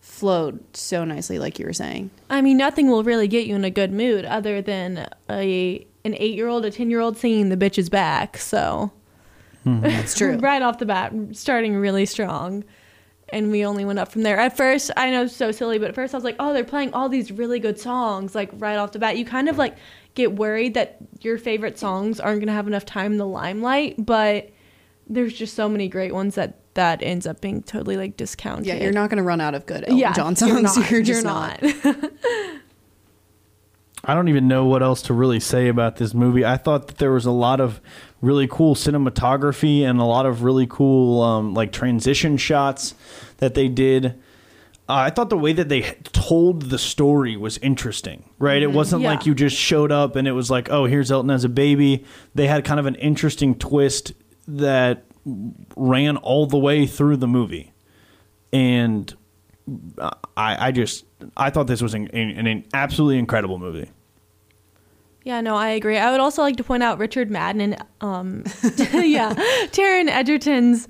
flowed 0.00 0.76
so 0.76 1.04
nicely 1.04 1.38
like 1.38 1.58
you 1.58 1.64
were 1.64 1.72
saying. 1.72 2.10
I 2.28 2.42
mean, 2.42 2.56
nothing 2.56 2.90
will 2.90 3.04
really 3.04 3.28
get 3.28 3.46
you 3.46 3.54
in 3.54 3.64
a 3.64 3.70
good 3.70 3.92
mood 3.92 4.24
other 4.24 4.60
than 4.60 5.08
a 5.30 5.86
an 6.04 6.14
eight 6.18 6.34
year 6.34 6.48
old, 6.48 6.64
a 6.64 6.70
ten 6.70 6.90
year 6.90 7.00
old 7.00 7.16
singing 7.16 7.48
"The 7.48 7.56
Bitch 7.56 7.78
Is 7.78 7.88
Back." 7.88 8.36
So 8.36 8.92
mm-hmm. 9.64 9.80
That's 9.82 10.16
true. 10.16 10.36
right 10.38 10.60
off 10.60 10.78
the 10.78 10.86
bat, 10.86 11.12
starting 11.32 11.76
really 11.76 12.06
strong. 12.06 12.64
And 13.28 13.50
we 13.50 13.64
only 13.64 13.86
went 13.86 13.98
up 13.98 14.12
from 14.12 14.24
there. 14.24 14.38
At 14.38 14.58
first, 14.58 14.90
I 14.94 15.10
know 15.10 15.22
it's 15.22 15.34
so 15.34 15.52
silly, 15.52 15.78
but 15.78 15.88
at 15.88 15.94
first 15.94 16.12
I 16.12 16.18
was 16.18 16.24
like, 16.24 16.36
oh, 16.38 16.52
they're 16.52 16.64
playing 16.64 16.92
all 16.92 17.08
these 17.08 17.32
really 17.32 17.58
good 17.58 17.80
songs, 17.80 18.34
like 18.34 18.50
right 18.52 18.76
off 18.76 18.92
the 18.92 18.98
bat. 18.98 19.16
You 19.16 19.24
kind 19.24 19.48
of 19.48 19.56
like 19.56 19.76
get 20.14 20.34
worried 20.34 20.74
that 20.74 20.98
your 21.20 21.38
favorite 21.38 21.78
songs 21.78 22.20
aren't 22.20 22.40
going 22.40 22.48
to 22.48 22.52
have 22.52 22.66
enough 22.66 22.84
time 22.84 23.12
in 23.12 23.18
the 23.18 23.26
limelight, 23.26 24.04
but 24.04 24.50
there's 25.08 25.32
just 25.32 25.54
so 25.54 25.66
many 25.66 25.88
great 25.88 26.12
ones 26.12 26.34
that 26.34 26.58
that 26.74 27.02
ends 27.02 27.26
up 27.26 27.40
being 27.40 27.62
totally 27.62 27.96
like 27.96 28.16
discounted. 28.16 28.66
Yeah, 28.66 28.76
you're 28.76 28.92
not 28.92 29.10
going 29.10 29.18
to 29.18 29.22
run 29.22 29.40
out 29.40 29.54
of 29.54 29.66
good 29.66 29.82
Elton 29.84 29.98
Yeah, 29.98 30.12
John 30.12 30.34
you're 30.40 30.48
songs. 30.64 30.76
not. 30.78 30.90
You're 30.90 31.02
just 31.02 31.22
You're 31.24 31.32
not. 31.32 31.62
I 34.04 34.14
don't 34.14 34.28
even 34.28 34.48
know 34.48 34.64
what 34.64 34.82
else 34.82 35.00
to 35.02 35.14
really 35.14 35.38
say 35.38 35.68
about 35.68 35.96
this 35.96 36.12
movie. 36.12 36.44
I 36.44 36.56
thought 36.56 36.88
that 36.88 36.98
there 36.98 37.12
was 37.12 37.24
a 37.24 37.30
lot 37.30 37.60
of 37.60 37.80
really 38.20 38.48
cool 38.48 38.74
cinematography 38.74 39.82
and 39.82 40.00
a 40.00 40.04
lot 40.04 40.26
of 40.26 40.42
really 40.42 40.66
cool 40.66 41.22
um, 41.22 41.54
like 41.54 41.70
transition 41.70 42.36
shots 42.36 42.94
that 43.36 43.54
they 43.54 43.68
did. 43.68 44.06
Uh, 44.88 44.94
I 45.06 45.10
thought 45.10 45.30
the 45.30 45.38
way 45.38 45.52
that 45.52 45.68
they 45.68 45.82
told 46.12 46.62
the 46.62 46.78
story 46.78 47.36
was 47.36 47.58
interesting, 47.58 48.28
right? 48.40 48.60
It 48.60 48.72
wasn't 48.72 49.02
Yeah. 49.02 49.10
like 49.12 49.24
you 49.24 49.36
just 49.36 49.56
showed 49.56 49.92
up 49.92 50.16
and 50.16 50.26
it 50.26 50.32
was 50.32 50.50
like, 50.50 50.68
oh, 50.68 50.86
here's 50.86 51.12
Elton 51.12 51.30
as 51.30 51.44
a 51.44 51.48
baby. 51.48 52.04
They 52.34 52.48
had 52.48 52.64
kind 52.64 52.80
of 52.80 52.86
an 52.86 52.96
interesting 52.96 53.54
twist 53.54 54.12
that 54.48 55.04
ran 55.24 56.16
all 56.16 56.46
the 56.46 56.58
way 56.58 56.86
through 56.86 57.16
the 57.16 57.28
movie. 57.28 57.72
And 58.52 59.14
I, 60.36 60.68
I 60.68 60.72
just 60.72 61.04
I 61.36 61.50
thought 61.50 61.66
this 61.66 61.80
was 61.82 61.94
an, 61.94 62.08
an, 62.08 62.46
an 62.46 62.64
absolutely 62.74 63.18
incredible 63.18 63.58
movie. 63.58 63.90
Yeah, 65.24 65.40
no, 65.40 65.54
I 65.54 65.68
agree. 65.68 65.98
I 65.98 66.10
would 66.10 66.20
also 66.20 66.42
like 66.42 66.56
to 66.56 66.64
point 66.64 66.82
out 66.82 66.98
Richard 66.98 67.30
Madden 67.30 67.60
and 67.60 67.84
um 68.00 68.44
yeah, 68.92 69.32
Taron 69.70 70.08
Egerton's 70.08 70.88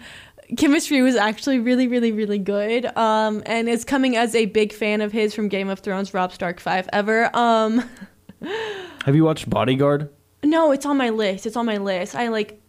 chemistry 0.56 1.02
was 1.02 1.16
actually 1.16 1.58
really, 1.58 1.86
really, 1.86 2.12
really 2.12 2.38
good. 2.38 2.86
Um 2.96 3.42
and 3.44 3.68
is 3.68 3.84
coming 3.84 4.16
as 4.16 4.34
a 4.34 4.46
big 4.46 4.72
fan 4.72 5.02
of 5.02 5.12
his 5.12 5.34
from 5.34 5.48
Game 5.48 5.68
of 5.68 5.80
Thrones, 5.80 6.14
Rob 6.14 6.32
Stark 6.32 6.60
five 6.60 6.88
ever. 6.92 7.30
Um 7.36 7.84
Have 9.04 9.14
you 9.14 9.24
watched 9.24 9.48
Bodyguard? 9.50 10.08
no, 10.44 10.72
it's 10.72 10.84
on 10.86 10.96
my 10.96 11.10
list. 11.10 11.46
It's 11.46 11.56
on 11.56 11.66
my 11.66 11.76
list. 11.76 12.16
I 12.16 12.28
like 12.28 12.60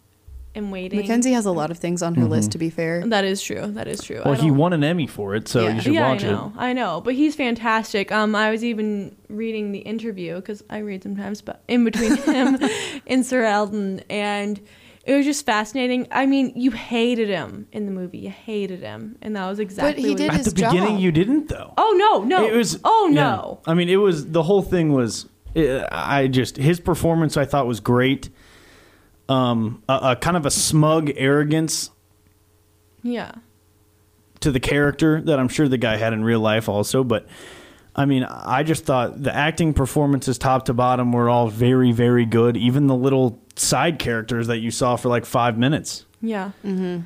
am 0.54 0.70
waiting. 0.70 1.00
Makenzie 1.00 1.32
has 1.32 1.46
a 1.46 1.52
lot 1.52 1.70
of 1.70 1.78
things 1.78 2.02
on 2.02 2.14
her 2.14 2.24
list, 2.24 2.52
to 2.52 2.58
be 2.58 2.70
fair. 2.70 3.06
That 3.06 3.24
is 3.24 3.42
true. 3.42 3.66
That 3.66 3.88
is 3.88 4.02
true. 4.02 4.20
I 4.24 4.30
Well, 4.30 4.40
he 4.40 4.50
won 4.50 4.72
an 4.72 4.84
Emmy 4.84 5.06
for 5.06 5.34
it, 5.34 5.48
so 5.48 5.62
Yeah. 5.62 5.74
you 5.74 5.80
should 5.80 5.94
yeah, 5.94 6.10
watch 6.10 6.24
I 6.24 6.30
know, 6.30 6.52
I 6.56 6.72
know, 6.72 7.00
but 7.00 7.14
he's 7.14 7.34
fantastic. 7.34 8.12
Um, 8.12 8.34
I 8.34 8.50
was 8.50 8.64
even 8.64 9.16
reading 9.28 9.72
the 9.72 9.80
interview 9.80 10.36
because 10.36 10.62
I 10.70 10.78
read 10.78 11.02
sometimes, 11.02 11.40
but 11.40 11.62
in 11.68 11.84
between 11.84 12.16
him 12.22 12.58
and 13.06 13.24
Sir 13.24 13.44
Elton, 13.44 14.02
and 14.08 14.60
it 15.04 15.14
was 15.14 15.26
just 15.26 15.44
fascinating. 15.44 16.06
I 16.10 16.26
mean, 16.26 16.52
you 16.56 16.70
hated 16.70 17.28
him 17.28 17.68
in 17.72 17.84
the 17.86 17.92
movie, 17.92 18.18
you 18.18 18.30
hated 18.30 18.80
him, 18.80 19.16
and 19.20 19.36
that 19.36 19.46
was 19.48 19.58
exactly. 19.58 20.02
he 20.02 20.08
what 20.10 20.18
did 20.18 20.24
it. 20.24 20.30
At 20.30 20.36
his 20.38 20.46
the 20.46 20.54
beginning, 20.54 20.98
you 20.98 21.12
didn't 21.12 21.48
though. 21.48 21.74
Oh 21.76 21.94
no, 21.96 22.24
no! 22.24 22.46
It 22.46 22.54
was. 22.54 22.80
Oh 22.84 23.08
yeah. 23.08 23.14
no! 23.22 23.60
I 23.66 23.74
mean, 23.74 23.88
it 23.88 23.96
was 23.96 24.30
the 24.30 24.42
whole 24.42 24.62
thing 24.62 24.92
was. 24.92 25.26
I 25.56 26.26
just 26.26 26.56
his 26.56 26.80
performance 26.80 27.36
I 27.36 27.44
thought 27.44 27.66
was 27.66 27.78
great. 27.78 28.28
Um, 29.28 29.82
a, 29.88 29.98
a 30.02 30.16
kind 30.16 30.36
of 30.36 30.44
a 30.44 30.50
smug 30.50 31.10
arrogance 31.16 31.90
Yeah, 33.02 33.32
to 34.40 34.50
the 34.50 34.60
character 34.60 35.22
that 35.22 35.38
I'm 35.38 35.48
sure 35.48 35.66
the 35.66 35.78
guy 35.78 35.96
had 35.96 36.12
in 36.12 36.22
real 36.24 36.40
life 36.40 36.68
also, 36.68 37.02
but 37.02 37.26
I 37.96 38.04
mean, 38.04 38.24
I 38.24 38.64
just 38.64 38.84
thought 38.84 39.22
the 39.22 39.34
acting 39.34 39.72
performances 39.72 40.36
top 40.36 40.64
to 40.66 40.74
bottom 40.74 41.12
were 41.12 41.30
all 41.30 41.48
very, 41.48 41.92
very 41.92 42.26
good. 42.26 42.56
Even 42.56 42.86
the 42.86 42.94
little 42.96 43.38
side 43.56 43.98
characters 43.98 44.48
that 44.48 44.58
you 44.58 44.70
saw 44.70 44.96
for 44.96 45.08
like 45.08 45.24
five 45.24 45.56
minutes. 45.56 46.04
yeah. 46.20 46.50
Mm-hmm. 46.64 47.00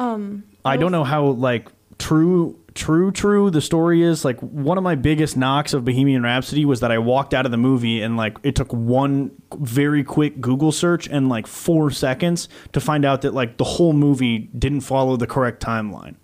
Um, 0.00 0.44
I 0.64 0.76
don't 0.76 0.92
know 0.92 1.04
how 1.04 1.24
like 1.24 1.68
true 1.98 2.58
true 2.80 3.12
true 3.12 3.50
the 3.50 3.60
story 3.60 4.02
is 4.02 4.24
like 4.24 4.40
one 4.40 4.78
of 4.78 4.82
my 4.82 4.94
biggest 4.94 5.36
knocks 5.36 5.74
of 5.74 5.84
Bohemian 5.84 6.22
Rhapsody 6.22 6.64
was 6.64 6.80
that 6.80 6.90
I 6.90 6.96
walked 6.96 7.34
out 7.34 7.44
of 7.44 7.52
the 7.52 7.58
movie 7.58 8.00
and 8.00 8.16
like 8.16 8.38
it 8.42 8.56
took 8.56 8.72
one 8.72 9.32
very 9.54 10.02
quick 10.02 10.40
Google 10.40 10.72
search 10.72 11.06
and 11.06 11.28
like 11.28 11.46
4 11.46 11.90
seconds 11.90 12.48
to 12.72 12.80
find 12.80 13.04
out 13.04 13.20
that 13.20 13.34
like 13.34 13.58
the 13.58 13.64
whole 13.64 13.92
movie 13.92 14.38
didn't 14.38 14.80
follow 14.80 15.18
the 15.18 15.26
correct 15.26 15.62
timeline. 15.62 16.14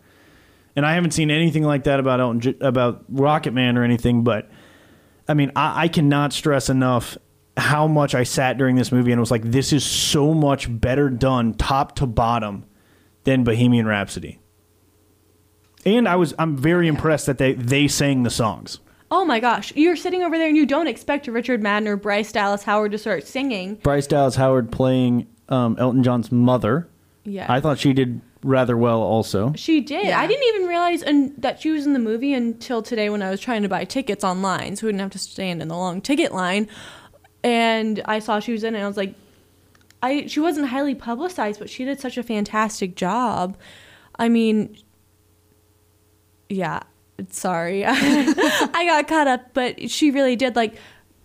And 0.75 0.87
I 0.87 0.95
haven't 0.95 1.11
seen 1.11 1.31
anything 1.31 1.63
like 1.63 1.85
that 1.85 2.01
about 2.01 2.21
Elton 2.21 2.41
J- 2.41 2.57
about 2.63 3.13
Rocketman 3.13 3.77
or 3.77 3.85
anything 3.85 4.25
but 4.25 4.51
I 5.29 5.35
mean 5.35 5.53
I, 5.55 5.85
I 5.85 5.89
cannot 5.89 6.33
stress 6.33 6.71
enough 6.71 7.19
how 7.59 7.87
much 7.87 8.15
I 8.15 8.23
sat 8.23 8.57
during 8.57 8.77
this 8.77 8.91
movie 8.91 9.13
and 9.13 9.21
was 9.21 9.31
like 9.31 9.43
this 9.43 9.75
is 9.75 9.85
so 9.85 10.33
much 10.33 10.69
better 10.71 11.11
done 11.11 11.53
top 11.53 11.97
to 11.97 12.07
bottom 12.07 12.65
than 13.25 13.45
Bohemian 13.45 13.87
Rhapsody. 13.87 14.39
And 15.87 16.07
I 16.07 16.17
was 16.17 16.35
I'm 16.39 16.57
very 16.57 16.89
impressed 16.89 17.25
that 17.27 17.39
they 17.39 17.55
they 17.55 17.89
sang 17.89 18.25
the 18.25 18.31
songs. 18.31 18.81
oh 19.11 19.25
my 19.25 19.39
gosh, 19.41 19.73
you're 19.77 19.97
sitting 19.97 20.23
over 20.23 20.37
there 20.37 20.49
and 20.49 20.57
you 20.57 20.67
don't 20.67 20.89
expect 20.89 21.27
Richard 21.29 21.63
Madden 21.63 21.87
or 21.89 21.97
Bryce 21.97 22.33
Dallas 22.33 22.65
Howard 22.65 22.91
to 22.93 22.99
start 22.99 23.27
singing. 23.27 23.77
Bryce 23.77 24.07
Dallas 24.09 24.35
Howard 24.35 24.71
playing 24.73 25.29
um, 25.49 25.77
Elton 25.79 26.03
John's 26.03 26.31
mother. 26.33 26.89
Yeah, 27.25 27.47
I 27.49 27.61
thought 27.61 27.79
she 27.79 27.93
did 27.93 28.21
rather 28.43 28.77
well 28.77 29.01
also. 29.01 29.53
She 29.57 29.81
did. 29.81 30.07
Yeah. 30.07 30.21
I 30.21 30.27
didn't 30.27 30.45
even 30.55 30.69
realize 30.69 31.03
un- 31.03 31.35
that 31.39 31.61
she 31.61 31.71
was 31.71 31.87
in 31.87 31.93
the 31.93 31.99
movie 31.99 32.33
until 32.33 32.83
today 32.83 33.09
when 33.11 33.23
I 33.23 33.31
was 33.31 33.41
trying 33.41 33.63
to 33.63 33.69
buy 33.69 33.85
tickets 33.85 34.23
online, 34.25 34.77
so 34.77 34.87
we 34.87 34.93
didn't 34.93 35.01
have 35.03 35.11
to 35.13 35.19
stand 35.19 35.63
in 35.63 35.69
the 35.69 35.77
long 35.77 36.01
ticket 36.01 36.33
line. 36.33 36.69
And 37.43 38.03
I 38.05 38.19
saw 38.19 38.41
she 38.41 38.53
was 38.53 38.65
in 38.65 38.75
it. 38.75 38.79
and 38.79 38.85
I 38.85 38.89
was 38.89 38.97
like, 38.97 39.15
I 40.03 40.27
she 40.27 40.41
wasn't 40.41 40.69
highly 40.69 40.95
publicized, 40.97 41.59
but 41.61 41.71
she 41.71 41.85
did 41.85 42.01
such 42.01 42.19
a 42.19 42.23
fantastic 42.23 42.97
job. 42.97 43.57
I 44.19 44.29
mean, 44.29 44.77
yeah. 46.49 46.81
Sorry, 47.31 47.85
I 47.87 48.85
got 48.87 49.09
caught 49.09 49.27
up, 49.27 49.55
but 49.55 49.91
she 49.91 50.11
really 50.11 50.37
did. 50.37 50.55
Like, 50.55 50.77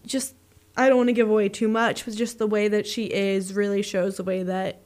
just 0.05 0.35
I 0.77 0.87
don't 0.87 0.97
want 0.97 1.09
to 1.09 1.13
give 1.13 1.29
away 1.29 1.49
too 1.49 1.67
much, 1.67 2.05
but 2.05 2.13
just 2.15 2.39
the 2.39 2.47
way 2.47 2.67
that 2.69 2.87
she 2.87 3.05
is 3.05 3.53
really 3.53 3.81
shows 3.81 4.17
the 4.17 4.23
way 4.23 4.43
that 4.43 4.81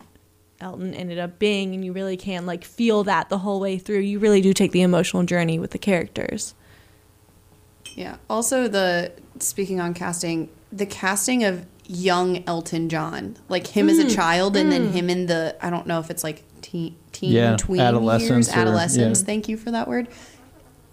Elton 0.59 0.93
ended 0.93 1.19
up 1.19 1.37
being, 1.37 1.75
and 1.75 1.85
you 1.85 1.93
really 1.93 2.17
can 2.17 2.45
like 2.45 2.63
feel 2.63 3.03
that 3.03 3.29
the 3.29 3.37
whole 3.39 3.59
way 3.59 3.77
through. 3.77 3.99
You 3.99 4.19
really 4.19 4.41
do 4.41 4.53
take 4.53 4.71
the 4.71 4.81
emotional 4.81 5.23
journey 5.23 5.59
with 5.59 5.71
the 5.71 5.77
characters. 5.77 6.55
Yeah. 7.93 8.17
Also, 8.29 8.67
the 8.67 9.11
speaking 9.39 9.79
on 9.79 9.93
casting, 9.93 10.49
the 10.71 10.85
casting 10.85 11.43
of 11.43 11.65
young 11.87 12.43
Elton 12.47 12.89
John, 12.89 13.37
like 13.49 13.67
him 13.67 13.89
as 13.89 13.99
a 13.99 14.03
hmm. 14.03 14.09
child, 14.09 14.55
and 14.55 14.71
then 14.71 14.87
hmm. 14.87 14.93
him 14.93 15.09
in 15.09 15.25
the 15.27 15.55
I 15.61 15.69
don't 15.69 15.87
know 15.87 15.99
if 15.99 16.09
it's 16.09 16.23
like 16.23 16.43
teen, 16.61 16.95
teen 17.11 17.31
Yeah, 17.31 17.55
tween 17.57 17.81
adolescence 17.81 18.47
years, 18.47 18.49
or- 18.49 18.59
adolescence. 18.59 19.21
yeah. 19.21 19.25
Thank 19.25 19.47
you 19.47 19.57
for 19.57 19.71
that 19.71 19.87
word. 19.87 20.07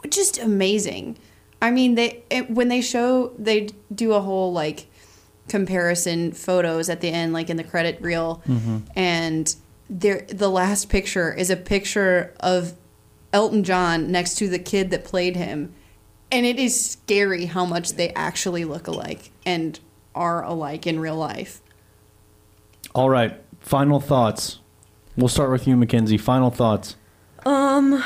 Just 0.09 0.39
amazing. 0.39 1.19
I 1.61 1.71
mean, 1.71 1.95
they 1.95 2.25
it, 2.29 2.51
when 2.51 2.69
they 2.69 2.81
show 2.81 3.33
they 3.39 3.69
do 3.95 4.13
a 4.13 4.21
whole 4.21 4.53
like 4.53 4.87
comparison 5.49 6.33
photos 6.33 6.89
at 6.89 7.01
the 7.01 7.09
end, 7.09 7.33
like 7.33 7.51
in 7.51 7.57
the 7.57 7.65
credit 7.65 8.01
reel, 8.01 8.43
mm-hmm. 8.47 8.79
and 8.97 9.55
there 9.89 10.27
the 10.29 10.49
last 10.49 10.89
picture 10.89 11.33
is 11.33 11.51
a 11.51 11.57
picture 11.57 12.35
of 12.41 12.75
Elton 13.33 13.65
John 13.65 14.11
next 14.11 14.35
to 14.37 14.49
the 14.49 14.59
kid 14.59 14.91
that 14.91 15.05
played 15.05 15.37
him. 15.37 15.75
And 16.31 16.47
it 16.47 16.59
is 16.59 16.93
scary 16.93 17.45
how 17.47 17.67
much 17.67 17.93
they 17.93 18.11
actually 18.11 18.65
look 18.65 18.87
alike 18.87 19.31
and 19.45 19.79
are 20.15 20.45
alike 20.45 20.87
in 20.87 21.01
real 21.01 21.17
life. 21.17 21.61
All 22.95 23.11
right, 23.11 23.41
final 23.61 24.01
thoughts. 24.01 24.59
We'll 25.17 25.29
start 25.29 25.51
with 25.51 25.67
you, 25.67 25.77
Makenzie. 25.77 26.21
Final 26.21 26.51
thoughts. 26.51 26.97
Um, 27.45 28.03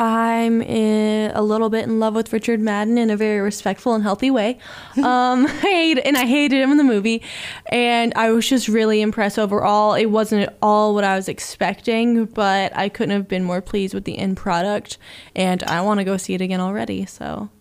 I'm 0.00 0.62
in, 0.62 1.30
a 1.32 1.42
little 1.42 1.68
bit 1.68 1.84
in 1.84 2.00
love 2.00 2.14
with 2.14 2.32
Richard 2.32 2.58
Madden 2.58 2.96
in 2.96 3.10
a 3.10 3.18
very 3.18 3.40
respectful 3.40 3.92
and 3.92 4.02
healthy 4.02 4.30
way. 4.30 4.58
Um, 5.00 5.46
I 5.46 5.50
hate 5.50 5.98
and 5.98 6.16
I 6.16 6.26
hated 6.26 6.60
him 6.60 6.70
in 6.70 6.76
the 6.76 6.84
movie, 6.84 7.22
and 7.70 8.12
I 8.16 8.30
was 8.32 8.48
just 8.48 8.68
really 8.68 9.00
impressed 9.00 9.38
overall. 9.38 9.94
It 9.94 10.06
wasn't 10.06 10.48
at 10.48 10.58
all 10.62 10.94
what 10.94 11.04
I 11.04 11.16
was 11.16 11.28
expecting, 11.28 12.26
but 12.26 12.76
I 12.76 12.88
couldn't 12.88 13.14
have 13.14 13.28
been 13.28 13.44
more 13.44 13.60
pleased 13.60 13.94
with 13.94 14.04
the 14.04 14.18
end 14.18 14.36
product, 14.36 14.98
and 15.34 15.62
I 15.64 15.80
want 15.82 15.98
to 15.98 16.04
go 16.04 16.16
see 16.16 16.34
it 16.34 16.40
again 16.40 16.60
already. 16.60 17.06
So, 17.06 17.24
yeah. 17.24 17.59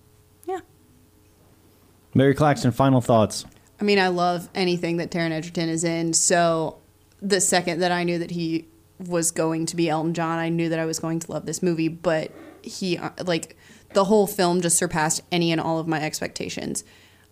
Mary-Claxton, 2.14 2.72
final 2.72 3.02
thoughts. 3.02 3.46
I 3.80 3.84
mean, 3.84 4.00
I 4.00 4.08
love 4.10 4.50
anything 4.56 4.98
that 4.98 5.12
Taron 5.12 5.32
Egerton 5.32 5.70
is 5.70 5.84
in. 5.84 6.14
So 6.14 6.78
the 7.22 7.40
second 7.40 7.80
that 7.80 7.92
I 7.92 8.04
knew 8.04 8.20
that 8.20 8.32
he 8.32 8.68
was 9.00 9.32
going 9.32 9.66
to 9.68 9.76
be 9.76 9.90
Elton 9.90 10.14
John, 10.14 10.40
I 10.40 10.50
knew 10.50 10.70
that 10.70 10.80
I 10.80 10.86
was 10.86 11.00
going 11.00 11.20
to 11.20 11.32
love 11.32 11.46
this 11.46 11.64
movie. 11.64 11.88
But 11.88 12.32
he, 12.62 12.98
uh, 12.98 13.12
like, 13.26 13.56
the 13.94 14.06
whole 14.06 14.28
film 14.28 14.62
just 14.62 14.78
surpassed 14.78 15.22
any 15.32 15.52
and 15.52 15.62
all 15.62 15.80
of 15.80 15.88
my 15.88 16.02
expectations. 16.02 16.84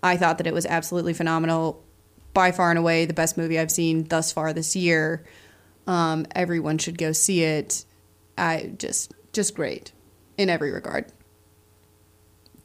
I 0.02 0.16
thought 0.16 0.38
that 0.38 0.48
it 0.48 0.54
was 0.54 0.66
absolutely 0.66 1.14
phenomenal. 1.14 1.84
By 2.34 2.52
far 2.52 2.70
and 2.70 2.78
away, 2.78 3.06
the 3.06 3.14
best 3.14 3.38
movie 3.38 3.60
I've 3.60 3.72
seen 3.72 4.06
thus 4.06 4.32
far 4.32 4.54
this 4.54 4.76
year. 4.76 5.26
Um, 5.88 6.28
everyone 6.36 6.78
should 6.78 6.98
go 6.98 7.12
see 7.12 7.44
it. 7.44 7.84
I 8.38 8.74
just, 8.78 9.14
just 9.34 9.56
great 9.56 9.92
in 10.38 10.50
every 10.50 10.72
regard. 10.72 11.12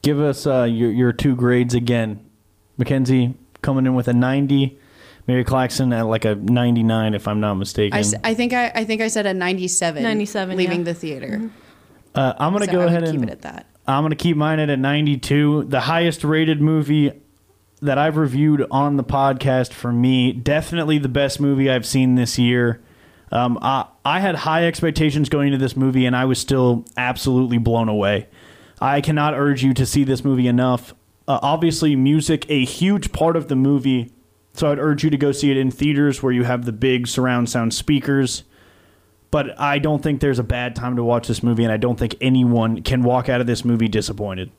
Give 0.02 0.20
us 0.20 0.46
uh, 0.46 0.64
your 0.64 0.90
your 0.90 1.12
two 1.12 1.34
grades 1.36 1.74
again. 1.74 2.28
Makenzie 2.78 3.34
coming 3.60 3.86
in 3.86 3.94
with 3.94 4.08
a 4.08 4.12
90, 4.12 4.76
Mary-Claxton 5.28 5.92
at 5.92 6.06
like 6.06 6.24
a 6.24 6.34
99, 6.34 7.14
if 7.14 7.28
I'm 7.28 7.38
not 7.38 7.54
mistaken. 7.54 7.96
I, 7.96 8.00
s- 8.00 8.14
I 8.24 8.34
think 8.34 8.52
I, 8.52 8.72
I 8.74 8.84
think 8.84 9.00
I 9.00 9.06
said 9.08 9.26
a 9.26 9.34
97. 9.34 10.02
97, 10.02 10.56
leaving 10.56 10.78
yeah. 10.78 10.84
the 10.84 10.94
theater. 10.94 11.50
uh, 12.14 12.32
I'm 12.38 12.52
gonna 12.52 12.64
So 12.64 12.72
go 12.72 12.80
I 12.80 12.84
would 12.84 12.88
ahead 12.88 13.04
and 13.04 13.20
keep 13.20 13.28
it 13.28 13.32
at 13.32 13.42
that. 13.42 13.66
I'm 13.86 14.02
gonna 14.02 14.16
keep 14.16 14.36
mine 14.36 14.58
at 14.58 14.70
a 14.70 14.76
92. 14.76 15.64
The 15.64 15.80
highest 15.80 16.24
rated 16.24 16.60
movie 16.60 17.12
that 17.80 17.98
I've 17.98 18.16
reviewed 18.16 18.66
on 18.70 18.96
the 18.96 19.04
podcast 19.04 19.72
for 19.72 19.92
me, 19.92 20.32
definitely 20.32 20.98
the 20.98 21.08
best 21.08 21.40
movie 21.40 21.70
I've 21.70 21.86
seen 21.86 22.14
this 22.16 22.38
year. 22.38 22.80
Um, 23.30 23.58
I, 23.62 23.86
I 24.04 24.20
had 24.20 24.34
high 24.34 24.66
expectations 24.66 25.28
going 25.28 25.48
into 25.48 25.58
this 25.58 25.76
movie, 25.76 26.06
and 26.06 26.14
I 26.16 26.24
was 26.26 26.38
still 26.38 26.84
absolutely 26.96 27.58
blown 27.58 27.88
away. 27.88 28.28
I 28.82 29.00
cannot 29.00 29.34
urge 29.34 29.62
you 29.62 29.72
to 29.74 29.86
see 29.86 30.02
this 30.04 30.24
movie 30.24 30.48
enough. 30.48 30.92
Uh, 31.28 31.38
obviously, 31.42 31.94
music 31.94 32.44
a 32.50 32.64
huge 32.64 33.12
part 33.12 33.36
of 33.36 33.46
the 33.48 33.54
movie, 33.56 34.12
so 34.54 34.70
I'd 34.72 34.78
urge 34.78 35.04
you 35.04 35.10
to 35.10 35.16
go 35.16 35.30
see 35.32 35.50
it 35.52 35.56
in 35.56 35.70
theaters 35.70 36.22
where 36.22 36.32
you 36.32 36.42
have 36.44 36.64
the 36.64 36.72
big 36.72 37.06
surround 37.06 37.48
sound 37.48 37.72
speakers. 37.72 38.42
But 39.30 39.58
I 39.58 39.78
don't 39.78 40.02
think 40.02 40.20
there's 40.20 40.38
a 40.40 40.44
bad 40.44 40.74
time 40.76 40.96
to 40.96 41.04
watch 41.04 41.28
this 41.28 41.42
movie, 41.42 41.62
and 41.62 41.72
I 41.72 41.76
don't 41.76 41.98
think 41.98 42.16
anyone 42.20 42.82
can 42.82 43.02
walk 43.02 43.28
out 43.28 43.40
of 43.40 43.46
this 43.46 43.64
movie 43.64 43.88
disappointed. 43.88 44.50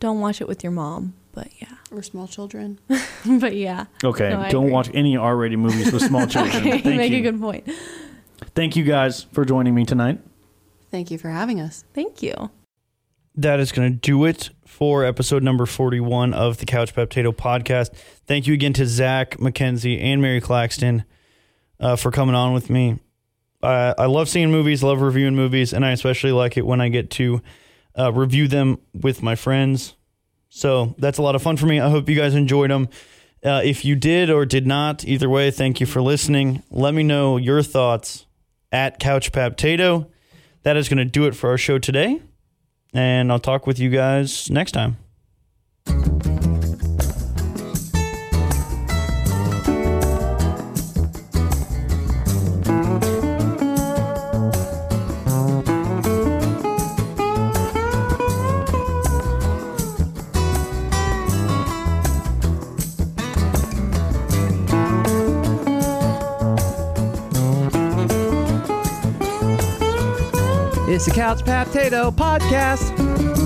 Don't 0.00 0.20
watch 0.20 0.40
it 0.40 0.48
with 0.48 0.62
your 0.64 0.72
mom, 0.72 1.14
but 1.32 1.48
yeah. 1.60 1.68
Or 1.92 2.02
small 2.02 2.26
children. 2.26 2.78
but 3.38 3.54
yeah. 3.54 3.86
Okay, 4.04 4.30
No, 4.30 4.50
don't 4.50 4.64
agree. 4.64 4.72
watch 4.72 4.90
any 4.92 5.16
R-rated 5.16 5.58
movies 5.58 5.92
with 5.92 6.02
small 6.02 6.26
children. 6.26 6.56
Okay, 6.56 6.80
Thank 6.80 6.96
make 6.96 7.12
you. 7.12 7.18
a 7.18 7.22
good 7.22 7.40
point. 7.40 7.68
Thank 8.54 8.76
you 8.76 8.84
guys 8.84 9.22
for 9.32 9.44
joining 9.44 9.74
me 9.74 9.84
tonight. 9.84 10.18
Thank 10.90 11.10
you 11.10 11.16
for 11.18 11.28
having 11.30 11.60
us. 11.60 11.84
Thank 11.94 12.22
you. 12.22 12.50
That 13.40 13.58
is 13.58 13.72
going 13.72 13.90
to 13.90 13.98
do 13.98 14.26
it 14.26 14.50
for 14.66 15.02
episode 15.02 15.42
number 15.42 15.64
41 15.64 16.34
of 16.34 16.58
the 16.58 16.66
Couch 16.66 16.92
Potato 16.92 17.32
podcast. 17.32 17.88
Thank 18.26 18.46
you 18.46 18.52
again 18.52 18.74
to 18.74 18.84
Zac, 18.84 19.38
Makenzie, 19.38 19.98
and 19.98 20.20
Mary-Claxton 20.20 21.04
uh, 21.80 21.96
for 21.96 22.10
coming 22.10 22.34
on 22.34 22.52
with 22.52 22.68
me. 22.68 22.98
Uh, 23.62 23.94
I 23.96 24.04
love 24.04 24.28
seeing 24.28 24.50
movies, 24.50 24.82
love 24.82 25.00
reviewing 25.00 25.36
movies, 25.36 25.72
and 25.72 25.86
I 25.86 25.92
especially 25.92 26.32
like 26.32 26.58
it 26.58 26.66
when 26.66 26.82
I 26.82 26.90
get 26.90 27.08
to 27.12 27.40
uh, 27.98 28.12
review 28.12 28.46
them 28.46 28.76
with 28.92 29.22
my 29.22 29.36
friends. 29.36 29.94
So 30.50 30.94
that's 30.98 31.16
a 31.16 31.22
lot 31.22 31.34
of 31.34 31.40
fun 31.40 31.56
for 31.56 31.64
me. 31.64 31.80
I 31.80 31.88
hope 31.88 32.10
you 32.10 32.16
guys 32.16 32.34
enjoyed 32.34 32.70
them. 32.70 32.90
Uh, 33.42 33.62
if 33.64 33.86
you 33.86 33.96
did 33.96 34.28
or 34.28 34.44
did 34.44 34.66
not, 34.66 35.02
either 35.06 35.30
way, 35.30 35.50
thank 35.50 35.80
you 35.80 35.86
for 35.86 36.02
listening. 36.02 36.62
Let 36.70 36.92
me 36.92 37.04
know 37.04 37.38
your 37.38 37.62
thoughts 37.62 38.26
at 38.70 38.98
Couch 38.98 39.32
Potato. 39.32 40.10
That 40.62 40.76
is 40.76 40.90
going 40.90 40.98
to 40.98 41.06
do 41.06 41.24
it 41.24 41.34
for 41.34 41.48
our 41.48 41.56
show 41.56 41.78
today 41.78 42.20
and 42.92 43.30
I'll 43.30 43.38
talk 43.38 43.66
with 43.66 43.78
you 43.78 43.90
guys 43.90 44.50
next 44.50 44.72
time. 44.72 44.96
It's 71.00 71.06
the 71.06 71.14
Couch 71.14 71.42
Potato 71.46 72.10
Podcast. 72.10 73.39